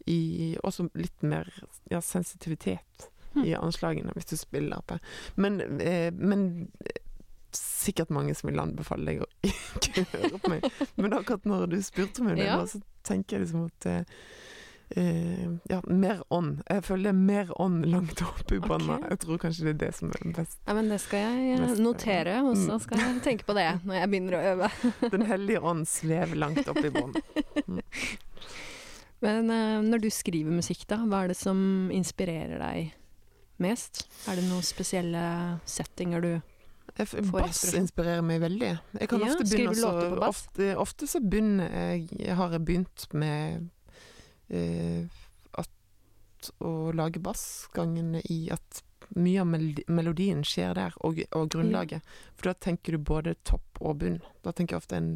I, 0.07 0.57
også 0.63 0.89
litt 0.95 1.21
mer 1.23 1.47
ja, 1.91 2.01
sensitivitet 2.01 3.09
Hm. 3.33 3.45
i 3.49 3.55
anslagene, 3.57 4.11
hvis 4.13 4.25
du 4.29 4.35
spiller 4.37 4.83
på. 4.85 4.99
Men, 5.41 5.55
eh, 5.81 6.13
men 6.13 6.67
sikkert 7.57 8.09
mange 8.13 8.35
som 8.35 8.49
vil 8.49 8.59
anbefale 8.63 9.05
deg 9.05 9.21
å 9.25 9.27
ikke 9.79 10.05
høre 10.13 10.39
på 10.39 10.53
meg. 10.55 10.67
Men 10.95 11.13
akkurat 11.19 11.45
når 11.49 11.67
du 11.73 11.77
spurte 11.85 12.23
meg 12.25 12.35
om 12.37 12.41
det 12.43 12.47
Ja. 12.49 12.61
så 12.65 12.81
tenker 13.03 13.37
jeg 13.37 13.45
liksom 13.47 13.65
at 13.67 13.85
eh, 13.91 14.03
eh, 14.95 15.47
Ja, 15.69 15.81
mer 15.87 16.21
ånd. 16.33 16.61
Jeg 16.69 16.83
føler 16.87 17.03
det 17.09 17.13
er 17.13 17.19
mer 17.19 17.51
ånd 17.61 17.85
langt 17.91 18.21
oppe 18.23 18.55
i 18.55 18.61
bånda. 18.63 18.97
Okay. 18.99 19.09
Jeg 19.13 19.19
tror 19.25 19.41
kanskje 19.43 19.65
det 19.67 19.73
er 19.75 19.79
det 19.85 19.91
som 19.97 20.11
er 20.13 20.33
best. 20.37 20.59
Ja, 20.67 20.73
men 20.77 20.89
det 20.93 20.99
skal 21.03 21.19
jeg 21.27 21.59
best, 21.65 21.81
notere, 21.83 22.37
og 22.43 22.55
så 22.57 22.77
Mm. 22.77 22.83
skal 22.85 22.99
jeg 23.03 23.21
tenke 23.25 23.45
på 23.49 23.55
det 23.57 23.67
når 23.83 23.99
jeg 23.99 24.09
begynner 24.13 24.37
å 24.39 24.43
øve. 24.53 24.71
Den 25.17 25.25
hellige 25.27 25.61
ånd 25.61 25.87
svever 25.87 26.35
langt 26.39 26.67
oppe 26.67 26.87
i 26.87 26.93
bånn. 26.93 27.13
Men 29.23 29.49
eh, 29.49 29.79
når 29.87 30.01
du 30.03 30.09
skriver 30.11 30.51
musikk, 30.51 30.81
da, 30.89 30.97
hva 31.07 31.23
er 31.23 31.31
det 31.31 31.37
som 31.39 31.89
inspirerer 31.95 32.59
deg 32.59 32.91
mest? 33.63 34.01
Er 34.27 34.35
det 34.39 34.43
noen 34.49 34.65
spesielle 34.65 35.21
settinger 35.69 36.23
du 36.23 36.31
Bass 36.95 37.73
inspirerer 37.73 38.21
meg 38.21 38.41
veldig. 38.43 38.71
Jeg 38.99 39.09
kan 39.09 39.19
Ja, 39.23 39.31
ofte 39.33 39.47
begynne 39.49 40.19
bass? 40.19 40.27
Ofte, 40.45 40.67
ofte 40.77 41.07
så 41.09 41.19
begynner 41.23 41.71
jeg 41.73 42.35
Har 42.37 42.51
jeg 42.53 42.65
begynt 42.67 43.07
med 43.17 43.69
eh, 44.49 45.05
at 45.57 46.51
å 46.61 46.91
lage 46.93 47.19
bassgangene 47.23 48.21
i 48.29 48.49
at 48.53 48.83
mye 49.15 49.41
av 49.41 49.49
melodien 49.93 50.43
skjer 50.47 50.73
der, 50.77 50.93
og, 51.05 51.19
og 51.37 51.49
grunnlaget. 51.53 52.01
For 52.37 52.49
da 52.49 52.53
tenker 52.53 52.95
du 52.95 52.97
både 53.03 53.35
topp 53.45 53.81
og 53.81 53.99
bunn. 54.01 54.21
Da 54.45 54.53
tenker 54.55 54.75
jeg 54.77 54.83
ofte 54.85 54.97
en, 54.97 55.09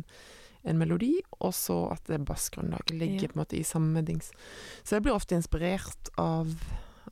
en 0.67 0.78
melodi, 0.78 1.13
og 1.39 1.53
så 1.55 1.78
at 1.93 2.03
det 2.09 2.19
bassgrunnlaget 2.28 2.93
ligger 2.97 3.25
Ja. 3.25 3.32
på 3.32 3.38
en 3.39 3.41
måte 3.45 3.57
i 3.57 3.63
samme 3.65 4.03
dings. 4.05 4.30
Så 4.84 4.97
jeg 4.97 5.05
blir 5.07 5.15
ofte 5.15 5.38
inspirert 5.38 6.11
av, 6.17 6.51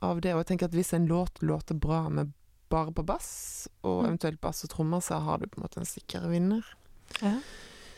av 0.02 0.22
det, 0.22 0.34
og 0.36 0.44
jeg 0.44 0.52
tenker 0.52 0.70
at 0.70 0.76
hvis 0.78 0.94
en 0.94 1.08
låt 1.10 1.42
låter 1.42 1.76
bra 1.80 2.04
med 2.10 2.34
bare 2.70 2.92
på 2.92 3.06
bass, 3.06 3.68
og 3.84 4.04
Mm. 4.04 4.10
eventuelt 4.18 4.42
bass 4.42 4.64
og 4.64 4.70
trommer, 4.70 5.00
så 5.02 5.20
har 5.22 5.38
du 5.40 5.48
på 5.48 5.58
en 5.60 5.64
måte 5.68 5.78
en 5.78 5.86
sikker 5.86 6.28
vinner. 6.30 6.64
ja. 7.22 7.40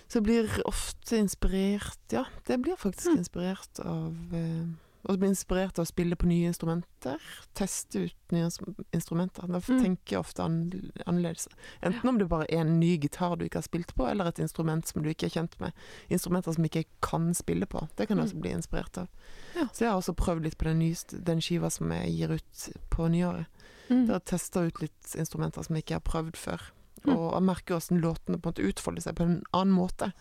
Så 0.09 0.21
jeg 0.21 0.23
blir 0.23 0.61
ofte 0.65 1.17
inspirert 1.19 1.97
Ja, 2.11 2.23
det 2.45 2.61
blir 2.61 2.77
faktisk 2.77 3.07
Mm. 3.11 3.17
inspirert 3.17 3.79
av 3.85 4.15
eh, 4.33 4.65
Og 5.09 5.19
blir 5.19 5.29
inspirert 5.29 5.77
av 5.79 5.85
å 5.85 5.87
spille 5.87 6.15
på 6.17 6.25
nye 6.27 6.47
instrumenter. 6.51 7.17
Teste 7.55 7.95
ut 8.05 8.15
nye 8.31 8.49
instrumenter. 8.93 9.47
Da 9.47 9.59
Mm. 9.59 9.81
tenker 9.83 10.11
jeg 10.15 10.19
ofte 10.19 10.43
an 10.43 10.91
annerledes. 11.05 11.47
Enten 11.81 12.09
om 12.09 12.17
det 12.17 12.27
bare 12.27 12.45
er 12.49 12.59
en 12.61 12.79
ny 12.79 12.97
gitar 12.97 13.37
du 13.37 13.45
ikke 13.45 13.55
har 13.55 13.61
spilt 13.61 13.93
på, 13.95 14.05
eller 14.09 14.25
et 14.27 14.39
instrument 14.39 14.85
som 14.85 15.01
du 15.03 15.09
ikke 15.09 15.25
er 15.27 15.29
kjent 15.29 15.59
med. 15.61 15.71
Instrumenter 16.09 16.53
som 16.55 16.63
ikke 16.65 16.85
kan 17.01 17.33
spille 17.33 17.65
på. 17.65 17.87
Det 17.95 18.07
kan 18.07 18.17
jeg 18.17 18.25
Mm. 18.27 18.31
også 18.31 18.41
bli 18.41 18.49
inspirert 18.51 18.97
av. 18.97 19.07
Ja. 19.55 19.67
Så 19.67 19.79
jeg 19.79 19.89
har 19.91 19.97
også 20.01 20.15
prøvd 20.15 20.43
litt 20.43 20.57
på 20.57 20.63
den, 20.65 20.79
nye, 20.79 20.95
den 21.23 21.39
skiva 21.39 21.69
som 21.71 21.89
jeg 21.91 22.09
gir 22.17 22.31
ut 22.31 22.69
på 22.89 23.09
nyåret. 23.09 23.45
Mm. 23.87 24.07
Tester 24.07 24.25
testa 24.31 24.65
ut 24.67 24.81
litt 24.83 25.15
instrumenter 25.19 25.65
som 25.65 25.77
jeg 25.77 25.85
ikke 25.85 25.99
har 25.99 26.07
prøvd 26.07 26.39
før. 26.39 26.67
Mm. 27.05 27.13
Og 27.13 27.25
jeg 27.31 27.45
merker 27.47 27.77
hvordan 27.77 28.03
låtene 28.03 28.39
på 28.39 28.49
en 28.49 28.51
måte 28.51 28.67
utfolder 28.67 29.05
seg 29.05 29.17
på 29.17 29.27
en 29.27 29.39
annen 29.55 29.75
måte. 29.75 30.11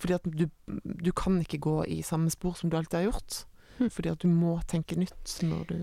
Fordi 0.00 0.16
at 0.18 0.28
du, 0.28 0.46
du 0.82 1.12
kan 1.16 1.38
ikke 1.40 1.62
gå 1.62 1.76
i 1.88 2.00
samme 2.06 2.32
spor 2.34 2.56
som 2.58 2.72
du 2.72 2.78
alltid 2.78 3.00
har 3.00 3.08
gjort. 3.08 3.44
Mm. 3.78 3.88
Fordi 3.90 4.12
at 4.12 4.24
du 4.24 4.28
må 4.30 4.56
tenke 4.70 4.98
nytt 4.98 5.38
når 5.42 5.64
du 5.70 5.78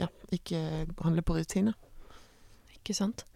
ja, 0.00 0.08
ikke 0.32 0.86
handler 1.04 1.26
på 1.26 1.36
rutine. 1.36 1.74
Ikke 2.78 2.96
sant. 2.96 3.26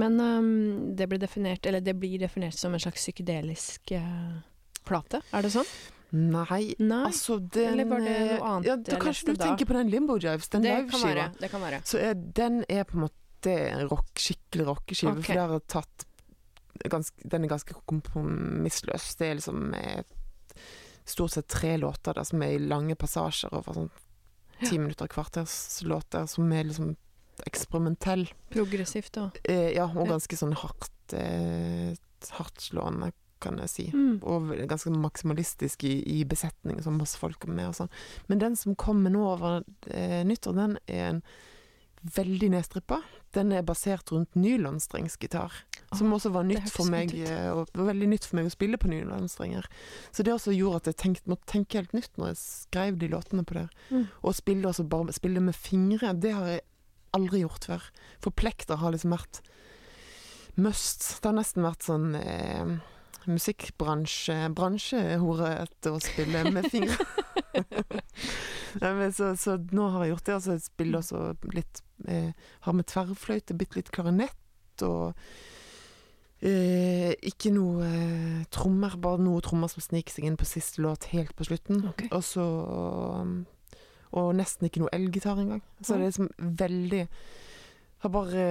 Men 0.00 0.16
um, 0.20 0.96
det, 0.96 1.08
blir 1.08 1.20
definert, 1.20 1.66
eller 1.68 1.80
det 1.84 1.94
blir 2.00 2.18
definert 2.22 2.56
som 2.56 2.72
en 2.72 2.80
slags 2.80 3.02
psykedelisk 3.02 3.92
uh, 3.92 4.40
plate, 4.88 5.20
er 5.32 5.44
det 5.44 5.52
sånn? 5.52 5.68
Nei, 6.12 6.74
Nei, 6.76 7.04
altså 7.08 7.38
den 7.40 7.72
Eller 7.72 7.88
var 7.88 8.02
det 8.04 8.12
noe 8.12 8.34
eh, 8.36 8.42
annet 8.44 8.66
ja, 8.68 8.74
da 8.76 8.98
Kanskje 9.00 9.30
du 9.30 9.38
da? 9.38 9.46
tenker 9.46 9.68
på 9.70 9.76
den 9.78 9.88
Limbo 9.92 10.18
Jives, 10.20 10.50
den 10.52 10.66
liveskiva. 10.66 11.30
Det 11.38 11.48
kan 11.48 11.64
være. 11.64 11.80
Så 11.88 12.00
er, 12.04 12.14
den 12.14 12.62
er 12.68 12.84
på 12.88 12.98
en 12.98 13.06
måte 13.06 13.54
en 13.56 13.86
rock, 13.88 14.12
skikkelig 14.20 14.66
rockeskive. 14.68 15.14
okay. 15.16 15.24
For 15.30 15.40
der 15.40 15.54
har 15.56 15.64
tatt 15.72 16.06
ganske, 16.92 17.28
Den 17.32 17.46
er 17.46 17.52
ganske 17.54 17.74
kompromissløs. 17.88 19.14
Det 19.16 19.30
er 19.30 19.38
liksom 19.40 19.72
stort 21.04 21.30
sett 21.30 21.48
tre 21.48 21.76
låter 21.80 22.14
der 22.14 22.24
som 22.28 22.42
er 22.44 22.56
i 22.56 22.62
lange 22.62 22.94
passasjer 22.98 23.54
over 23.56 23.76
sånn 23.76 23.90
ti 24.62 24.78
minutter, 24.78 25.08
kvarters 25.10 25.82
låter, 25.82 26.26
som 26.30 26.52
er 26.54 26.68
liksom 26.68 26.92
eksperimentell. 27.48 28.28
Progressivt 28.52 29.16
da. 29.16 29.24
Eh, 29.42 29.72
ja, 29.74 29.88
og 29.88 30.06
ganske 30.10 30.38
sånn 30.38 30.54
hardt 30.60 31.16
eh, 31.18 31.96
hardtslående, 32.36 33.10
kan 33.42 33.58
jeg 33.62 33.72
si. 33.72 33.86
mm. 33.92 34.18
Og 34.22 34.52
ganske 34.70 34.92
maksimalistisk 34.94 35.84
i, 35.88 35.96
i 36.20 36.22
besetning, 36.28 36.80
som 36.84 36.98
masse 37.00 37.18
folk 37.20 37.46
med 37.50 37.70
og 37.70 37.78
sånn. 37.80 37.92
Men 38.30 38.42
den 38.42 38.58
som 38.58 38.78
kommer 38.78 39.12
nå 39.12 39.24
over 39.34 39.62
eh, 39.90 40.22
nyttår, 40.28 40.58
den 40.58 40.78
er 40.86 41.08
en 41.10 41.24
veldig 42.02 42.48
nedstrippa. 42.50 42.98
Den 43.32 43.52
er 43.54 43.62
basert 43.62 44.10
rundt 44.12 44.34
nylonstrengsgitar, 44.34 45.54
som 45.94 46.10
også 46.12 46.32
var 46.34 46.44
nytt 46.48 46.70
for 46.74 46.90
meg. 46.90 47.12
eh, 47.14 47.50
Og 47.52 47.70
var 47.78 47.92
veldig 47.92 48.08
nytt 48.10 48.26
for 48.26 48.40
meg 48.40 48.48
å 48.48 48.54
spille 48.54 48.80
på 48.80 48.90
nylonstrenger. 48.90 49.68
Så 50.10 50.26
det 50.26 50.34
også 50.34 50.54
gjorde 50.56 50.82
at 50.82 50.90
jeg 50.90 50.98
tenkt, 51.04 51.30
måtte 51.30 51.46
tenke 51.54 51.78
helt 51.78 51.94
nytt 51.96 52.18
når 52.18 52.32
jeg 52.32 52.40
skrev 52.42 52.98
de 52.98 53.08
låtene 53.12 53.46
på 53.46 53.54
det. 53.60 53.68
Mm. 53.90 54.08
Og 54.22 54.34
spille 54.34 54.74
bare 54.90 55.14
spille 55.14 55.40
med 55.40 55.54
fingre, 55.56 56.12
det 56.18 56.34
har 56.34 56.50
jeg 56.56 56.64
aldri 57.14 57.44
gjort 57.44 57.70
før. 57.70 57.88
For 58.24 58.34
plekter 58.34 58.80
har 58.82 58.94
liksom 58.94 59.14
vært 59.14 59.42
must. 60.60 61.06
Det 61.22 61.28
har 61.30 61.38
nesten 61.38 61.64
vært 61.64 61.86
sånn 61.86 62.14
eh, 62.18 62.74
musikkbransje 63.30 64.36
bransjehorete 64.56 65.92
å 65.92 66.00
spille 66.02 66.44
med 66.50 66.68
fingre. 66.72 66.96
Men 68.80 69.12
så, 69.12 69.32
så 69.36 69.58
nå 69.72 69.88
har 69.92 70.04
jeg 70.04 70.14
gjort 70.14 70.28
det. 70.28 70.36
Altså 70.38 70.56
jeg 70.56 70.64
spiller 70.66 71.02
også 71.02 71.22
litt 71.52 71.82
eh, 72.08 72.30
Har 72.64 72.76
med 72.76 72.88
tverrfløyte, 72.88 73.56
bitte 73.58 73.78
litt 73.80 73.92
klarinett 73.92 74.84
og 74.86 75.12
eh, 76.40 77.12
ikke 77.28 77.52
noe 77.54 77.86
eh, 77.86 78.40
trommer, 78.54 78.96
bare 79.02 79.20
noe 79.22 79.44
trommer 79.44 79.70
som 79.70 79.84
sniker 79.84 80.16
seg 80.16 80.26
inn 80.26 80.40
på 80.40 80.48
siste 80.48 80.82
låt 80.82 81.10
helt 81.12 81.36
på 81.36 81.46
slutten. 81.50 81.84
Okay. 81.92 82.08
Og 82.16 82.24
så 82.26 82.42
um, 82.42 83.42
Og 84.16 84.32
nesten 84.36 84.68
ikke 84.68 84.82
noe 84.82 84.92
elgitar 84.96 85.38
engang. 85.40 85.62
Så 85.80 85.94
det 85.94 86.00
er 86.00 86.08
liksom 86.08 86.32
veldig 86.58 87.06
har 88.02 88.10
bare 88.10 88.44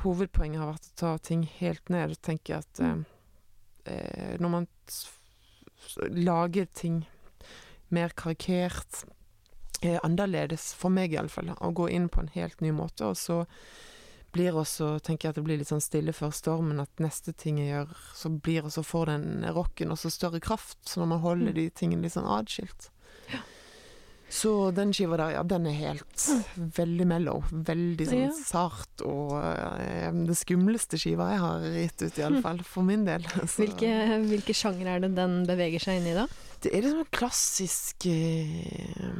Hovedpoenget 0.00 0.62
har 0.62 0.70
vært 0.70 0.86
å 0.88 0.94
ta 0.96 1.10
ting 1.20 1.42
helt 1.58 1.90
ned 1.92 2.14
og 2.14 2.20
tenke 2.24 2.56
at 2.56 2.80
eh, 2.80 2.94
eh, 2.94 3.02
når 3.84 4.50
man 4.50 4.66
lager 6.10 6.66
ting 6.72 7.04
mer 7.94 8.08
karikert, 8.16 9.04
eh, 9.82 9.98
annerledes, 10.02 10.72
for 10.74 10.90
meg 10.90 11.12
iallfall, 11.12 11.52
å 11.60 11.72
gå 11.74 11.90
inn 11.90 12.08
på 12.08 12.20
en 12.24 12.32
helt 12.34 12.60
ny 12.64 12.72
måte, 12.72 13.04
og 13.06 13.16
så 13.16 13.44
blir 14.34 14.56
også, 14.58 14.96
tenker 15.04 15.28
jeg 15.28 15.30
at 15.34 15.36
det 15.38 15.44
blir 15.46 15.60
litt 15.60 15.70
sånn 15.70 15.84
stille 15.84 16.12
før 16.12 16.32
stormen, 16.34 16.80
at 16.82 16.90
neste 16.98 17.32
ting 17.36 17.60
jeg 17.60 17.70
gjør, 17.70 17.92
så 18.18 18.32
blir 18.34 18.66
også 18.66 18.82
får 18.82 19.06
den 19.12 19.44
rocken 19.54 19.94
også 19.94 20.10
større 20.10 20.40
kraft, 20.42 20.80
så 20.88 21.00
når 21.00 21.06
man 21.12 21.20
holder 21.20 21.52
Mm. 21.52 21.54
de 21.54 21.70
tingene 21.70 22.02
litt 22.02 22.16
sånn 22.16 22.26
adskilt. 22.26 22.90
Så 24.34 24.50
den 24.74 24.90
skiva 24.96 25.14
der, 25.20 25.34
ja, 25.36 25.42
den 25.46 25.66
er 25.70 25.76
helt 25.78 26.24
veldig 26.74 27.04
mellow. 27.06 27.44
Veldig 27.54 28.06
sånn 28.08 28.22
Ja. 28.24 28.30
sart 28.34 29.04
og 29.06 29.36
eh, 29.38 30.08
det 30.26 30.34
skumleste 30.40 30.98
skiva 30.98 31.28
jeg 31.30 31.42
har 31.44 31.66
gitt 31.76 32.02
ut, 32.02 32.18
iallfall 32.18 32.62
for 32.66 32.82
min 32.88 33.04
del. 33.06 33.22
Så 33.46 33.60
Hvilke, 33.62 33.92
hvilke 34.26 34.56
sjanger 34.58 34.90
er 34.96 35.04
det 35.04 35.12
den 35.14 35.36
beveger 35.46 35.84
seg 35.86 36.00
inn 36.00 36.10
i 36.10 36.16
da? 36.18 36.26
Det 36.64 36.72
er 36.74 36.82
liksom 36.82 37.04
en 37.04 37.12
klassisk 37.14 38.06
eh, 38.10 39.12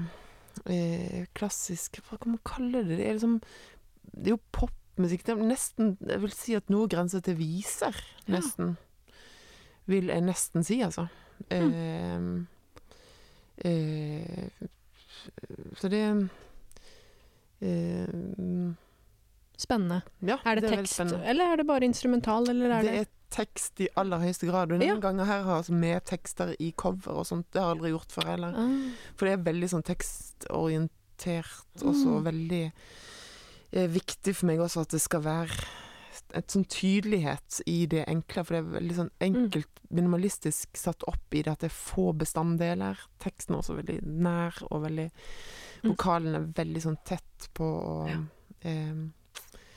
eh, 0.66 1.24
Klassisk 1.36 2.00
Hva 2.08 2.18
kan 2.18 2.34
man 2.34 2.42
kalle 2.48 2.82
det? 2.88 2.96
Det 2.98 3.06
er 3.06 3.18
liksom 3.18 3.34
Det 4.14 4.30
er 4.30 4.34
jo 4.34 4.40
popmusikk. 4.56 5.24
Det 5.28 5.34
er 5.36 5.42
nesten 5.46 5.94
Jeg 6.08 6.22
vil 6.24 6.34
si 6.34 6.54
at 6.58 6.70
noe 6.72 6.88
grenser 6.90 7.22
til 7.26 7.36
viser, 7.38 7.94
Ja. 8.26 8.38
nesten. 8.40 8.74
Vil 9.86 10.08
jeg 10.08 10.24
nesten 10.24 10.64
si, 10.64 10.80
altså. 10.82 11.06
Mm. 11.52 12.46
Eh, 13.62 13.70
eh, 13.70 14.48
så 15.80 15.88
det 15.92 16.00
eh, 17.60 18.72
Spennende. 19.56 20.00
Ja, 20.26 20.38
Er 20.44 20.56
det, 20.58 20.64
det 20.66 20.70
tekst, 20.78 20.94
spennende. 20.98 21.22
eller 21.30 21.52
er 21.52 21.56
det 21.60 21.66
bare 21.68 21.84
instrumental, 21.86 22.48
eller 22.50 22.70
er 22.74 22.82
Det 22.82 22.90
det, 22.90 23.00
er 23.06 23.10
tekst 23.30 23.80
i 23.80 23.88
aller 23.96 24.18
høyeste 24.18 24.48
grad. 24.50 24.72
Og 24.72 24.78
noen 24.80 24.88
Ja. 24.88 24.96
ganger 25.00 25.24
her 25.24 25.42
har 25.46 25.60
altså 25.62 25.72
med 25.72 26.04
tekster 26.04 26.56
i 26.58 26.72
cover 26.76 27.12
og 27.20 27.24
sånt. 27.26 27.46
Det 27.52 27.60
har 27.62 27.70
jeg 27.74 27.78
aldri 27.78 27.90
gjort 27.94 28.10
før 28.12 28.26
heller. 28.32 28.52
ah, 28.56 28.90
For 29.16 29.26
det 29.26 29.32
er 29.38 29.52
veldig 29.52 29.68
sånn 29.70 29.84
tekstorientert, 29.86 31.64
og 31.84 31.94
så 31.94 32.18
Mm. 32.18 32.24
veldig 32.24 32.72
eh, 33.72 33.86
viktig 33.88 34.34
for 34.34 34.46
meg 34.46 34.58
også 34.58 34.80
at 34.82 34.88
det 34.88 35.00
skal 35.00 35.20
være 35.22 35.50
et 36.34 36.50
sånn 36.54 36.64
tydelighet 36.70 37.60
i 37.70 37.86
det 37.90 38.04
enkle, 38.10 38.44
for 38.44 38.56
det 38.56 38.60
er 38.62 38.72
veldig 38.80 38.96
sånn 38.98 39.10
enkelt, 39.24 39.82
minimalistisk 39.94 40.76
satt 40.76 41.04
opp 41.10 41.34
i 41.36 41.42
det 41.46 41.52
at 41.52 41.60
det 41.64 41.70
er 41.70 41.76
få 41.76 42.08
bestanddeler. 42.18 42.98
Teksten 43.22 43.54
er 43.54 43.60
også 43.62 43.76
veldig 43.80 44.00
nær, 44.04 44.62
og 44.70 44.82
veldig 44.88 45.10
Mm. 45.84 45.90
Vokalen 45.90 46.34
er 46.38 46.44
veldig 46.56 46.80
sånn 46.80 46.94
tett 47.04 47.48
på 47.52 47.66
og, 47.68 48.06
Ja. 48.08 48.14
eh, 48.64 48.94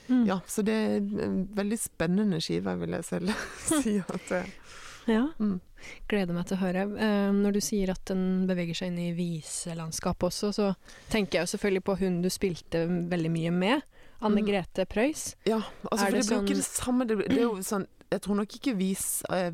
mm. 0.08 0.22
ja, 0.26 0.38
så 0.48 0.62
det 0.64 0.72
er 0.72 0.94
en 1.26 1.42
veldig 1.52 1.76
spennende 1.78 2.38
skive, 2.40 2.72
vil 2.80 2.96
jeg 2.96 3.04
selv 3.04 3.28
si. 3.82 3.98
At 4.00 4.24
det, 4.30 4.46
Ja. 5.06 5.26
mm. 5.38 5.60
Gleder 6.08 6.32
meg 6.34 6.46
til 6.48 6.56
å 6.56 6.60
høre. 6.62 6.86
Eh, 6.96 7.28
når 7.36 7.52
du 7.52 7.60
sier 7.60 7.90
at 7.92 8.00
den 8.08 8.46
beveger 8.48 8.74
seg 8.74 8.88
inn 8.88 8.98
i 8.98 9.12
viselandskapet 9.12 10.30
også, 10.30 10.50
så 10.56 10.70
tenker 11.12 11.38
jeg 11.38 11.46
jo 11.46 11.52
selvfølgelig 11.52 11.84
på 11.84 11.98
hun 12.00 12.22
du 12.24 12.30
spilte 12.32 12.86
veldig 13.12 13.30
mye 13.36 13.52
med. 13.52 13.82
Anne. 14.20 14.42
Grete 14.42 14.84
Preus. 14.86 15.36
Ja, 15.46 15.60
altså 15.90 16.06
Er 16.06 16.10
for 16.10 16.16
det 16.16 16.26
det 16.26 16.26
blir 16.26 16.34
jo 16.34 16.38
sånn- 16.38 16.44
ikke 16.48 16.56
det 16.56 16.64
samme. 16.64 17.06
Det, 17.06 17.16
det 17.28 17.38
er 17.38 17.42
jo 17.42 17.54
sånn 17.62 17.86
Jeg 18.10 18.20
tror 18.24 18.36
nok 18.36 18.48
ikke 18.56 18.72
vis, 18.74 19.22
eh, 19.28 19.50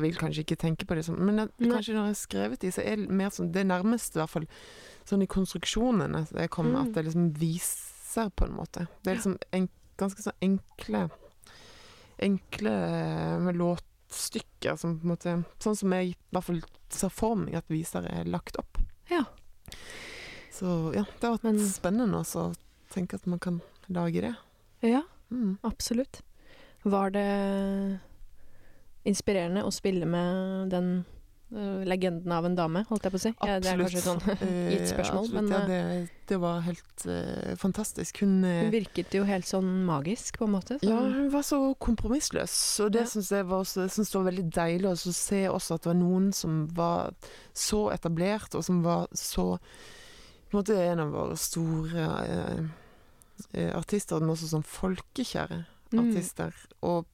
vil 0.00 0.14
kanskje 0.16 0.40
ikke 0.46 0.56
tenke 0.56 0.86
på 0.88 0.94
det 0.96 1.04
sånn, 1.04 1.18
men 1.20 1.36
jeg, 1.42 1.50
kanskje 1.70 1.92
når 1.92 2.06
jeg 2.06 2.14
har 2.14 2.20
skrevet 2.22 2.58
de, 2.58 2.68
så 2.72 2.80
er 2.86 2.96
det 2.96 3.10
mer 3.10 3.28
sånn 3.28 3.52
Det 3.52 3.66
nærmeste, 3.66 4.16
i 4.16 4.20
hvert 4.22 4.30
fall, 4.30 4.46
sånn 5.04 5.22
i 5.22 5.26
konstruksjonene 5.26 6.26
jeg 6.32 6.48
kommer, 6.50 6.80
Mm. 6.80 6.88
at 6.88 6.92
det 6.94 7.04
liksom 7.04 7.32
viser, 7.36 8.30
på 8.34 8.46
en 8.48 8.56
måte. 8.56 8.88
Det 9.02 9.10
er 9.12 9.16
liksom 9.20 9.36
en, 9.52 9.68
ganske 9.98 10.22
sånn 10.24 10.40
enkle 10.40 11.10
Enkle 12.22 12.70
eh, 12.70 13.38
med 13.40 13.56
låtstykker 13.56 14.76
som 14.78 14.98
på 14.98 15.04
en 15.04 15.10
måte 15.16 15.44
Sånn 15.60 15.76
som 15.76 15.90
jeg 15.92 16.12
i 16.12 16.16
hvert 16.32 16.44
fall 16.44 16.62
ser 16.92 17.08
for 17.10 17.34
meg 17.36 17.54
at 17.56 17.68
viser 17.68 18.04
er 18.08 18.24
lagt 18.24 18.56
opp. 18.60 18.71
Ja. 20.62 20.68
Så 20.68 20.94
ja, 20.94 21.04
det 21.18 21.26
har 21.26 21.36
vært 21.38 21.42
Men- 21.50 21.58
spennende 21.68 22.20
også 22.22 22.44
å 22.50 22.54
tenke 22.94 23.14
at 23.18 23.26
man 23.26 23.38
kan 23.42 23.60
lage 23.90 24.20
det. 24.22 24.34
Ja, 24.86 25.02
Mm. 25.32 25.58
absolutt. 25.64 26.20
Var 26.84 27.10
det 27.10 27.98
inspirerende 29.04 29.64
å 29.66 29.72
spille 29.74 30.06
med 30.06 30.70
den 30.70 30.90
uh, 31.54 31.82
legenden 31.88 32.32
av 32.32 32.44
en 32.46 32.54
dame, 32.56 32.84
holdt 32.88 33.04
jeg 33.08 33.12
på 33.14 33.18
å 33.18 33.22
si? 33.24 33.32
Ja, 33.44 33.56
det 33.60 33.70
er 33.72 33.80
kanskje 33.80 33.98
et 33.98 34.06
sånn 34.06 34.22
gitt 34.72 34.90
spørsmål, 34.92 35.24
absolutt, 35.26 35.34
men 35.36 35.48
ja, 35.52 35.60
eh, 35.62 35.68
det, 35.68 36.10
det 36.30 36.38
var 36.42 36.60
helt 36.66 37.06
uh, 37.08 37.54
fantastisk. 37.60 38.20
Hun, 38.22 38.38
hun 38.44 38.70
virket 38.72 39.16
jo 39.18 39.24
helt 39.28 39.48
sånn 39.48 39.70
magisk, 39.88 40.38
på 40.38 40.46
en 40.48 40.54
måte. 40.54 40.78
ja, 40.82 40.98
Sånn. 41.00 41.16
hun 41.18 41.30
var 41.34 41.42
så 41.48 41.60
kompromissløs, 41.82 42.54
og 42.86 42.92
det 42.94 43.02
Ja. 43.06 43.10
synes 43.16 43.32
jeg 43.34 43.48
var, 43.50 43.64
også, 43.66 43.88
synes 43.90 44.14
var 44.14 44.28
veldig 44.30 44.46
deilig 44.54 44.92
å 44.92 44.96
se 45.16 45.42
også 45.50 45.74
at 45.74 45.82
det 45.82 45.92
var 45.94 46.00
noen 46.02 46.30
som 46.36 46.66
var 46.76 47.14
så 47.54 47.88
etablert, 47.96 48.54
og 48.54 48.64
som 48.64 48.82
var 48.84 49.08
så 49.16 49.58
På 50.52 50.58
en 50.58 50.60
måte 50.60 50.76
en 50.84 51.00
av 51.00 51.10
våre 51.14 51.36
store 51.40 52.02
eh, 52.28 52.64
eh, 53.56 53.70
artister, 53.78 54.20
men 54.20 54.34
også 54.36 54.50
sånn 54.52 54.66
folkekjære 54.68 55.62
Mm. 55.92 56.06
artister, 56.06 56.54
og 56.82 57.04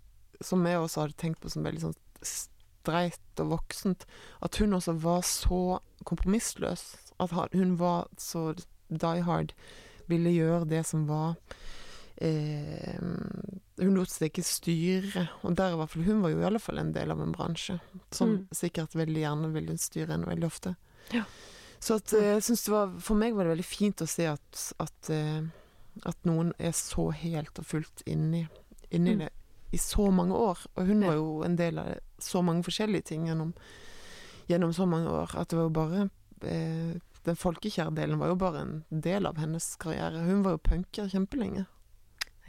som 0.40 0.62
jeg 0.66 0.78
også 0.78 1.00
hadde 1.02 1.16
tenkt 1.18 1.40
på 1.42 1.50
som 1.50 1.64
veldig 1.66 1.80
sånn 1.82 1.94
streit 2.22 3.40
og 3.42 3.48
voksent, 3.56 4.04
at 4.42 4.54
hun 4.60 4.70
også 4.76 4.92
var 5.02 5.22
så 5.26 5.80
kompromissløs. 6.06 6.84
At 7.18 7.32
hun 7.54 7.72
var 7.80 8.06
så 8.16 8.52
die 8.88 9.22
hard, 9.26 9.50
ville 10.06 10.30
gjøre 10.30 10.68
det 10.70 10.84
som 10.86 11.06
var 11.08 11.34
eh, 12.22 12.98
Hun 13.78 13.94
lot 13.94 14.10
seg 14.10 14.30
ikke 14.32 14.42
styre, 14.46 15.28
og 15.42 15.54
der 15.58 15.74
i 15.74 15.76
hvert 15.78 15.90
fall 15.92 16.02
Hun 16.06 16.22
var 16.22 16.30
jo 16.32 16.40
i 16.40 16.46
alle 16.48 16.58
fall 16.62 16.78
en 16.78 16.92
del 16.94 17.10
av 17.14 17.20
en 17.22 17.34
bransje 17.34 17.80
som 18.10 18.28
Mm. 18.38 18.48
sikkert 18.54 18.94
veldig 18.94 19.22
gjerne 19.22 19.52
ville 19.52 19.76
styre 19.78 20.08
henne 20.14 20.26
veldig 20.26 20.46
ofte. 20.46 20.76
Ja. 21.12 21.24
Så 21.80 21.94
at, 22.00 22.12
eh, 22.12 22.32
jeg 22.34 22.42
synes 22.42 22.64
det 22.64 22.72
var 22.74 22.92
For 23.00 23.14
meg 23.14 23.34
var 23.36 23.44
det 23.46 23.52
veldig 23.56 23.64
fint 23.68 24.02
å 24.02 24.08
se 24.10 24.26
at, 24.26 24.62
at, 24.82 25.10
eh, 25.14 25.42
at 26.04 26.24
noen 26.26 26.52
er 26.58 26.72
så 26.72 27.08
helt 27.14 27.58
og 27.58 27.66
fullt 27.66 28.02
inni, 28.06 28.46
inni 28.90 29.14
Mm. 29.14 29.18
det 29.18 29.30
i 29.72 29.76
så 29.76 30.10
mange 30.10 30.32
år. 30.34 30.58
Og 30.76 30.86
hun 30.86 31.00
var 31.04 31.14
jo 31.14 31.42
en 31.44 31.56
del 31.56 31.78
av 31.78 31.98
så 32.18 32.42
mange 32.42 32.64
forskjellige 32.64 33.04
ting 33.04 33.26
gjennom, 33.28 33.52
gjennom 34.48 34.72
så 34.72 34.86
mange 34.88 35.10
år. 35.12 35.34
At 35.36 35.48
det 35.48 35.58
var 35.58 35.66
jo 35.68 35.70
bare 35.76 36.10
eh, 36.42 36.94
Den 37.24 37.36
folkekjære 37.36 37.94
delen 37.94 38.18
var 38.18 38.28
jo 38.28 38.36
bare 38.36 38.60
en 38.62 38.84
del 38.90 39.26
av 39.26 39.36
hennes 39.36 39.76
karriere. 39.76 40.22
Hun 40.24 40.42
var 40.42 40.52
jo 40.52 40.58
punker 40.64 41.10
kjempelenge. 41.12 41.66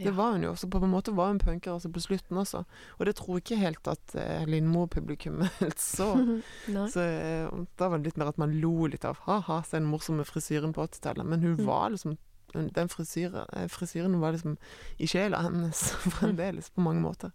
Det 0.06 0.14
var 0.16 0.32
hun 0.36 0.44
jo. 0.48 0.54
Så 0.56 0.70
på 0.72 0.80
en 0.84 0.90
måte 0.92 1.12
var 1.16 1.28
hun 1.34 1.40
punker 1.42 1.72
også 1.74 1.92
på 1.94 2.00
slutten 2.04 2.38
også. 2.40 2.64
Og 2.98 3.06
det 3.06 3.16
tror 3.20 3.36
jeg 3.38 3.44
ikke 3.44 3.58
helt 3.62 3.88
at 3.92 4.16
eh, 4.16 4.46
Lindmo-publikummet 4.48 5.50
helt 5.60 5.80
så. 5.98 6.10
Så 6.94 7.04
eh, 7.04 7.50
da 7.80 7.90
var 7.92 7.98
det 8.00 8.06
litt 8.12 8.18
mer 8.22 8.32
at 8.32 8.38
man 8.42 8.54
lo 8.62 8.86
litt 8.88 9.06
av 9.06 9.20
ha-ha, 9.28 9.62
se 9.68 9.78
den 9.78 9.90
morsomme 9.92 10.24
frisyren 10.28 10.72
på 10.74 10.86
80-tallet. 10.88 11.26
Men 11.26 11.44
hun 11.44 11.58
Mm. 11.60 11.66
var 11.68 11.90
liksom 11.94 12.18
Den 12.54 12.90
frisyren, 12.90 13.46
eh, 13.54 13.68
frisyren 13.70 14.16
var 14.20 14.32
liksom 14.34 14.56
i 14.98 15.06
sjela 15.08 15.38
hennes 15.46 15.92
fremdeles, 16.18 16.70
på 16.74 16.82
mange 16.82 17.02
måter. 17.04 17.32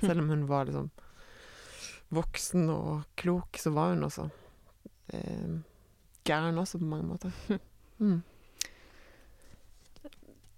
Selv 0.00 0.20
om 0.22 0.28
hun 0.30 0.44
var 0.46 0.64
liksom 0.68 0.90
voksen 2.14 2.68
og 2.70 3.02
klok, 3.16 3.58
så 3.58 3.72
var 3.74 3.94
hun 3.94 4.04
også 4.06 4.28
eh, 5.12 5.56
gæren 6.24 6.58
også, 6.62 6.78
på 6.78 6.84
mange 6.84 7.08
måter. 7.08 7.32
Mm. 7.98 8.22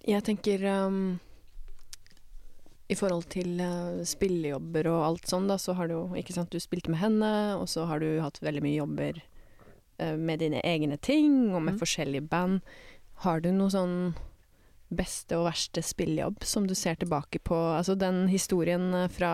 Jeg 0.07 0.23
tenker 0.27 0.61
um, 0.85 1.19
I 2.89 2.95
forhold 2.95 3.25
til 3.33 3.55
uh, 3.61 4.03
spillejobber 4.05 4.85
og 4.91 4.99
alt 5.07 5.25
sånn, 5.31 5.47
da, 5.49 5.55
så 5.57 5.73
har 5.73 5.87
du 5.89 5.95
jo 5.95 6.03
Ikke 6.19 6.35
sant, 6.35 6.51
du 6.53 6.59
spilte 6.61 6.91
med 6.93 6.99
henne, 7.01 7.31
og 7.57 7.65
så 7.71 7.87
har 7.89 7.99
du 8.03 8.19
hatt 8.21 8.37
veldig 8.45 8.61
mye 8.61 8.77
jobber 8.77 9.21
uh, 10.01 10.13
med 10.17 10.39
dine 10.43 10.61
egne 10.61 10.97
ting, 11.01 11.53
og 11.55 11.61
med 11.65 11.73
Mm. 11.75 11.79
forskjellige 11.81 12.27
band. 12.29 12.61
Har 13.25 13.39
du 13.41 13.49
noe 13.51 13.69
sånn 13.73 14.13
beste 14.93 15.33
og 15.39 15.47
verste 15.47 15.81
spillejobb 15.81 16.43
som 16.45 16.67
du 16.69 16.75
ser 16.77 16.95
tilbake 17.01 17.39
på? 17.41 17.55
Altså 17.57 17.95
den 17.97 18.27
historien 18.29 18.91
uh, 18.93 19.07
fra 19.09 19.33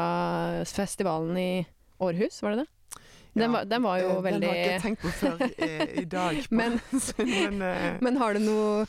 festivalen 0.66 1.38
i 1.38 1.66
Århus, 2.00 2.40
var 2.42 2.56
det 2.56 2.64
det? 2.64 2.70
Den, 3.34 3.44
Ja, 3.44 3.52
var, 3.54 3.66
den 3.66 3.84
var 3.84 4.00
jo 4.02 4.08
eh, 4.18 4.22
veldig 4.26 4.42
Den 4.42 4.50
har 4.50 4.58
ikke 4.60 4.82
tenkt 4.84 5.02
på 5.06 5.12
før 5.16 5.44
i, 5.48 6.02
i 6.02 6.06
dag. 6.06 6.40
Men- 6.52 6.82
men 7.18 7.62
eh, 7.62 7.98
Men 8.04 8.18
har 8.20 8.34
du 8.36 8.40
noe 8.44 8.86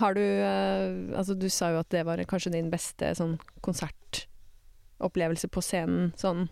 Har 0.00 0.16
du 0.16 0.22
eh, 0.22 1.16
Altså, 1.16 1.34
du 1.34 1.48
sa 1.52 1.72
jo 1.74 1.80
at 1.80 1.90
det 1.94 2.04
var 2.08 2.20
kanskje 2.28 2.54
din 2.56 2.70
beste 2.72 3.12
sånn 3.16 3.36
konsertopplevelse 3.64 5.50
på 5.52 5.64
scenen, 5.64 6.12
sånn 6.20 6.46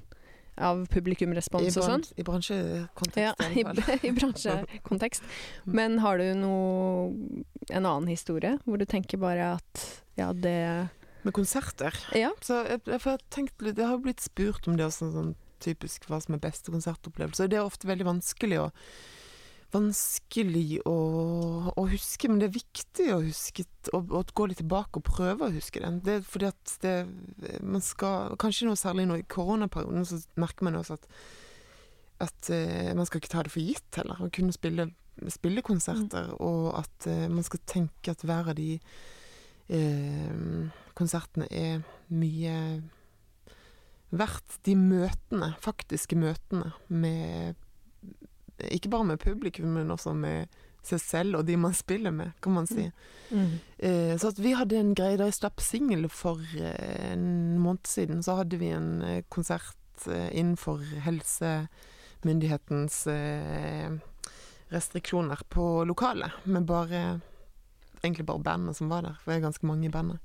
av 0.55 0.85
publikumrespons 0.87 1.77
og 1.81 1.87
sånn. 1.89 2.05
I 2.15 2.25
bransjekontekst, 2.27 3.19
Ja, 3.19 3.33
i 3.51 3.65
i, 4.09 4.13
bransjekontekst. 4.15 5.25
Men 5.67 5.99
har 6.05 6.21
du 6.23 6.29
noe 6.39 7.41
En 7.73 7.87
annen 7.87 8.07
historie 8.11 8.59
hvor 8.65 8.79
du 8.79 8.85
tenker 8.87 9.19
bare 9.19 9.55
at 9.57 9.87
ja, 10.15 10.31
det 10.33 10.91
Med 11.25 11.35
konserter. 11.35 11.97
Ja. 12.15 12.31
Så 12.45 12.61
jeg, 12.69 12.85
jeg, 12.85 13.01
jeg, 13.01 13.03
har 13.09 13.25
tenkt 13.35 13.67
jeg 13.67 13.89
har 13.89 13.99
blitt 13.99 14.23
spurt 14.23 14.69
om 14.69 14.79
det 14.79 14.87
også, 14.87 15.11
sånn 15.15 15.35
typisk 15.65 16.05
hva 16.11 16.21
som 16.21 16.37
er 16.37 16.43
beste 16.45 16.73
konsertopplevelse. 16.75 17.47
Og 17.47 17.53
det 17.53 17.59
er 17.59 17.67
ofte 17.67 17.89
veldig 17.89 18.07
vanskelig 18.07 18.61
å 18.67 18.71
Vanskelig 19.75 20.81
å, 20.87 20.97
å 21.75 21.85
huske, 21.91 22.29
men 22.31 22.39
det 22.39 22.49
er 22.49 22.59
viktig 22.59 23.09
å 23.11 23.23
huske 23.25 23.65
å, 23.91 24.01
å 24.01 24.21
gå 24.31 24.47
litt 24.47 24.61
tilbake 24.63 25.01
og 25.01 25.09
prøve 25.09 25.49
å 25.49 25.55
huske 25.55 25.83
den. 25.83 25.99
Det 26.05 26.21
er 26.21 26.29
fordi 26.29 26.51
at 26.53 26.77
det 26.85 26.95
Man 27.65 27.83
skal 27.83 28.37
Kanskje 28.41 28.69
nå 28.69 28.77
særlig 28.79 29.09
nå 29.11 29.19
i 29.19 29.27
koronaperioden 29.27 30.07
så 30.07 30.21
merker 30.41 30.69
man 30.69 30.79
også 30.79 31.01
at 31.01 31.11
at 32.23 32.51
uh, 32.51 32.93
man 32.97 33.07
skal 33.09 33.21
ikke 33.21 33.33
ta 33.33 33.43
det 33.45 33.53
for 33.53 33.65
gitt 33.65 33.99
heller, 33.99 34.21
å 34.23 34.31
kunne 34.33 34.55
spille, 34.55 34.89
spille 35.33 35.65
konserter, 35.67 36.31
og 36.39 36.71
at 36.79 37.09
uh, 37.11 37.27
man 37.33 37.47
skal 37.47 37.63
tenke 37.69 38.15
at 38.15 38.23
hver 38.27 38.53
av 38.53 38.59
de 38.59 38.77
uh, 39.75 40.71
konsertene 40.95 41.49
er 41.51 41.83
mye 42.15 42.55
verdt. 44.15 44.61
De 44.67 44.77
møtene, 44.79 45.53
faktiske 45.65 46.19
møtene 46.19 46.71
med 46.89 47.59
Ikke 48.73 48.93
bare 48.93 49.09
med 49.13 49.21
publikum, 49.23 49.75
men 49.77 49.91
også 49.91 50.15
med 50.17 50.49
seg 50.85 51.01
selv 51.01 51.39
og 51.39 51.47
de 51.49 51.57
man 51.61 51.75
spiller 51.77 52.13
med, 52.15 52.35
kan 52.45 52.53
man 52.57 52.69
si. 52.69 52.91
Mm. 53.31 53.59
Eh, 53.79 54.15
så 54.21 54.29
at 54.33 54.41
vi 54.43 54.55
hadde 54.57 54.79
en 54.79 54.95
greie 54.97 55.19
da 55.21 55.29
jeg 55.29 55.39
slapp 55.39 55.63
singel 55.65 56.09
for 56.13 56.41
eh, 56.59 57.13
en 57.13 57.59
måned 57.63 57.89
siden, 57.89 58.23
så 58.25 58.39
hadde 58.41 58.61
vi 58.61 58.69
en 58.75 59.03
eh, 59.03 59.23
konsert 59.33 60.09
eh, 60.11 60.29
innenfor 60.33 60.85
helsemyndighetens 61.07 62.97
restriksjoner 64.75 65.45
på 65.53 65.85
lokalet, 65.89 66.33
med 66.45 66.67
bare 66.69 67.21
egentlig 68.05 68.27
bare 68.29 68.45
bandet 68.45 68.77
som 68.77 68.91
var 68.93 69.05
der, 69.07 69.17
for 69.21 69.33
det 69.33 69.39
er 69.39 69.47
ganske 69.47 69.69
mange 69.69 69.89
i 69.89 69.93
bandet. 69.93 70.19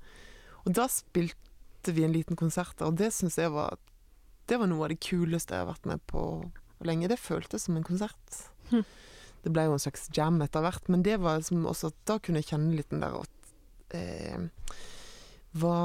Og 0.66 0.74
da 0.76 0.88
spilte 0.92 1.94
vi 1.96 2.04
en 2.04 2.16
liten 2.16 2.40
konsert 2.40 2.76
der, 2.80 2.90
og 2.90 2.98
det 3.00 3.14
syns 3.16 3.40
jeg 3.40 3.54
var 3.56 3.78
Det 4.50 4.58
var 4.58 4.66
noe 4.66 4.88
av 4.88 4.90
det 4.90 5.04
kuleste 5.06 5.54
jeg 5.54 5.62
har 5.62 5.70
vært 5.70 5.86
med 5.86 6.02
på 6.10 6.22
lenge. 6.86 7.10
Det 7.12 7.20
føltes 7.20 7.68
som 7.68 7.78
en 7.78 7.86
konsert. 7.86 8.40
Hm. 8.72 8.86
Det 9.44 9.52
ble 9.56 9.66
jo 9.68 9.76
en 9.76 9.82
slags 9.82 10.10
jam 10.16 10.42
etter 10.44 10.64
hvert, 10.64 10.90
men 10.92 11.04
det 11.06 11.20
var 11.24 11.40
liksom 11.40 11.68
også 11.70 11.94
at 11.94 12.00
da 12.10 12.18
kunne 12.20 12.42
jeg 12.42 12.52
kjenne 12.52 12.76
litt 12.76 12.90
den 12.92 13.04
der 13.04 13.22
at 13.22 13.54
eh, 13.96 14.74
Hva 15.60 15.78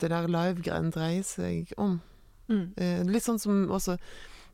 det 0.00 0.10
der 0.12 0.28
live-greien 0.28 0.90
dreier 0.92 1.24
seg 1.24 1.72
om. 1.80 2.00
Mm. 2.50 2.64
Eh, 2.76 3.02
litt 3.08 3.24
sånn 3.24 3.40
som 3.42 3.64
også 3.74 3.96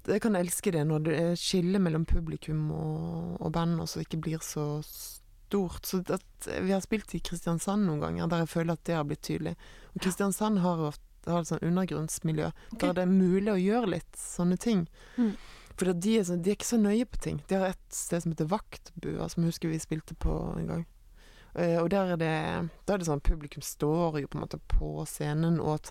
Jeg 0.07 0.23
kan 0.25 0.37
elske 0.39 0.73
det 0.73 0.81
når 0.89 1.03
det 1.05 1.17
er 1.19 1.35
skille 1.39 1.79
mellom 1.83 2.07
publikum 2.09 2.71
og, 2.75 3.35
og 3.37 3.51
band 3.55 3.83
også 3.85 4.03
ikke 4.03 4.19
blir 4.25 4.43
så 4.43 4.83
stort. 4.87 5.87
Så 5.87 6.01
at 6.11 6.49
vi 6.65 6.73
har 6.75 6.83
spilt 6.83 7.15
i 7.15 7.23
Kristiansand 7.23 7.87
noen 7.87 8.03
ganger 8.03 8.31
der 8.31 8.43
jeg 8.43 8.51
føler 8.55 8.75
at 8.75 8.85
det 8.89 8.97
har 8.99 9.07
blitt 9.07 9.23
tydelig. 9.23 9.55
Og 9.95 10.03
Kristiansand 10.03 10.63
har 10.65 10.83
ofte 10.91 11.11
har 11.31 11.45
et 11.45 11.51
sånn 11.53 11.63
undergrunnsmiljø 11.63 12.49
okay. 12.51 12.81
der 12.81 12.97
det 12.97 13.05
er 13.05 13.13
mulig 13.13 13.53
å 13.53 13.61
gjøre 13.61 13.93
litt 13.93 14.17
sånne 14.19 14.57
ting. 14.59 14.87
Mm. 15.15 15.35
For 15.77 15.93
de, 15.93 16.17
er 16.19 16.25
så, 16.29 16.37
de 16.37 16.51
er 16.51 16.57
ikke 16.59 16.69
så 16.69 16.79
nøye 16.81 17.07
på 17.09 17.19
ting. 17.25 17.43
De 17.49 17.55
har 17.59 17.73
et 17.73 17.95
sted 17.95 18.23
som 18.23 18.33
heter 18.35 18.49
Vaktbua, 18.51 19.29
som 19.33 19.43
jeg 19.43 19.53
husker 19.55 19.73
vi 19.73 19.79
spilte 19.83 20.15
på 20.21 20.35
en 20.59 20.67
gang. 20.69 20.83
Eh, 21.55 21.77
og 21.83 21.91
der 21.93 22.15
er 22.15 22.17
det 22.21 22.29
der 22.87 22.95
er 22.95 22.99
det 23.03 23.07
sånn 23.09 23.21
publikum 23.25 23.61
står 23.65 24.21
jo 24.23 24.29
på 24.29 24.39
en 24.39 24.45
måte 24.47 24.61
på 24.73 25.05
scenen, 25.09 25.59
og 25.61 25.75
at 25.81 25.91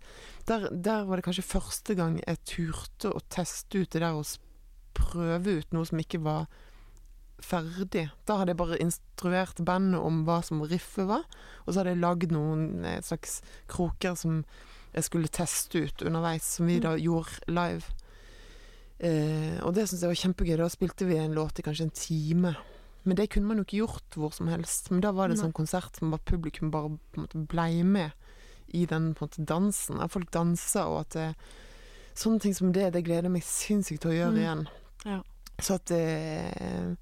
der, 0.50 0.68
der 0.74 1.06
var 1.06 1.18
det 1.22 1.26
kanskje 1.28 1.46
første 1.46 1.96
gang 1.98 2.18
jeg 2.22 2.42
turte 2.50 3.12
å 3.14 3.22
teste 3.30 3.84
ut 3.84 3.92
det 3.94 4.02
der 4.02 4.18
å 4.18 4.24
prøve 4.98 5.60
ut 5.62 5.74
noe 5.74 5.86
som 5.86 6.02
ikke 6.02 6.22
var 6.26 6.48
ferdig. 7.42 8.08
Da 8.30 8.38
hadde 8.38 8.54
jeg 8.54 8.60
bare 8.62 8.80
instruert 8.82 9.62
bandet 9.66 10.02
om 10.02 10.24
hva 10.28 10.42
som 10.46 10.62
riffet 10.62 11.08
var, 11.10 11.24
og 11.66 11.72
så 11.74 11.82
hadde 11.82 11.96
jeg 11.96 12.04
lagd 12.04 12.34
noen 12.36 12.86
eh, 12.86 13.02
slags 13.06 13.40
kroker 13.72 14.18
som 14.20 14.44
jeg 14.92 15.08
skulle 15.08 15.32
teste 15.32 15.86
ut 15.88 16.02
underveis, 16.06 16.46
som 16.58 16.68
vi 16.68 16.78
Mm. 16.80 16.84
da 16.84 16.96
gjorde 17.00 17.40
live. 17.48 17.86
Eh, 19.02 19.58
og 19.66 19.74
det 19.74 19.88
syns 19.89 20.04
jeg 20.06 20.12
var 20.12 20.20
kjempegøy. 20.22 20.58
Da 20.62 20.68
spilte 20.70 21.08
vi 21.10 21.18
en 21.18 21.34
låt 21.34 21.58
i 21.60 21.66
kanskje 21.66 21.88
en 21.88 21.95
time. 21.97 22.56
Men 23.04 23.18
det 23.18 23.32
kunne 23.34 23.47
man 23.49 23.58
jo 23.58 23.64
ikke 23.66 23.80
gjort 23.82 24.18
hvor 24.20 24.34
som 24.36 24.47
helst. 24.52 24.91
Men 24.93 25.02
da 25.02 25.12
var 25.18 25.28
det 25.32 25.38
en 25.39 25.45
sånn 25.47 25.56
konsert 25.58 25.97
som 25.97 26.12
bare 26.14 26.22
publikum 26.30 26.70
bare 26.74 26.91
på 27.12 27.18
en 27.18 27.26
måte 27.26 27.41
blei 27.49 27.82
med 27.84 28.12
i 28.78 28.86
den 28.86 29.14
på 29.18 29.26
en 29.26 29.32
måte 29.32 29.45
dansen. 29.49 29.99
At 29.99 30.14
folk 30.14 30.30
dansa, 30.32 30.86
og 30.88 30.99
at 31.08 31.18
det, 31.18 31.26
sånne 32.14 32.39
ting 32.43 32.54
som 32.54 32.70
det, 32.76 32.91
det 32.93 33.02
gleder 33.08 33.26
jeg 33.28 33.34
meg 33.39 33.43
sinnssykt 33.47 34.04
til 34.06 34.12
å 34.14 34.18
gjøre 34.20 34.36
Mm. 34.36 34.41
igjen. 34.43 34.64
Ja. 35.06 35.18
Så 35.62 35.76
at 35.80 35.91
eh, 35.91 36.93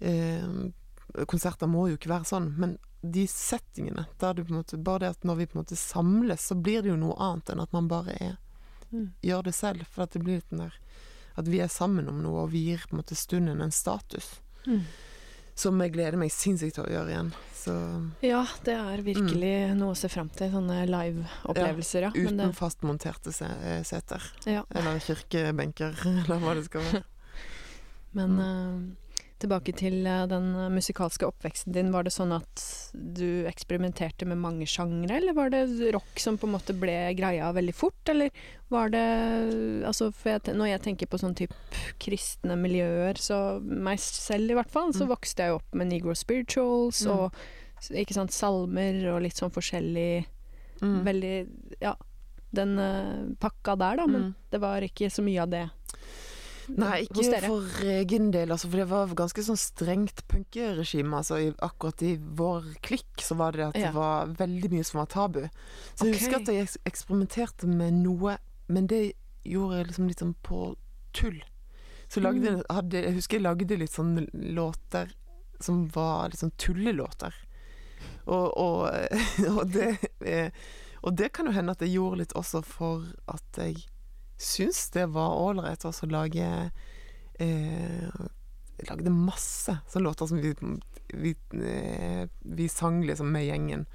eh, 0.00 0.48
Konserter 1.28 1.66
må 1.70 1.86
jo 1.88 1.96
ikke 1.96 2.10
være 2.12 2.28
sånn, 2.28 2.50
men 2.60 2.78
de 3.02 3.26
settingene 3.30 4.06
der 4.20 4.34
du 4.34 4.42
på 4.44 4.50
en 4.52 4.58
måte 4.62 4.76
Bare 4.82 4.98
det 5.04 5.08
at 5.14 5.22
når 5.24 5.36
vi 5.38 5.46
på 5.46 5.56
en 5.56 5.62
måte 5.62 5.76
samles, 5.78 6.42
så 6.50 6.54
blir 6.60 6.82
det 6.82 6.90
jo 6.90 6.96
noe 7.00 7.14
annet 7.22 7.52
enn 7.54 7.60
at 7.62 7.72
man 7.72 7.88
bare 7.88 8.16
er 8.20 8.36
Mm. 8.90 9.10
gjør 9.22 9.42
det 9.44 9.52
selv. 9.54 9.84
For 9.92 10.02
at 10.04 10.12
det 10.12 10.22
blir 10.24 10.36
litt 10.40 10.48
den 10.48 10.60
der 10.64 10.72
At 11.38 11.46
vi 11.48 11.60
er 11.62 11.70
sammen 11.70 12.08
om 12.10 12.18
noe, 12.24 12.44
og 12.46 12.50
vi 12.52 12.64
gir 12.72 12.82
på 12.88 12.96
en 12.96 13.02
måte 13.02 13.14
stunden 13.18 13.60
en 13.62 13.70
status. 13.74 14.32
Mm. 14.66 14.82
Som 15.58 15.80
jeg 15.82 15.92
gleder 15.94 16.18
meg 16.20 16.30
sinnssykt 16.34 16.76
til 16.78 16.84
å 16.86 16.90
gjøre 16.92 17.10
igjen. 17.14 17.30
Så 17.58 17.72
Ja, 18.22 18.44
det 18.66 18.74
er 18.78 19.00
virkelig 19.02 19.52
noe 19.78 19.94
å 19.94 19.98
se 19.98 20.10
fram 20.10 20.28
til. 20.30 20.52
Sånne 20.54 20.84
live-opplevelser, 20.86 22.06
ja. 22.06 22.12
ja. 22.14 22.22
uten 22.28 22.38
det, 22.42 22.50
fastmonterte 22.58 23.32
eh, 23.48 23.82
seter. 23.86 24.22
ja. 24.46 24.62
Eller 24.70 25.00
kirkebenker, 25.02 25.98
eller 26.24 26.42
hva 26.44 26.54
det 26.58 26.66
skal 26.68 26.86
være. 26.86 27.04
Men 28.18 28.38
Mm. 28.38 28.40
eh, 28.44 29.07
tilbake 29.38 29.72
til 29.78 30.06
eh, 30.06 30.26
den 30.30 30.48
musikalske 30.74 31.26
oppveksten 31.28 31.72
din. 31.72 31.90
Var 31.94 32.04
det 32.06 32.12
sånn 32.14 32.32
at 32.36 32.62
du 32.94 33.44
eksperimenterte 33.46 34.26
med 34.26 34.38
mange 34.42 34.66
sjangre, 34.66 35.16
eller 35.20 35.32
var 35.36 35.50
det 35.54 35.64
rock 35.94 36.18
som 36.22 36.38
på 36.38 36.46
en 36.48 36.54
måte 36.56 36.74
ble 36.78 36.96
greia 37.18 37.52
veldig 37.54 37.74
fort, 37.74 38.08
eller 38.12 38.30
var 38.70 38.90
det 38.90 39.04
Altså, 39.88 40.10
jeg, 40.24 40.42
når 40.54 40.66
jeg 40.72 40.82
tenker 40.82 41.06
på 41.06 41.18
sånn 41.22 41.36
type 41.38 41.54
kristne 42.02 42.56
miljøer, 42.58 43.14
så 43.20 43.60
meg 43.62 43.98
selv 44.02 44.50
i 44.50 44.54
hvert 44.58 44.70
fall, 44.70 44.92
så 44.92 45.06
Mm. 45.06 45.14
vokste 45.14 45.36
jeg 45.46 45.54
opp 45.54 45.74
med 45.74 45.88
Negro 45.88 46.14
spirituals 46.14 47.04
Mm. 47.06 47.12
og 47.12 47.32
ikke 47.94 48.14
sant, 48.14 48.30
salmer 48.32 49.06
og 49.14 49.22
litt 49.22 49.34
sånn 49.38 49.50
forskjellig 49.54 50.26
Mm. 50.80 51.02
Veldig 51.04 51.48
Ja, 51.80 51.94
den 52.54 52.78
eh, 52.78 53.34
pakka 53.40 53.76
der, 53.76 53.96
da, 53.96 54.06
men 54.06 54.22
Mm. 54.22 54.34
det 54.50 54.60
var 54.60 54.80
ikke 54.80 55.10
så 55.10 55.22
mye 55.22 55.42
av 55.42 55.50
det 55.50 55.70
Nei, 56.76 57.06
hos 57.08 57.26
ikke 57.26 57.30
dere. 57.32 57.48
for 57.48 57.86
egen 57.94 58.30
del, 58.30 58.50
altså, 58.52 58.68
for 58.70 58.76
det 58.82 58.88
var 58.90 59.06
ganske 59.16 59.42
sånn 59.46 59.56
strengt 59.60 60.22
punkeregime. 60.28 61.16
Altså, 61.16 61.38
akkurat 61.64 62.02
i 62.02 62.16
vår 62.16 62.66
klikk 62.82 63.22
så 63.24 63.36
var 63.36 63.52
det 63.52 63.66
at 63.68 63.76
Ja. 63.76 63.86
det 63.88 63.94
var 63.94 64.26
veldig 64.26 64.70
mye 64.72 64.84
som 64.84 64.98
var 65.00 65.06
tabu. 65.06 65.48
Så 65.96 66.04
jeg 66.06 66.14
husker 66.18 66.36
at 66.36 66.46
jeg 66.46 66.68
eksperimenterte 66.84 67.66
med 67.66 67.92
noe, 67.94 68.38
men 68.68 68.86
det 68.86 69.14
gjorde 69.44 69.78
jeg 69.78 69.86
liksom 69.88 70.08
litt 70.08 70.18
sånn 70.20 70.34
på 70.42 70.76
tull. 71.14 71.40
Så 72.08 72.20
lagde, 72.22 72.50
Mm. 72.58 72.62
hadde, 72.70 72.92
jeg 73.04 73.14
husker 73.14 73.36
jeg 73.38 73.42
lagde 73.42 73.78
litt 73.78 73.90
sånne 73.92 74.26
låter 74.54 75.10
som 75.60 75.88
var 75.88 76.28
litt 76.28 76.38
sånn 76.40 76.52
tullelåter. 76.56 77.32
Og, 78.26 78.52
og, 78.56 79.08
og, 79.58 79.72
det, 79.72 79.98
eh, 80.24 80.50
og 81.02 81.16
det 81.16 81.32
kan 81.32 81.46
jo 81.46 81.52
hende 81.52 81.70
at 81.72 81.80
jeg 81.80 81.94
gjorde 81.96 82.18
litt 82.18 82.32
også 82.34 82.62
for 82.64 83.04
at 83.28 83.42
jeg 83.56 83.86
syns 84.38 84.90
det 84.94 85.06
var 85.12 85.34
ålreit 85.36 85.84
å 85.84 85.92
lage 86.10 86.48
eh, 87.38 88.08
lagde 88.88 89.10
masse 89.10 89.74
sånne 89.90 90.04
låter 90.06 90.26
som 90.30 90.38
vi, 90.42 90.52
vi, 91.14 91.34
eh, 91.66 92.28
vi 92.42 92.68
sang 92.70 93.00
liksom 93.06 93.32
med 93.34 93.46
gjengen, 93.48 93.86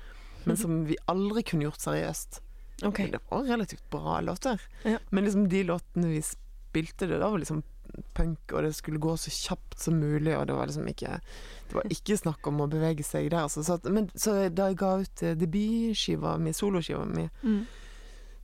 men 0.43 0.57
som 0.59 0.81
vi 0.85 0.97
aldri 1.07 1.43
kunne 1.47 1.69
gjort 1.69 1.79
seriøst. 1.79 2.41
Okay. 2.83 3.11
Det 3.13 3.21
var 3.29 3.45
relativt 3.47 3.85
bra 3.89 4.19
låter. 4.21 4.61
Ja. 4.83 4.97
Men 5.09 5.23
liksom 5.23 5.47
de 5.49 5.63
låtene 5.63 6.07
vi 6.11 6.21
spilte, 6.21 7.07
det 7.07 7.21
da 7.21 7.29
var 7.29 7.39
liksom 7.39 7.61
punk, 8.17 8.51
og 8.51 8.63
det 8.65 8.73
skulle 8.75 8.99
gå 8.99 9.13
så 9.17 9.31
kjapt 9.31 9.79
som 9.79 9.99
mulig, 10.01 10.33
og 10.37 10.47
det 10.49 10.55
var 10.57 10.67
liksom 10.67 10.87
ikke 10.89 11.19
Det 11.69 11.75
var 11.77 11.91
ikke 11.93 12.17
snakk 12.17 12.47
om 12.49 12.59
å 12.61 12.67
bevege 12.67 13.03
seg 13.05 13.29
der, 13.31 13.45
altså. 13.45 13.63
Så, 13.63 13.77
at, 13.79 13.87
men, 13.89 14.09
så 14.19 14.33
da 14.49 14.67
jeg 14.69 14.77
ga 14.81 14.91
ut 15.01 15.23
eh, 15.23 15.35
debutskiva 15.39 16.35
mi, 16.41 16.51
soloskiva 16.53 17.05
mi, 17.07 17.29
Mm. 17.43 17.63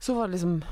så 0.00 0.14
var 0.16 0.28
det 0.28 0.38
liksom 0.38 0.62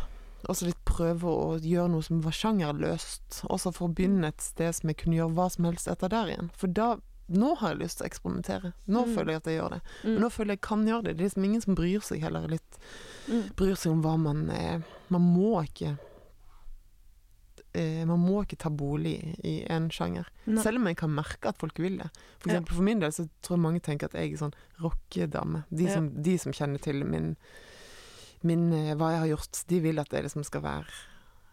også 0.47 0.67
litt 0.67 0.85
prøve 0.85 1.23
å 1.25 1.59
gjøre 1.61 1.91
noe 1.91 2.03
som 2.03 2.21
var 2.23 2.33
sjangerløst. 2.33 3.43
Også 3.51 3.73
for 3.75 3.89
å 3.89 3.95
begynne 3.95 4.29
et 4.29 4.41
sted 4.41 4.73
som 4.75 4.89
jeg 4.89 4.97
kunne 4.99 5.17
gjøre 5.17 5.35
hva 5.35 5.51
som 5.51 5.65
helst 5.65 5.89
etter 5.89 6.09
der 6.09 6.27
igjen. 6.35 6.51
For 6.57 6.67
da 6.69 6.97
Nå 7.31 7.59
har 7.59 7.75
jeg 7.75 7.81
lyst 7.83 7.99
til 7.99 8.07
å 8.07 8.09
eksperimentere. 8.09 8.73
Nå 8.89 9.05
Mm. 9.05 9.15
føler 9.15 9.27
jeg 9.33 9.37
at 9.37 9.45
jeg 9.45 9.61
gjør 9.61 9.71
det. 9.75 9.81
Mm. 10.03 10.13
Men 10.15 10.21
nå 10.23 10.29
føler 10.33 10.49
jeg 10.49 10.53
at 10.57 10.63
jeg 10.63 10.69
kan 10.69 10.87
gjøre 10.87 11.03
det. 11.05 11.17
Det 11.19 11.21
er 11.21 11.29
liksom 11.29 11.45
ingen 11.45 11.61
som 11.61 11.75
bryr 11.75 12.01
seg 12.01 12.21
heller 12.23 12.49
litt 12.49 12.79
Mm. 13.29 13.55
Bryr 13.55 13.75
seg 13.77 13.93
om 13.93 14.01
hva 14.03 14.19
man 14.19 14.49
er. 14.49 14.83
Man 15.11 15.21
må 15.37 15.63
ikke 15.63 15.99
eh, 17.75 18.05
Man 18.07 18.21
må 18.25 18.43
ikke 18.47 18.57
ta 18.59 18.71
bolig 18.71 19.37
i 19.45 19.59
en 19.71 19.91
sjanger. 19.91 20.27
Nei. 20.47 20.63
Selv 20.65 20.81
om 20.81 20.87
jeg 20.87 20.97
kan 20.97 21.11
merke 21.15 21.51
at 21.53 21.59
folk 21.61 21.77
vil 21.79 21.99
det. 21.99 22.09
For 22.41 22.51
Ja. 22.53 22.61
for 22.63 22.83
min 22.83 23.01
del 23.01 23.11
så 23.13 23.29
tror 23.43 23.57
jeg 23.57 23.63
mange 23.63 23.81
tenker 23.83 24.05
at 24.07 24.13
jeg 24.15 24.33
er 24.33 24.37
sånn 24.39 24.55
rockedame. 24.81 25.65
De, 25.71 25.85
Ja. 25.85 26.01
de 26.01 26.39
som 26.39 26.53
kjenner 26.53 26.81
til 26.81 27.05
min, 27.05 27.37
min 28.47 28.73
eh, 28.73 28.95
hva 28.95 29.13
jeg 29.13 29.21
har 29.25 29.31
gjort, 29.37 29.65
de 29.69 29.81
vil 29.81 29.99
at 29.99 30.13
jeg 30.13 30.23
liksom 30.27 30.45
skal 30.45 30.63
være 30.63 30.87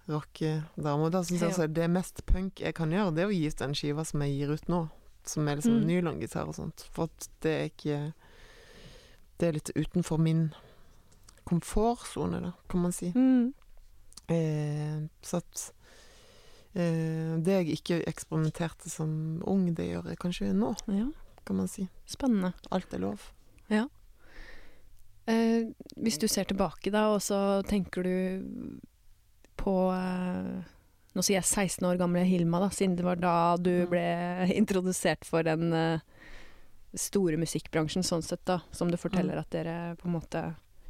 rockedame. 0.09 1.05
Og 1.07 1.11
da 1.11 1.23
syns 1.23 1.41
jeg 1.41 1.49
altså 1.49 1.67
det 1.73 1.87
mest 1.89 2.25
punk 2.29 2.59
jeg 2.61 2.75
kan 2.77 2.91
gjøre, 2.93 3.13
det 3.15 3.23
er 3.23 3.31
å 3.31 3.33
gi 3.33 3.47
ut 3.47 3.57
den 3.63 3.73
skiva 3.73 4.05
som 4.05 4.21
jeg 4.21 4.35
gir 4.37 4.53
ut 4.53 4.67
nå. 4.69 4.83
Som 5.25 5.47
er 5.49 5.55
liksom 5.57 5.79
Mm. 5.81 5.87
nylongitar 5.89 6.45
og 6.47 6.53
sånt. 6.55 6.83
For 6.93 7.03
at 7.09 7.29
det 7.41 7.51
er 7.51 7.65
ikke 7.71 8.13
Det 9.39 9.47
er 9.47 9.51
litt 9.57 9.71
utenfor 9.75 10.17
min 10.17 10.53
komfortsone, 11.45 12.39
da, 12.41 12.51
kan 12.69 12.81
man 12.81 12.91
si. 12.91 13.11
Mm. 13.15 13.53
Eh, 14.27 15.07
så 15.21 15.37
at 15.37 15.71
eh, 16.73 17.35
Det 17.43 17.65
jeg 17.65 17.67
ikke 17.77 17.99
eksperimenterte 18.07 18.89
som 18.89 19.41
ung, 19.45 19.73
det 19.75 19.89
gjør 19.91 20.07
jeg 20.09 20.19
kanskje 20.19 20.53
nå, 20.53 20.75
Ja, 20.87 21.09
kan 21.45 21.55
man 21.57 21.67
si. 21.67 21.89
spennende. 22.05 22.53
Alt 22.71 22.93
er 22.93 22.99
lov. 22.99 23.31
Eh, 25.25 25.71
hvis 25.97 26.19
du 26.21 26.27
ser 26.29 26.45
tilbake, 26.45 26.91
da, 26.93 27.07
og 27.15 27.21
så 27.23 27.61
tenker 27.65 28.05
du 28.05 28.15
på 29.57 29.75
eh, 29.95 30.71
Nå 31.15 31.23
sier 31.23 31.39
jeg 31.39 31.47
16 31.47 31.85
år 31.87 31.95
gamle 31.95 32.25
Hilma, 32.27 32.59
da, 32.59 32.67
siden 32.75 32.97
det 32.97 33.05
var 33.07 33.21
da 33.21 33.55
du 33.55 33.87
ble 33.87 34.03
introdusert 34.51 35.23
for 35.23 35.47
den 35.47 35.71
eh, 35.71 36.03
store 36.91 37.39
musikkbransjen, 37.39 38.03
sånn 38.03 38.23
sett, 38.25 38.43
da. 38.47 38.59
Som 38.75 38.91
du 38.91 38.99
forteller 38.99 39.39
at 39.39 39.51
dere 39.55 39.95
på 39.99 40.09
en 40.09 40.17
måte 40.17 40.43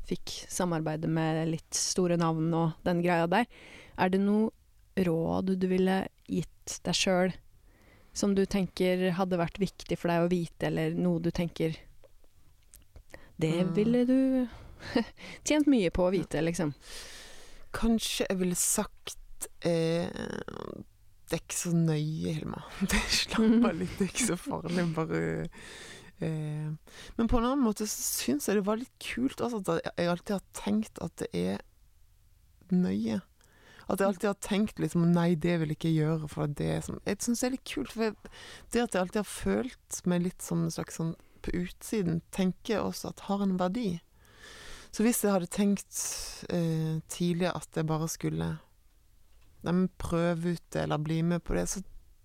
fikk 0.06 0.34
samarbeide 0.52 1.10
med 1.10 1.44
litt 1.50 1.78
store 1.78 2.18
navn 2.18 2.52
og 2.58 2.82
den 2.86 3.02
greia 3.06 3.30
der. 3.30 3.48
Er 3.98 4.12
det 4.14 4.22
noe 4.22 4.52
råd 5.06 5.56
du 5.62 5.68
ville 5.70 6.04
gitt 6.26 6.80
deg 6.86 6.98
sjøl 6.98 7.34
som 8.16 8.36
du 8.36 8.46
tenker 8.48 9.10
hadde 9.18 9.40
vært 9.40 9.60
viktig 9.60 9.98
for 10.00 10.12
deg 10.12 10.26
å 10.26 10.32
vite, 10.32 10.70
eller 10.70 10.94
noe 10.96 11.20
du 11.20 11.32
tenker 11.36 11.76
Det 13.42 13.52
Mm. 13.66 13.74
ville 13.76 14.06
du 14.06 14.48
tjent 15.48 15.68
mye 15.68 15.90
på 15.92 16.06
å 16.08 16.12
vite, 16.14 16.42
liksom. 16.42 16.74
Kanskje 17.76 18.28
jeg 18.30 18.38
ville 18.40 18.56
sagt 18.56 19.48
eh, 19.68 20.08
Det 21.26 21.36
er 21.40 21.42
ikke 21.42 21.58
så 21.58 21.74
nøye, 21.76 22.32
Hilma. 22.38 22.62
Det 22.92 23.02
Slapp 23.12 23.66
av 23.66 23.76
litt, 23.76 23.98
det 24.00 24.08
er 24.08 24.12
ikke 24.14 24.30
så 24.32 24.38
farlig. 24.40 24.88
Bare 24.98 25.24
Eh, 26.24 26.70
men 27.18 27.28
på 27.28 27.36
en 27.42 27.44
annen 27.44 27.60
måte 27.66 27.84
så 27.92 28.00
syns 28.24 28.46
jeg 28.48 28.56
det 28.56 28.62
var 28.64 28.78
litt 28.80 28.94
kult 29.04 29.42
også, 29.44 29.58
at 29.68 29.90
jeg 30.00 30.08
alltid 30.08 30.32
har 30.38 30.44
tenkt 30.56 31.02
at 31.04 31.12
det 31.20 31.28
er 31.36 31.58
nøye. 32.72 33.18
At 33.92 34.00
jeg 34.00 34.08
alltid 34.08 34.30
har 34.30 34.38
tenkt 34.40 34.80
liksom 34.80 35.10
Nei, 35.12 35.34
det 35.36 35.58
vil 35.60 35.74
jeg 35.74 35.76
ikke 35.76 35.92
gjøre, 35.92 36.30
for 36.32 36.48
det 36.48 36.70
er 36.78 36.88
Jeg 37.04 37.20
syns 37.20 37.44
det 37.44 37.50
er 37.50 37.54
litt 37.58 37.68
kult, 37.68 37.92
for 37.92 38.08
jeg, 38.08 38.16
det 38.72 38.86
at 38.86 38.96
jeg 38.96 39.02
alltid 39.04 39.20
har 39.20 39.28
følt 39.28 40.00
meg 40.08 40.24
litt 40.30 40.42
som 40.48 40.64
en 40.64 40.72
slags 40.72 40.96
sånn 41.02 41.12
på 41.46 41.54
utsiden, 41.62 42.20
tenker 42.36 42.82
også 42.84 43.14
at 43.14 43.26
har 43.30 43.46
en 43.46 43.58
verdi. 43.62 44.00
Så 44.96 45.04
hvis 45.04 45.22
jeg 45.26 45.34
hadde 45.36 45.52
tenkt 45.52 45.98
eh, 46.50 47.02
tidligere 47.12 47.58
at 47.60 47.76
jeg 47.76 47.88
bare 47.90 48.08
skulle 48.12 48.52
nei, 49.66 49.74
prøve 50.00 50.56
ut 50.56 50.68
det, 50.72 50.86
eller 50.86 51.02
bli 51.04 51.22
med 51.26 51.44
på 51.44 51.58
det, 51.58 51.66
så 51.70 51.82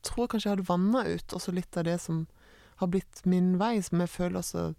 tror 0.06 0.24
jeg 0.24 0.32
kanskje 0.34 0.48
jeg 0.48 0.56
hadde 0.58 0.68
vanna 0.70 1.02
ut 1.08 1.34
også 1.36 1.52
litt 1.56 1.76
av 1.80 1.84
det 1.88 1.96
som 2.00 2.22
har 2.80 2.88
blitt 2.92 3.24
min 3.28 3.56
vei, 3.60 3.74
som 3.84 4.00
jeg 4.00 4.08
føler 4.08 4.40
også 4.40 4.70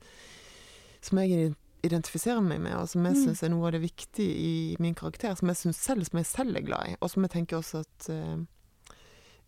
Som 1.02 1.18
jeg 1.18 1.56
identifiserer 1.82 2.42
meg 2.46 2.60
med, 2.62 2.76
og 2.78 2.88
som 2.90 3.06
jeg 3.06 3.16
Mm. 3.16 3.22
syns 3.26 3.40
er 3.44 3.50
noe 3.50 3.66
av 3.66 3.72
det 3.74 3.82
viktige 3.82 4.34
i 4.38 4.76
min 4.80 4.94
karakter. 4.94 5.34
Som 5.36 5.50
jeg 5.50 5.58
syns 5.58 5.80
selv, 5.82 6.06
som 6.06 6.18
jeg 6.20 6.28
selv 6.30 6.56
er 6.56 6.62
glad 6.62 6.90
i, 6.92 6.96
og 7.02 7.10
som 7.10 7.24
jeg 7.26 7.32
tenker 7.32 7.58
også 7.58 7.80
at 7.82 8.10
eh, 8.14 8.38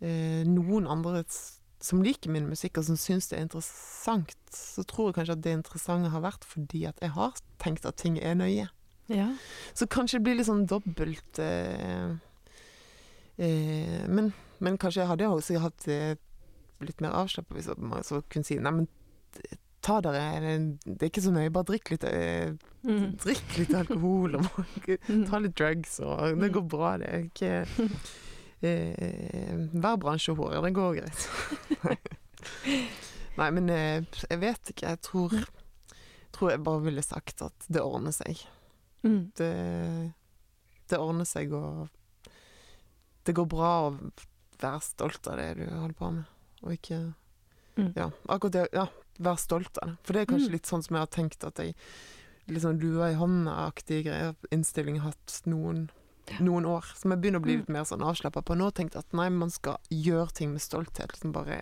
eh, 0.01 0.43
noen 0.49 0.87
andre 0.89 1.23
som 1.83 1.99
liker 2.05 2.31
min 2.31 2.45
musikk, 2.47 2.77
og 2.79 2.85
som 2.87 2.95
syns 2.99 3.27
det 3.27 3.37
er 3.37 3.43
interessant, 3.43 4.31
så 4.55 4.85
tror 4.87 5.09
jeg 5.09 5.17
kanskje 5.17 5.35
at 5.35 5.41
det 5.43 5.55
interessante 5.57 6.11
har 6.13 6.23
vært 6.23 6.45
fordi 6.47 6.85
at 6.87 7.01
jeg 7.03 7.11
har 7.17 7.33
tenkt 7.59 7.85
at 7.89 7.97
ting 7.99 8.15
er 8.23 8.37
nøye. 8.39 8.69
Ja. 9.11 9.27
Så 9.75 9.83
kanskje 9.91 10.21
det 10.21 10.23
blir 10.29 10.37
litt 10.39 10.47
sånn 10.47 10.63
dobbelt 10.71 11.39
eh, 11.43 12.13
eh, 13.37 14.05
men, 14.07 14.31
men 14.63 14.77
kanskje 14.79 15.01
jeg 15.03 15.09
hadde 15.11 15.27
også 15.27 15.59
hatt 15.63 15.87
eh, 15.91 16.15
litt 16.83 17.03
mer 17.03 17.11
avslappa 17.19 17.55
hvis 17.57 17.67
man 17.77 18.03
så 18.07 18.21
kunne 18.31 18.47
si 18.47 18.57
Nei, 18.63 18.71
men 18.79 18.87
ta 19.83 19.97
dere 20.03 20.53
Det 20.85 21.01
er 21.03 21.09
ikke 21.09 21.23
så 21.25 21.31
nøye, 21.35 21.51
bare 21.51 21.67
drikk 21.73 21.93
litt 21.95 22.07
eh, 22.09 22.53
Mm. 22.83 23.13
Drikk 23.15 23.53
litt 23.61 23.71
alkohol 23.79 24.33
og 24.41 24.47
ta 25.29 25.37
litt 25.39 25.53
drugs, 25.55 26.01
og 26.03 26.19
det 26.35 26.49
Mm. 26.49 26.53
går 26.57 26.65
bra, 26.67 26.89
det. 26.99 27.07
er 27.07 27.21
Ikke 27.29 27.51
eh, 28.69 29.55
bransje 29.73 29.99
bransjehore, 30.03 30.61
det 30.63 30.73
går 30.75 30.95
greit. 30.99 31.27
Nei, 33.39 33.49
men 33.55 33.69
eh, 33.73 34.03
jeg 34.29 34.39
vet 34.41 34.71
ikke. 34.73 34.91
Jeg 34.93 35.01
tror, 35.05 35.33
tror 36.35 36.51
jeg 36.53 36.63
bare 36.65 36.83
ville 36.85 37.03
sagt 37.05 37.41
at 37.45 37.67
det 37.69 37.83
ordner 37.83 38.15
seg 38.15 38.43
Mm. 39.03 39.33
det, 39.35 40.13
det 40.87 40.95
ordner 40.97 41.27
seg, 41.27 41.51
og 41.51 41.89
det 43.27 43.33
går 43.35 43.49
bra 43.51 43.71
å 43.89 43.97
være 44.61 44.79
stolt 44.85 45.27
av 45.27 45.41
det 45.41 45.49
du 45.57 45.65
holder 45.67 45.97
på 45.99 46.11
med, 46.19 46.29
og 46.63 46.71
ikke 46.77 47.01
Mm. 47.73 47.87
Ja, 47.97 48.11
akkurat 48.29 48.53
det. 48.53 48.67
Ja, 48.77 48.83
være 49.17 49.39
stolt 49.41 49.79
av 49.81 49.87
det. 49.87 49.95
For 50.05 50.13
det 50.13 50.21
er 50.21 50.25
kanskje 50.29 50.49
Mm. 50.51 50.53
litt 50.53 50.67
sånn 50.69 50.83
som 50.85 50.93
jeg 50.95 51.01
har 51.01 51.07
tenkt 51.07 51.43
at 51.43 51.57
jeg 51.57 51.73
liksom 52.47 52.79
lua 52.79 53.07
i 53.09 53.15
hånda-aktige 53.17 54.03
greier, 54.05 54.35
innstilling 54.51 54.99
hatt 55.01 55.41
noen. 55.49 55.89
Noen 56.39 56.65
år. 56.65 56.83
Som 56.95 57.11
jeg 57.11 57.21
begynner 57.21 57.39
å 57.39 57.43
bli 57.43 57.53
Mm. 57.55 57.59
litt 57.59 57.69
mer 57.69 57.83
sånn 57.83 58.01
avslappa 58.01 58.41
på 58.43 58.55
nå. 58.57 58.71
Tenkt 58.73 58.95
at 58.95 59.11
nei, 59.13 59.29
man 59.29 59.49
skal 59.49 59.77
gjøre 59.91 60.31
ting 60.33 60.51
med 60.51 60.61
stolthet. 60.61 61.11
Liksom 61.13 61.31
bare 61.33 61.61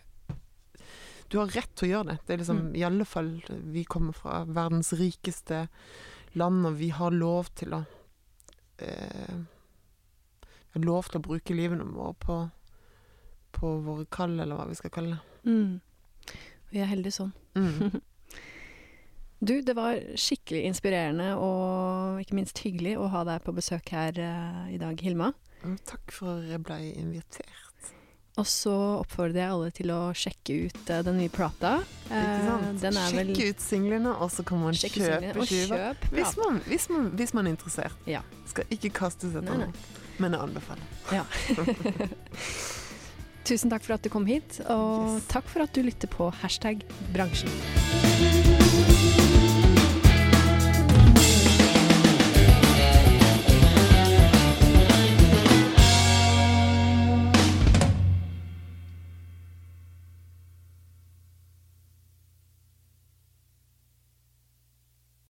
Du 1.29 1.37
har 1.39 1.47
rett 1.47 1.73
til 1.75 1.87
å 1.87 1.91
gjøre 1.91 2.07
det. 2.09 2.19
Det 2.27 2.33
er 2.33 2.37
liksom 2.43 2.57
Mm. 2.61 2.75
i 2.75 2.83
alle 2.83 3.05
fall 3.05 3.41
Vi 3.47 3.83
kommer 3.85 4.13
fra 4.13 4.43
verdens 4.45 4.91
rikeste 4.93 5.69
land, 6.35 6.65
og 6.65 6.75
vi 6.77 6.89
har 6.89 7.11
lov 7.11 7.49
til 7.55 7.69
å 7.73 7.85
eh, 8.79 9.37
lov 10.75 11.03
til 11.09 11.19
å 11.19 11.23
bruke 11.23 11.53
livene 11.55 11.83
våre 11.83 12.13
på, 12.19 12.51
på 13.53 13.81
våre 13.83 14.05
kall, 14.09 14.39
eller 14.39 14.55
hva 14.55 14.67
vi 14.67 14.75
skal 14.75 14.89
kalle 14.89 15.19
det. 15.43 15.51
Mm. 15.51 15.81
Vi 16.71 16.79
er 16.79 16.85
heldige 16.85 17.13
sånn. 17.13 17.33
Mm. 17.55 18.01
Du, 19.41 19.55
det 19.65 19.73
var 19.73 19.97
skikkelig 20.21 20.67
inspirerende 20.69 21.31
og 21.41 22.19
ikke 22.21 22.35
minst 22.37 22.59
hyggelig 22.61 22.91
å 23.01 23.07
ha 23.09 23.23
deg 23.25 23.41
på 23.41 23.49
besøk 23.57 23.89
her 23.89 24.13
uh, 24.21 24.67
i 24.69 24.77
dag, 24.77 24.93
Hilma. 25.01 25.31
Takk 25.89 26.13
for 26.13 26.37
at 26.37 26.45
jeg 26.51 26.61
ble 26.65 26.77
invitert. 26.93 27.57
Og 28.39 28.45
så 28.47 28.71
oppfordrer 29.01 29.41
jeg 29.41 29.51
alle 29.55 29.71
til 29.75 29.89
å 29.95 30.13
sjekke 30.13 30.59
ut 30.67 30.77
uh, 30.93 30.99
den 31.07 31.17
nye 31.23 31.31
plata. 31.33 31.71
Eh, 32.13 32.43
sant? 32.45 32.77
den 32.83 32.93
er 33.01 33.09
vel 33.17 33.33
ut 33.33 33.59
singlene, 33.65 34.13
og 34.13 34.29
så 34.31 34.45
kan 34.45 34.61
man 34.61 34.77
Sjekk 34.77 34.99
kjøpe 35.01 35.45
skiva. 35.49 35.75
kjøp 35.81 36.05
Hvis 36.13 36.37
hvis, 36.69 36.85
hvis 37.17 37.33
man 37.33 37.49
er 37.49 37.55
interessert. 37.55 37.97
Ja. 38.05 38.21
Skal 38.51 38.69
ikke 38.69 38.93
kastes 39.01 39.33
etter 39.33 39.57
noe, 39.65 39.73
men 40.21 40.37
jeg 40.37 40.41
anbefaler. 40.45 40.85
Tusen 43.49 43.73
takk 43.73 43.81
for 43.89 43.97
at 43.97 44.05
du 44.05 44.09
kom 44.13 44.29
hit, 44.29 44.61
og 44.69 45.17
Yes. 45.17 45.25
takk 45.33 45.49
for 45.49 45.65
at 45.65 45.73
du 45.73 45.81
lytter 45.81 46.05
på 46.13 46.29
hashtag 46.43 46.85
bransjen. 47.09 47.49